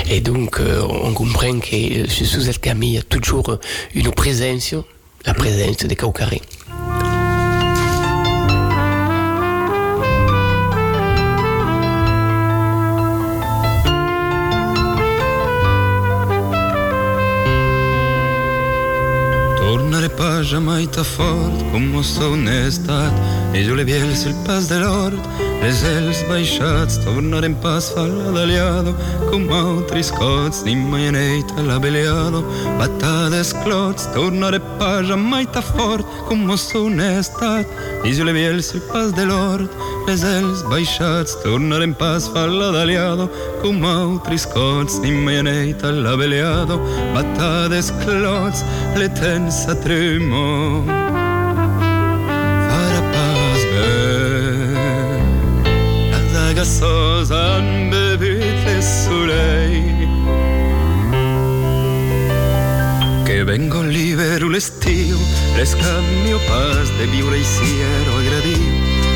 Et 0.09 0.19
donc, 0.19 0.59
on 0.59 1.13
comprend 1.13 1.59
que 1.59 2.09
sous 2.09 2.41
cette 2.41 2.59
camille, 2.59 2.91
il 2.91 2.95
y 2.95 2.99
a 2.99 3.03
toujours 3.03 3.57
une 3.95 4.11
présence, 4.11 4.75
la 5.25 5.33
présence 5.33 5.77
des 5.77 5.95
Caucarés. 5.95 6.41
Tornare 20.43 20.55
pas 20.55 20.59
jamais 20.59 20.87
ta 20.87 21.03
fort 21.03 21.71
com 21.71 22.03
son 22.03 22.47
estat 22.47 23.13
i 23.55 23.63
jo 23.63 23.75
le 23.75 23.85
biels 23.85 24.25
el 24.27 24.33
pas 24.45 24.67
de 24.67 24.79
l'hort 24.81 25.27
les 25.61 25.83
els 25.87 26.19
baixats 26.27 26.97
tornarem 27.05 27.55
pas 27.63 27.87
falla 27.95 28.33
d'aliado 28.35 28.91
com 29.29 29.45
altri 29.55 30.03
scots 30.03 30.65
ni 30.65 30.75
mai 30.75 31.07
aneit 31.07 31.53
a 31.57 31.63
la 31.69 31.77
beliado 31.79 32.41
battades 32.79 33.53
clots 33.63 34.09
tornare 34.15 34.59
pas 34.79 35.05
jamais 35.07 35.47
ta 35.53 35.61
fort 35.61 36.03
com 36.27 36.43
son 36.57 36.99
estat 36.99 37.65
i 38.03 38.11
jo 38.17 38.27
le 38.27 38.33
biels 38.35 38.73
el 38.75 38.83
pas 38.91 39.15
de 39.15 39.23
l'hort 39.29 39.71
les 40.09 40.25
els 40.27 40.65
baixats 40.73 41.37
tornarem 41.45 41.93
pas 42.03 42.27
falla 42.35 42.73
d'aliado 42.75 43.29
com 43.61 43.85
altri 43.93 44.37
scots 44.45 44.99
ni 45.05 45.15
mai 45.23 45.39
aneit 45.39 45.87
a 45.87 45.91
la 46.03 46.17
beliado 46.19 46.81
battades 47.15 47.93
clots 48.03 48.65
le 48.99 49.07
tens 49.21 49.63
a 49.71 49.75
primo 50.33 50.83
farà 52.67 53.01
passer 53.13 53.69
la 56.33 56.47
agaçosa 56.49 57.35
âme 57.57 58.17
bevite 58.17 58.75
lei. 59.25 60.07
Che 63.25 63.43
vengo 63.43 63.81
libero 63.81 64.49
l'estiu 64.49 65.17
rescambio 65.55 66.39
pas 66.47 66.89
de 66.97 67.05
viure 67.07 67.37
i 67.37 67.43
siero 67.43 68.19
e 68.19 68.23
gradiu 68.27 68.73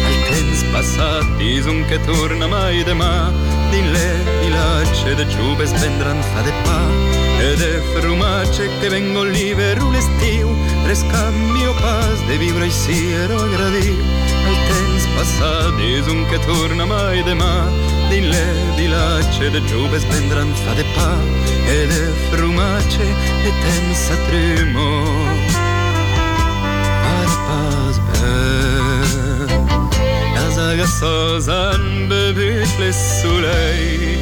el 0.10 0.18
temps 0.30 0.62
passati 0.72 1.38
dis 1.38 1.66
che 1.88 2.00
torna 2.06 2.48
mai 2.48 2.84
de 2.84 2.94
ma. 2.94 3.32
Di 3.72 3.82
le 3.94 4.12
villacce 4.42 5.16
de 5.16 5.26
giubes 5.28 5.72
vendran 5.82 6.22
fa 6.22 6.42
de 6.42 6.54
pa 6.64 7.27
e 7.48 7.56
de 7.56 7.82
frumatge 7.94 8.70
che 8.80 8.90
vengo 8.90 9.24
libero 9.24 9.90
l'estiu, 9.90 10.50
l'escambio 10.86 11.74
pas 11.76 12.20
de 12.28 12.38
viure 12.38 12.66
i 12.66 12.72
siero 12.72 13.36
agradiu. 13.48 13.96
El 14.50 14.58
temps 14.70 15.04
passat 15.16 15.72
dis 15.80 16.08
un 16.08 16.26
que 16.30 16.40
torna 16.46 16.86
mai 16.86 17.24
demà, 17.24 17.56
din 18.10 18.28
le 18.34 18.48
villagge 18.76 19.50
de 19.52 19.62
giuves 19.70 20.04
vendran 20.12 20.52
fa 20.64 20.74
de 20.76 20.86
pa, 20.96 21.14
e 21.76 21.80
de 21.92 22.04
frumatge 22.32 23.08
e 23.48 23.52
temps 23.64 24.04
a 24.16 24.18
trumo. 24.28 24.92
Ar 27.16 27.32
pas 27.48 27.96
ben, 28.12 29.48
les 30.36 30.58
agaços 30.72 31.48
han 31.48 32.08
bebut 32.10 32.80
les 32.80 32.98
soleils. 33.22 34.17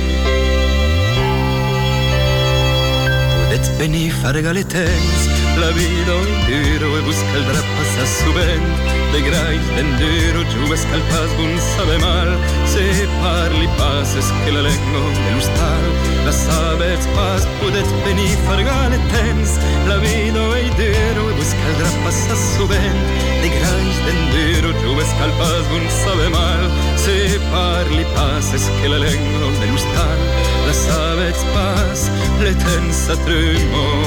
veni 3.77 4.09
far 4.09 4.41
galetens 4.41 5.35
la 5.57 5.71
vida 5.71 6.13
entero 6.27 6.97
e 6.97 7.01
busca 7.01 7.35
el 7.37 7.45
dra 7.45 7.61
passa 7.75 8.05
su 8.05 8.31
vent. 8.33 8.67
De 9.13 9.21
grai 9.21 9.59
tendero 9.75 10.43
giù 10.51 10.73
es 10.73 10.83
cal 10.91 11.01
pas 11.11 11.31
bun 11.37 11.53
sabe 11.75 11.97
mal. 11.99 12.29
Se 12.71 12.83
parli 13.21 13.67
passes 13.77 14.27
che 14.43 14.51
la 14.51 14.61
legno 14.61 15.01
de 15.23 15.31
l'ustal 15.33 15.83
la 16.25 16.31
sabet 16.31 17.01
pas 17.15 17.47
pudet 17.59 17.87
veni 18.03 18.27
far 18.45 18.61
galetens 18.63 19.51
la 19.87 19.97
vida 19.97 20.43
entero 20.59 21.29
e 21.29 21.33
busca 21.39 21.65
el 21.69 21.75
dra 21.79 21.91
passa 22.03 22.35
su 22.35 22.67
vent. 22.67 23.01
De 23.41 23.49
grai 23.55 23.87
tendero 24.05 24.69
giù 24.81 24.91
es 24.99 25.11
cal 25.19 25.31
pas 25.39 25.63
bun 25.69 25.85
sabe 26.03 26.27
mal. 26.29 26.63
Se 27.03 27.39
parli 27.51 28.05
passes 28.13 28.65
che 28.81 28.87
la 28.87 28.97
legno 28.97 29.47
de 29.59 29.65
l'ustal 29.71 30.19
la 30.51 30.54
l'hostal, 30.65 30.67
la 30.67 30.73
sabets 30.73 31.43
pas, 31.53 32.09
le 32.43 32.53
temps 32.53 33.09
a 33.09 33.15
tremor. 33.25 34.05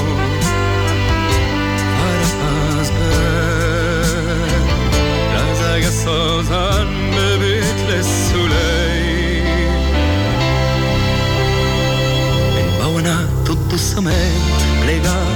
pas 2.41 2.91
ben, 2.99 3.23
les 5.35 5.59
agaços 5.75 6.51
han 6.51 6.89
bebut 7.15 7.77
les 7.89 8.07
soleils. 8.29 9.43
En 12.61 12.69
vau 12.81 12.97
anar 12.97 13.23
tot 13.45 13.59
dossament, 13.69 14.43
plegar 14.83 15.29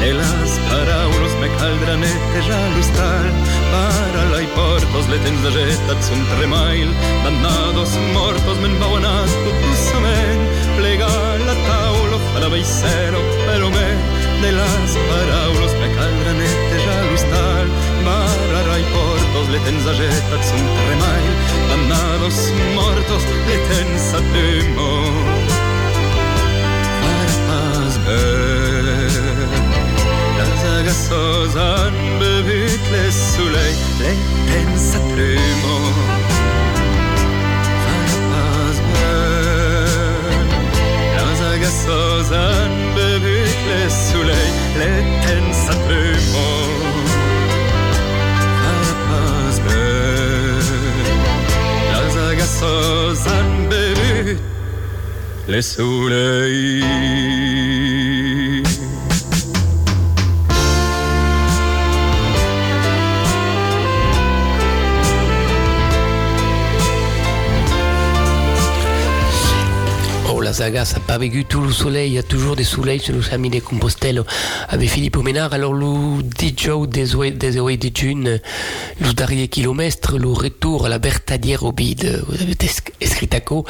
la 0.00 0.04
taula, 0.04 0.04
farà 0.04 0.04
cero, 0.04 0.04
veloment, 0.04 0.04
e 0.04 0.12
les 0.12 0.52
paraules 0.68 1.34
me 1.40 1.48
caldrà 1.58 1.96
netejar 1.96 2.64
l'hostal, 2.74 3.26
para 3.72 4.22
la 4.32 4.40
i 4.42 4.46
portos 4.54 5.08
le 5.08 5.18
tens 5.24 5.42
agetats 5.50 6.10
un 6.10 6.22
tremail, 6.32 6.88
dannados 7.24 7.92
mortos 8.14 8.58
me'n 8.62 8.76
vau 8.80 8.96
anar 8.96 9.26
tot 9.44 9.58
dossament, 9.64 10.42
plegar 10.76 11.38
la 11.46 11.56
taula, 11.68 12.18
farà 12.32 12.48
cero, 12.62 13.20
veloment, 13.46 14.02
de 14.42 14.50
les 14.58 14.96
paraules 15.10 15.72
me 15.80 15.88
caldrà 15.96 16.32
netejar 16.40 17.02
l'hostal, 17.10 17.66
para 18.04 18.78
i 18.78 18.84
portos 18.92 19.48
le 19.52 19.58
tens 19.64 19.86
agetats 19.86 20.52
un 20.52 20.66
tremail, 20.76 21.32
dannados 21.70 22.52
mortos 22.74 23.24
le 23.48 23.56
tens 23.70 24.12
a 24.14 24.20
temor. 24.32 25.12
Pas 27.46 27.98
ben, 28.06 28.55
les 30.76 30.82
agaços 30.82 31.56
han 31.56 31.92
bebut 32.20 32.80
les 32.92 33.10
soleils, 33.10 33.82
les 33.98 34.18
temps 34.60 34.94
a 34.94 35.00
tremor. 35.12 35.92
Pas 49.08 49.56
ben, 49.64 50.60
les 51.92 52.16
agaços 52.32 53.26
han 53.26 53.56
Zaga, 70.66 70.84
ça 70.84 70.94
n'a 70.96 71.04
pas 71.04 71.16
vécu 71.16 71.44
tout 71.44 71.60
le 71.60 71.70
soleil. 71.72 72.10
Il 72.10 72.14
y 72.14 72.18
a 72.18 72.24
toujours 72.24 72.56
des 72.56 72.64
soleils 72.64 72.98
sur 72.98 73.14
nos 73.14 73.22
amis 73.32 73.50
de 73.50 73.60
Compostelle 73.60 74.24
avec 74.68 74.90
Philippe 74.90 75.16
Ménard. 75.18 75.52
Alors, 75.54 75.72
le 75.72 76.22
DJ 76.40 76.70
des 76.88 77.14
Oe- 77.14 77.30
des 77.30 77.92
June, 77.94 78.40
le 79.00 79.12
dernier 79.12 79.46
kilomètre, 79.46 80.18
le 80.18 80.26
retour 80.26 80.86
à 80.86 80.88
la 80.88 80.98
Bertadière 80.98 81.62
au 81.62 81.70
bide, 81.70 82.20
vous 82.26 82.34
avez 82.42 82.56
écrit 83.00 83.28
à 83.32 83.38
quoi 83.38 83.62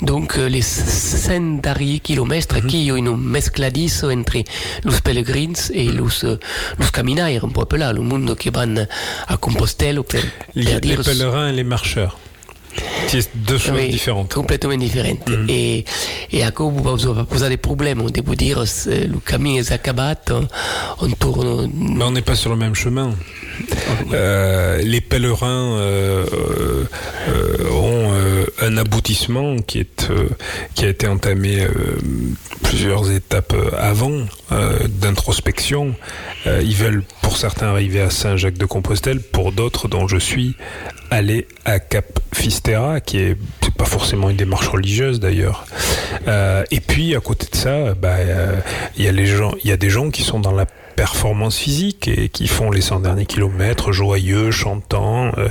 Donc, 0.00 0.36
euh, 0.36 0.48
les 0.48 0.62
cinq 0.62 1.60
derniers 1.62 2.00
kilomètres 2.00 2.58
qui 2.66 2.90
ont 2.90 2.96
une 2.96 3.16
mescladis 3.16 4.00
entre 4.02 4.32
les 4.38 4.44
pèlerins 5.04 5.52
et 5.72 5.84
les, 5.92 6.24
euh, 6.24 6.38
les 6.80 6.86
caminaires, 6.92 7.44
un 7.44 7.64
peu 7.64 7.76
là, 7.76 7.92
le 7.92 8.00
monde 8.00 8.34
qui 8.36 8.50
va 8.50 8.64
à 9.28 9.36
Compostelle 9.36 10.02
pour, 10.02 10.18
Les, 10.56 10.80
les 10.80 10.96
pèlerins 10.96 11.50
et 11.50 11.52
les 11.52 11.62
marcheurs. 11.62 12.18
C'est 13.08 13.28
deux 13.34 13.58
choses 13.58 13.74
Oui, 13.76 13.88
différentes. 13.90 14.32
Complètement 14.32 14.76
différentes. 14.76 15.28
Et, 15.48 15.84
et 16.30 16.42
à 16.42 16.50
quoi 16.50 16.66
vous 16.66 16.82
vous 16.82 17.24
posez 17.24 17.48
des 17.48 17.56
problèmes 17.56 18.00
On 18.00 18.08
peut 18.08 18.22
vous 18.24 18.34
dire 18.34 18.64
le 18.86 19.18
camion 19.18 19.56
est 19.56 19.72
accabat, 19.72 20.14
on, 21.00 21.08
tourne. 21.10 21.70
Mais 21.74 22.04
on 22.04 22.12
n'est 22.12 22.22
pas 22.22 22.34
sur 22.34 22.50
le 22.50 22.56
même 22.56 22.74
chemin. 22.74 23.14
Euh, 24.12 24.78
les 24.82 25.00
pèlerins 25.00 25.76
euh, 25.76 26.26
euh, 27.28 27.70
ont 27.70 28.01
un 28.60 28.76
aboutissement 28.76 29.56
qui, 29.56 29.80
est, 29.80 30.10
euh, 30.10 30.28
qui 30.74 30.84
a 30.84 30.88
été 30.88 31.06
entamé 31.06 31.60
euh, 31.60 31.70
plusieurs 32.62 33.10
étapes 33.10 33.54
euh, 33.54 33.70
avant 33.78 34.12
d'introspection. 35.00 35.94
Ils 36.46 36.76
veulent 36.76 37.02
pour 37.22 37.36
certains 37.36 37.68
arriver 37.68 38.00
à 38.00 38.10
Saint-Jacques-de-Compostelle, 38.10 39.20
pour 39.20 39.52
d'autres 39.52 39.88
dont 39.88 40.06
je 40.08 40.18
suis 40.18 40.56
aller 41.10 41.46
à 41.64 41.78
Cap 41.78 42.20
Fistera, 42.34 43.00
qui 43.00 43.18
est 43.18 43.36
pas 43.76 43.84
forcément 43.84 44.30
une 44.30 44.36
démarche 44.36 44.68
religieuse 44.68 45.20
d'ailleurs. 45.20 45.64
Et 46.70 46.80
puis 46.80 47.16
à 47.16 47.20
côté 47.20 47.46
de 47.50 47.56
ça, 47.56 47.94
bah, 47.94 48.16
il 48.96 49.04
y 49.04 49.08
a 49.08 49.12
les 49.12 49.26
gens, 49.26 49.52
il 49.64 49.70
y 49.70 49.72
a 49.72 49.76
des 49.76 49.90
gens 49.90 50.10
qui 50.10 50.22
sont 50.22 50.40
dans 50.40 50.52
la 50.52 50.66
performance 50.94 51.56
physique 51.56 52.08
et 52.08 52.28
qui 52.28 52.46
font 52.46 52.70
les 52.70 52.80
100 52.80 53.00
derniers 53.00 53.26
kilomètres 53.26 53.92
joyeux, 53.92 54.50
chantant, 54.50 55.32
euh, 55.38 55.48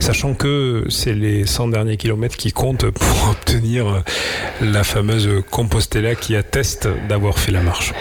sachant 0.00 0.34
que 0.34 0.84
c'est 0.88 1.14
les 1.14 1.46
100 1.46 1.68
derniers 1.68 1.96
kilomètres 1.96 2.36
qui 2.36 2.52
comptent 2.52 2.88
pour 2.90 3.28
obtenir 3.30 3.86
euh, 3.88 4.00
la 4.60 4.84
fameuse 4.84 5.28
Compostella 5.50 6.14
qui 6.14 6.36
atteste 6.36 6.88
d'avoir 7.08 7.38
fait 7.38 7.52
la 7.52 7.60
marche. 7.60 7.92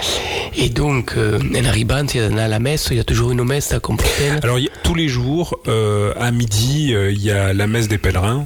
Et 0.56 0.70
donc, 0.70 1.14
euh, 1.18 1.40
en 1.40 1.66
arrivant, 1.66 2.06
il 2.14 2.20
y 2.20 2.24
a 2.40 2.48
la 2.48 2.60
messe, 2.60 2.88
il 2.92 2.98
y 2.98 3.00
a 3.00 3.04
toujours 3.04 3.32
une 3.32 3.44
messe 3.44 3.72
à 3.74 3.80
Compostelle. 3.80 4.40
Alors 4.44 4.60
il 4.60 4.66
y 4.66 4.68
a- 4.68 4.72
tous 4.84 4.96
les 4.96 5.08
jours, 5.08 5.58
euh, 5.68 6.14
à 6.20 6.32
midi, 6.32 6.92
il 6.94 7.24
y 7.24 7.32
a 7.32 7.54
la 7.54 7.68
messe 7.68 7.88
des 7.88 7.98
pèlerins, 7.98 8.46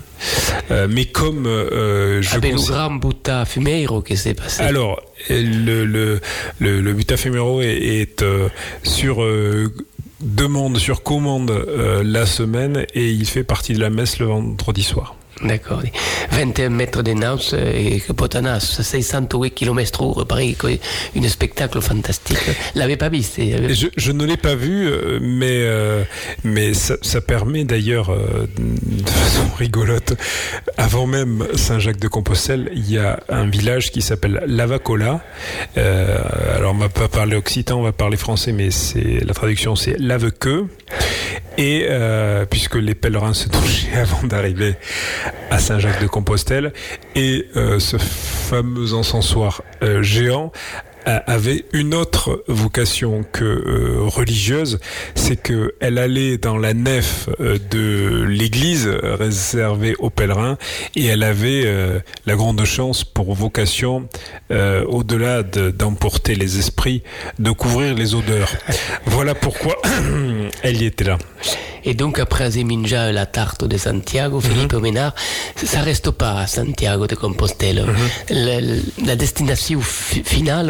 mais 0.89 1.05
comme 1.05 1.45
je 1.45 2.35
Avec 2.35 2.53
le 2.53 2.57
grand 2.59 2.91
Buta 2.91 3.45
Fumeiro 3.45 4.01
qui 4.01 4.17
s'est 4.17 4.33
passé? 4.33 4.61
Alors, 4.63 5.01
le, 5.30 5.86
le, 5.86 6.19
le, 6.59 6.82
le 6.82 6.99
est, 7.61 8.21
euh, 8.21 8.49
sur 8.84 9.23
euh, 9.23 9.73
demande, 10.21 10.78
sur 10.78 11.03
commande 11.03 11.51
euh, 11.51 12.03
la 12.03 12.26
semaine 12.26 12.86
et 12.93 13.09
il 13.09 13.26
fait 13.26 13.43
partie 13.43 13.73
de 13.73 13.80
la 13.80 13.89
messe 13.89 14.19
le 14.19 14.28
vendredi 14.28 14.84
soir. 14.84 15.15
D'accord. 15.41 15.81
21 16.31 16.69
mètres 16.69 17.03
de 17.03 17.11
naus 17.11 17.53
et 17.53 18.01
Potanas, 18.15 18.79
608 18.81 19.51
km 19.51 20.25
pareil, 20.25 20.55
un 21.15 21.27
spectacle 21.27 21.81
fantastique. 21.81 22.38
L'avait 22.75 22.97
pas 22.97 23.09
vu, 23.09 23.21
c'est. 23.21 23.73
Je, 23.73 24.11
ne 24.11 24.25
l'ai 24.25 24.38
pas 24.38 24.55
vu, 24.55 24.88
euh, 24.88 25.19
mais, 25.21 25.61
euh, 25.63 26.03
mais 26.43 26.73
ça, 26.73 27.21
permet 27.21 27.63
d'ailleurs, 27.63 28.11
euh, 28.11 28.47
de 28.57 29.09
façon 29.09 29.43
rigolote, 29.57 30.13
avant 30.77 31.07
même 31.07 31.45
Saint-Jacques-de-Compostelle, 31.55 32.71
il 32.73 32.91
y 32.91 32.97
a 32.97 33.19
un 33.29 33.47
village 33.47 33.91
qui 33.91 34.01
s'appelle 34.01 34.43
Lavacola. 34.47 35.21
Euh, 35.77 36.17
alors 36.55 36.73
on 36.73 36.77
va 36.77 36.89
pas 36.89 37.07
parler 37.07 37.36
occitan, 37.36 37.79
on 37.79 37.83
va 37.83 37.91
parler 37.91 38.17
français, 38.17 38.51
mais 38.51 38.71
c'est 38.71 39.19
la 39.25 39.33
traduction 39.33 39.75
c'est 39.75 39.97
Lavequeux. 39.99 40.67
Et 41.57 41.88
euh, 41.89 42.45
puisque 42.45 42.75
les 42.75 42.95
pèlerins 42.95 43.33
se 43.33 43.47
touchaient 43.49 43.95
avant 43.95 44.23
d'arriver 44.27 44.75
à 45.49 45.59
Saint-Jacques-de-Compostelle, 45.59 46.73
et 47.15 47.47
euh, 47.55 47.80
ce 47.80 47.97
fameux 47.97 48.93
encensoir 48.93 49.61
euh, 49.82 50.01
géant 50.01 50.51
avait 51.06 51.66
une 51.74 51.93
autre 51.93 52.43
vocation 52.47 53.24
que 53.32 53.43
euh, 53.43 53.97
religieuse, 54.01 54.80
c'est 55.14 55.36
que 55.36 55.76
elle 55.80 55.97
allait 55.97 56.38
dans 56.38 56.58
la 56.58 56.74
nef 56.74 57.30
euh, 57.39 57.58
de 57.70 58.24
l'église 58.28 58.88
réservée 58.88 59.95
aux 59.99 60.10
pèlerins 60.10 60.58
et 60.95 61.06
elle 61.06 61.24
avait 61.24 61.64
euh, 61.66 61.99
la 62.26 62.36
grande 62.36 62.64
chance 62.66 63.03
pour 63.03 63.34
vocation, 63.34 64.08
au-delà 64.49 65.43
d'emporter 65.43 66.36
les 66.36 66.60
esprits, 66.60 67.03
de 67.39 67.51
couvrir 67.51 67.95
les 67.95 68.16
odeurs. 68.16 68.51
Voilà 69.06 69.36
pourquoi 69.36 69.76
elle 70.64 70.82
y 70.82 70.86
était 70.86 71.03
là. 71.03 71.18
Et 71.86 71.93
donc 71.93 72.18
après 72.20 72.45
Azeminja, 72.45 73.12
la 73.12 73.28
tarte 73.28 73.64
de 73.64 73.78
Santiago, 73.78 74.41
Philippe 74.41 74.74
mm 74.74 74.80
Ménard, 74.82 75.14
ça 75.56 75.82
reste 75.82 76.10
pas 76.10 76.39
à 76.39 76.47
Santiago 76.47 77.06
de 77.06 77.16
Compostela. 77.16 77.84
Mm 77.86 77.89
-hmm. 77.89 78.10
la, 78.30 79.06
la, 79.06 79.16
destination 79.16 79.82
finale 80.34 80.70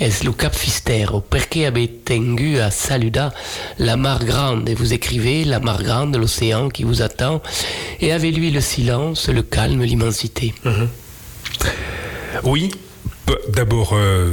est 0.00 0.24
le 0.24 0.32
Cap 0.32 0.54
Fistero, 0.54 1.20
perché 1.20 1.66
avete 1.66 2.04
tengu 2.04 2.58
à 2.58 2.70
Saluda 2.70 3.32
la 3.78 3.96
mare 3.96 4.24
grande? 4.24 4.68
Et 4.68 4.74
vous 4.74 4.92
écrivez 4.92 5.44
la 5.44 5.60
mare 5.60 5.82
grande, 5.82 6.16
l'océan 6.16 6.68
qui 6.68 6.84
vous 6.84 7.02
attend, 7.02 7.42
et 8.00 8.12
avec 8.12 8.36
lui 8.36 8.50
le 8.50 8.60
silence, 8.60 9.28
le 9.28 9.42
calme, 9.42 9.82
l'immensité. 9.82 10.54
Mm 10.64 10.70
-hmm. 10.70 10.88
Oui, 12.44 12.70
D'abord, 13.48 13.90
euh, 13.92 14.30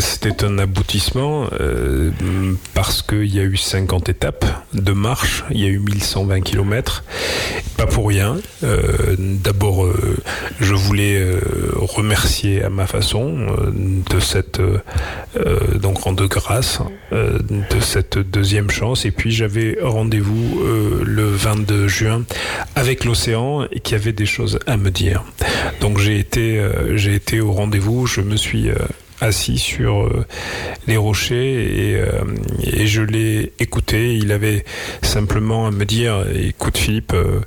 c'était 0.00 0.44
un 0.44 0.58
aboutissement 0.58 1.46
euh, 1.60 2.10
parce 2.74 3.02
qu'il 3.02 3.34
y 3.34 3.38
a 3.38 3.42
eu 3.42 3.56
50 3.56 4.08
étapes 4.08 4.44
de 4.72 4.92
marche, 4.92 5.44
il 5.50 5.60
y 5.60 5.64
a 5.64 5.68
eu 5.68 5.78
1120 5.78 6.40
km, 6.40 7.04
pas 7.76 7.86
pour 7.86 8.08
rien. 8.08 8.36
Euh, 8.62 9.16
D'abord, 9.18 9.84
euh, 9.84 10.16
je 10.60 10.74
voulais 10.74 11.24
remercier 11.76 12.62
à 12.62 12.70
ma 12.70 12.86
façon 12.86 13.46
de 13.74 14.20
cette 14.20 14.60
donc 15.80 16.14
de 16.14 16.26
grâce 16.26 16.80
de 17.12 17.80
cette 17.80 18.18
deuxième 18.18 18.70
chance. 18.70 19.04
Et 19.04 19.10
puis 19.10 19.30
j'avais 19.30 19.78
rendez-vous 19.82 20.62
le 21.04 21.24
22 21.24 21.88
juin 21.88 22.24
avec 22.74 23.04
l'océan 23.04 23.66
et 23.70 23.80
qui 23.80 23.94
avait 23.94 24.12
des 24.12 24.26
choses 24.26 24.58
à 24.66 24.76
me 24.76 24.90
dire. 24.90 25.24
Donc 25.80 25.98
j'ai 25.98 26.18
été 26.18 26.62
j'ai 26.94 27.14
été 27.14 27.40
au 27.40 27.52
rendez-vous 27.52 28.06
je 28.06 28.20
me 28.20 28.36
suis 28.36 28.70
assis 29.24 29.58
sur 29.58 30.02
euh, 30.02 30.26
les 30.86 30.96
rochers 30.96 31.90
et, 31.90 31.96
euh, 31.96 32.24
et 32.62 32.86
je 32.86 33.02
l'ai 33.02 33.52
écouté. 33.58 34.16
Il 34.16 34.32
avait 34.32 34.64
simplement 35.02 35.66
à 35.66 35.70
me 35.70 35.84
dire 35.84 36.24
écoute 36.34 36.78
Philippe, 36.78 37.14
euh, 37.14 37.40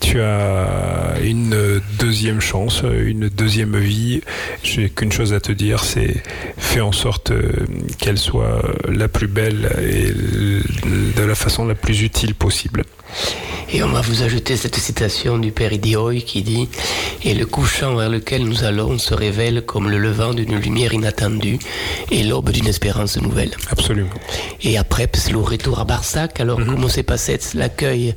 tu 0.00 0.20
as 0.20 1.16
une 1.22 1.80
deuxième 1.98 2.40
chance, 2.40 2.82
une 2.82 3.28
deuxième 3.28 3.76
vie. 3.76 4.22
J'ai 4.62 4.88
qu'une 4.88 5.12
chose 5.12 5.32
à 5.34 5.40
te 5.40 5.52
dire, 5.52 5.84
c'est 5.84 6.22
fais 6.56 6.80
en 6.80 6.92
sorte 6.92 7.32
qu'elle 7.98 8.18
soit 8.18 8.62
la 8.88 9.08
plus 9.08 9.26
belle 9.26 9.68
et 9.80 10.12
de 11.16 11.22
la 11.22 11.34
façon 11.34 11.66
la 11.66 11.74
plus 11.74 12.02
utile 12.02 12.34
possible. 12.34 12.84
Et 13.70 13.82
on 13.82 13.88
va 13.88 14.00
vous 14.00 14.22
ajouter 14.22 14.56
cette 14.56 14.76
citation 14.76 15.36
du 15.38 15.52
père 15.52 15.72
Idioy 15.72 16.22
qui 16.22 16.42
dit 16.42 16.68
Et 17.22 17.34
le 17.34 17.44
couchant 17.44 17.96
vers 17.96 18.08
lequel 18.08 18.44
nous 18.44 18.64
allons 18.64 18.96
se 18.98 19.12
révèle 19.12 19.62
comme 19.62 19.90
le 19.90 19.98
levant 19.98 20.32
d'une 20.32 20.56
lumière 20.56 20.94
inattendue 20.94 21.58
et 22.10 22.22
l'aube 22.22 22.50
d'une 22.50 22.66
espérance 22.66 23.18
nouvelle. 23.18 23.50
Absolument. 23.70 24.18
Et 24.62 24.78
après, 24.78 25.06
c'est 25.12 25.32
le 25.32 25.38
retour 25.38 25.78
à 25.80 25.84
Barsac. 25.84 26.40
Alors, 26.40 26.58
mm 26.60 26.62
-hmm. 26.62 26.70
comment 26.74 26.88
s'est 26.88 27.02
passé 27.02 27.38
l'accueil 27.54 28.14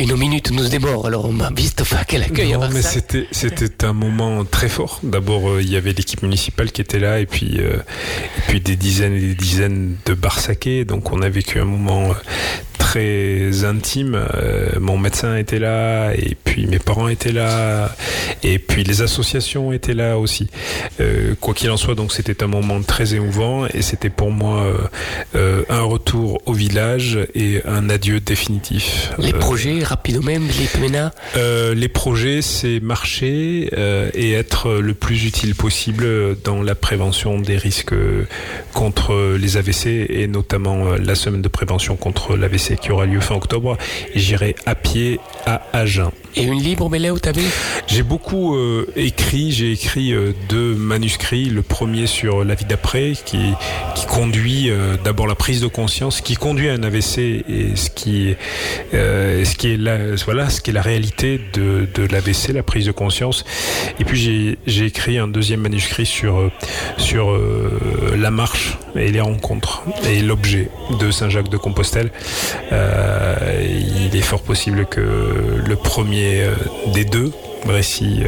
une 0.00 0.16
minute 0.16 0.50
nous 0.50 0.68
déborde, 0.68 1.06
alors 1.06 1.26
on 1.26 1.32
m'a 1.32 1.50
vite 1.54 1.82
quel 2.08 2.22
accueil 2.22 2.52
non, 2.52 2.68
mais 2.72 2.82
c'était 2.82 3.26
c'était 3.30 3.84
un 3.84 3.92
moment 3.92 4.44
très 4.44 4.68
fort. 4.68 5.00
D'abord, 5.02 5.50
euh, 5.50 5.62
il 5.62 5.70
y 5.70 5.76
avait 5.76 5.92
l'équipe 5.92 6.22
municipale 6.22 6.72
qui 6.72 6.80
était 6.80 6.98
là, 6.98 7.20
et 7.20 7.26
puis 7.26 7.58
euh, 7.58 7.76
et 8.38 8.40
puis 8.48 8.60
des 8.60 8.76
dizaines 8.76 9.14
et 9.14 9.20
des 9.20 9.34
dizaines 9.34 9.96
de 10.06 10.14
Barsakais. 10.14 10.84
Donc, 10.84 11.12
on 11.12 11.20
a 11.20 11.28
vécu 11.28 11.58
un 11.58 11.64
moment 11.64 12.14
très 12.90 13.64
intime. 13.64 14.18
Euh, 14.34 14.70
mon 14.80 14.98
médecin 14.98 15.36
était 15.36 15.60
là, 15.60 16.12
et 16.12 16.36
puis 16.42 16.66
mes 16.66 16.80
parents 16.80 17.08
étaient 17.08 17.30
là, 17.30 17.94
et 18.42 18.58
puis 18.58 18.82
les 18.82 19.02
associations 19.02 19.72
étaient 19.72 19.94
là 19.94 20.18
aussi. 20.18 20.48
Euh, 20.98 21.34
quoi 21.40 21.54
qu'il 21.54 21.70
en 21.70 21.76
soit, 21.76 21.94
donc 21.94 22.10
c'était 22.10 22.42
un 22.42 22.48
moment 22.48 22.82
très 22.82 23.14
émouvant, 23.14 23.66
et 23.66 23.82
c'était 23.82 24.10
pour 24.10 24.32
moi 24.32 24.64
euh, 25.36 25.62
un 25.68 25.82
retour 25.82 26.42
au 26.46 26.52
village 26.52 27.18
et 27.34 27.62
un 27.64 27.90
adieu 27.90 28.18
définitif. 28.18 29.12
Les 29.18 29.34
projets, 29.34 29.84
rapidement, 29.90 30.30
les 30.30 31.74
Les 31.74 31.88
projets, 31.88 32.42
c'est 32.42 32.80
marcher 32.80 33.70
et 34.14 34.32
être 34.32 34.72
le 34.72 34.94
plus 34.94 35.24
utile 35.24 35.54
possible 35.54 36.36
dans 36.42 36.62
la 36.62 36.74
prévention 36.74 37.38
des 37.38 37.56
risques 37.56 37.94
contre 38.72 39.36
les 39.38 39.56
AVC 39.56 39.86
et 40.08 40.26
notamment 40.26 40.96
la 40.96 41.14
semaine 41.14 41.42
de 41.42 41.48
prévention 41.48 41.96
contre 41.96 42.36
l'AVC 42.36 42.76
qui 42.80 42.92
aura 42.92 43.06
lieu 43.06 43.20
fin 43.20 43.34
octobre. 43.34 43.76
J'irai 44.14 44.54
à 44.66 44.74
pied 44.74 45.20
à 45.46 45.62
Agen. 45.72 46.10
Et 46.36 46.44
une 46.44 46.62
libre 46.62 46.88
mêlée 46.88 47.10
au 47.10 47.18
tabé 47.18 47.42
J'ai 47.88 48.04
beaucoup 48.04 48.54
euh, 48.54 48.86
écrit, 48.94 49.50
j'ai 49.50 49.72
écrit 49.72 50.12
euh, 50.12 50.32
deux 50.48 50.74
manuscrits. 50.76 51.46
Le 51.46 51.62
premier 51.62 52.06
sur 52.06 52.44
la 52.44 52.54
vie 52.54 52.64
d'après, 52.64 53.14
qui, 53.24 53.38
qui 53.96 54.06
conduit 54.06 54.70
euh, 54.70 54.96
d'abord 55.02 55.26
la 55.26 55.34
prise 55.34 55.60
de 55.60 55.66
conscience, 55.66 56.20
qui 56.20 56.36
conduit 56.36 56.68
à 56.68 56.74
un 56.74 56.82
AVC 56.84 57.18
et 57.18 57.74
ce 57.74 57.90
qui, 57.90 58.36
euh, 58.94 59.44
ce 59.44 59.56
qui 59.56 59.69
voilà, 60.24 60.50
ce 60.50 60.60
qui 60.60 60.70
est 60.70 60.72
la 60.72 60.82
réalité 60.82 61.40
de, 61.52 61.86
de 61.94 62.06
l'AVC, 62.06 62.52
la 62.52 62.62
prise 62.62 62.86
de 62.86 62.92
conscience. 62.92 63.44
Et 63.98 64.04
puis 64.04 64.56
j'ai 64.66 64.84
écrit 64.84 65.18
un 65.18 65.28
deuxième 65.28 65.60
manuscrit 65.60 66.06
sur, 66.06 66.50
sur 66.96 67.38
la 68.16 68.30
marche 68.30 68.78
et 68.96 69.10
les 69.10 69.20
rencontres 69.20 69.82
et 70.08 70.20
l'objet 70.20 70.68
de 70.98 71.10
Saint-Jacques 71.10 71.48
de 71.48 71.56
Compostelle. 71.56 72.10
il 72.70 74.16
est 74.16 74.22
fort 74.22 74.42
possible 74.42 74.86
que 74.86 75.00
le 75.00 75.76
premier 75.76 76.44
des 76.92 77.04
deux 77.04 77.32
récits 77.66 78.22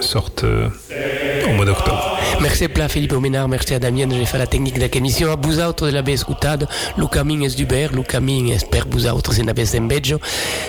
sortent 0.00 0.44
au 0.44 1.52
mois 1.52 1.64
d'octobre. 1.64 1.95
Merci 2.40 2.68
pla 2.68 2.88
Philippe 2.88 3.12
Oménard, 3.12 3.48
merci 3.48 3.74
à 3.74 3.78
Damien. 3.78 4.08
J'ai 4.10 4.26
fait 4.26 4.38
la 4.38 4.46
technique 4.46 4.78
de 4.78 4.88
l'émission. 4.92 5.32
A 5.32 5.36
vous 5.36 5.58
autres 5.58 5.86
de 5.86 5.92
la 5.92 6.02
escutado, 6.10 6.66
le 6.96 7.06
camin 7.06 7.40
est 7.40 7.56
d'Uber, 7.56 7.88
le 7.92 8.02
camin 8.02 8.46
est 8.48 8.70
per 8.70 8.84
vous 8.90 9.06
autres 9.06 9.32
c'est 9.32 9.42
n'avez 9.42 9.76
un 9.76 9.86
beggio. 9.86 10.20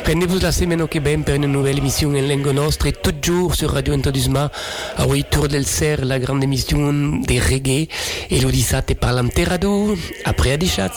Rendez-vous 0.05 0.39
la 0.39 0.51
semaine 0.51 0.87
che 0.87 0.99
ben 0.99 1.23
per 1.23 1.35
une 1.35 1.47
nouvelle 1.47 1.77
émission 1.77 2.09
en 2.09 2.27
langue 2.27 2.53
nostre, 2.53 2.89
toujours 3.01 3.55
sur 3.55 3.71
Radio 3.71 3.93
Entodusma, 3.93 4.49
a 4.97 5.07
oui 5.07 5.25
Tour 5.29 5.47
del 5.47 5.65
Ser, 5.65 5.97
la 6.03 6.19
grande 6.19 6.43
émission 6.43 6.91
des 7.25 7.39
reggae, 7.39 7.87
et 8.29 8.39
l'Odissate 8.39 8.93
parlanterado, 8.95 9.95
après 10.25 10.53
à 10.53 10.57
Dichat. 10.57 10.91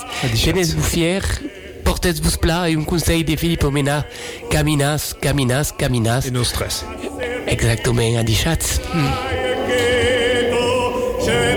Tenez-vous 0.45 0.83
fiers, 0.83 1.21
portez-vous 1.85 2.39
plat 2.39 2.71
et 2.71 2.75
un 2.75 2.85
conseil 2.85 3.25
de 3.25 3.37
Philippe 3.37 3.65
Omena 3.65 4.05
caminas, 4.51 5.15
caminas, 5.21 5.73
caminas. 5.77 6.27
Et 6.27 6.31
no 6.31 6.45
stress. 6.45 6.85
Exactement 7.47 8.19
à 8.19 8.23
Dichat 8.23 8.81
se 11.21 11.51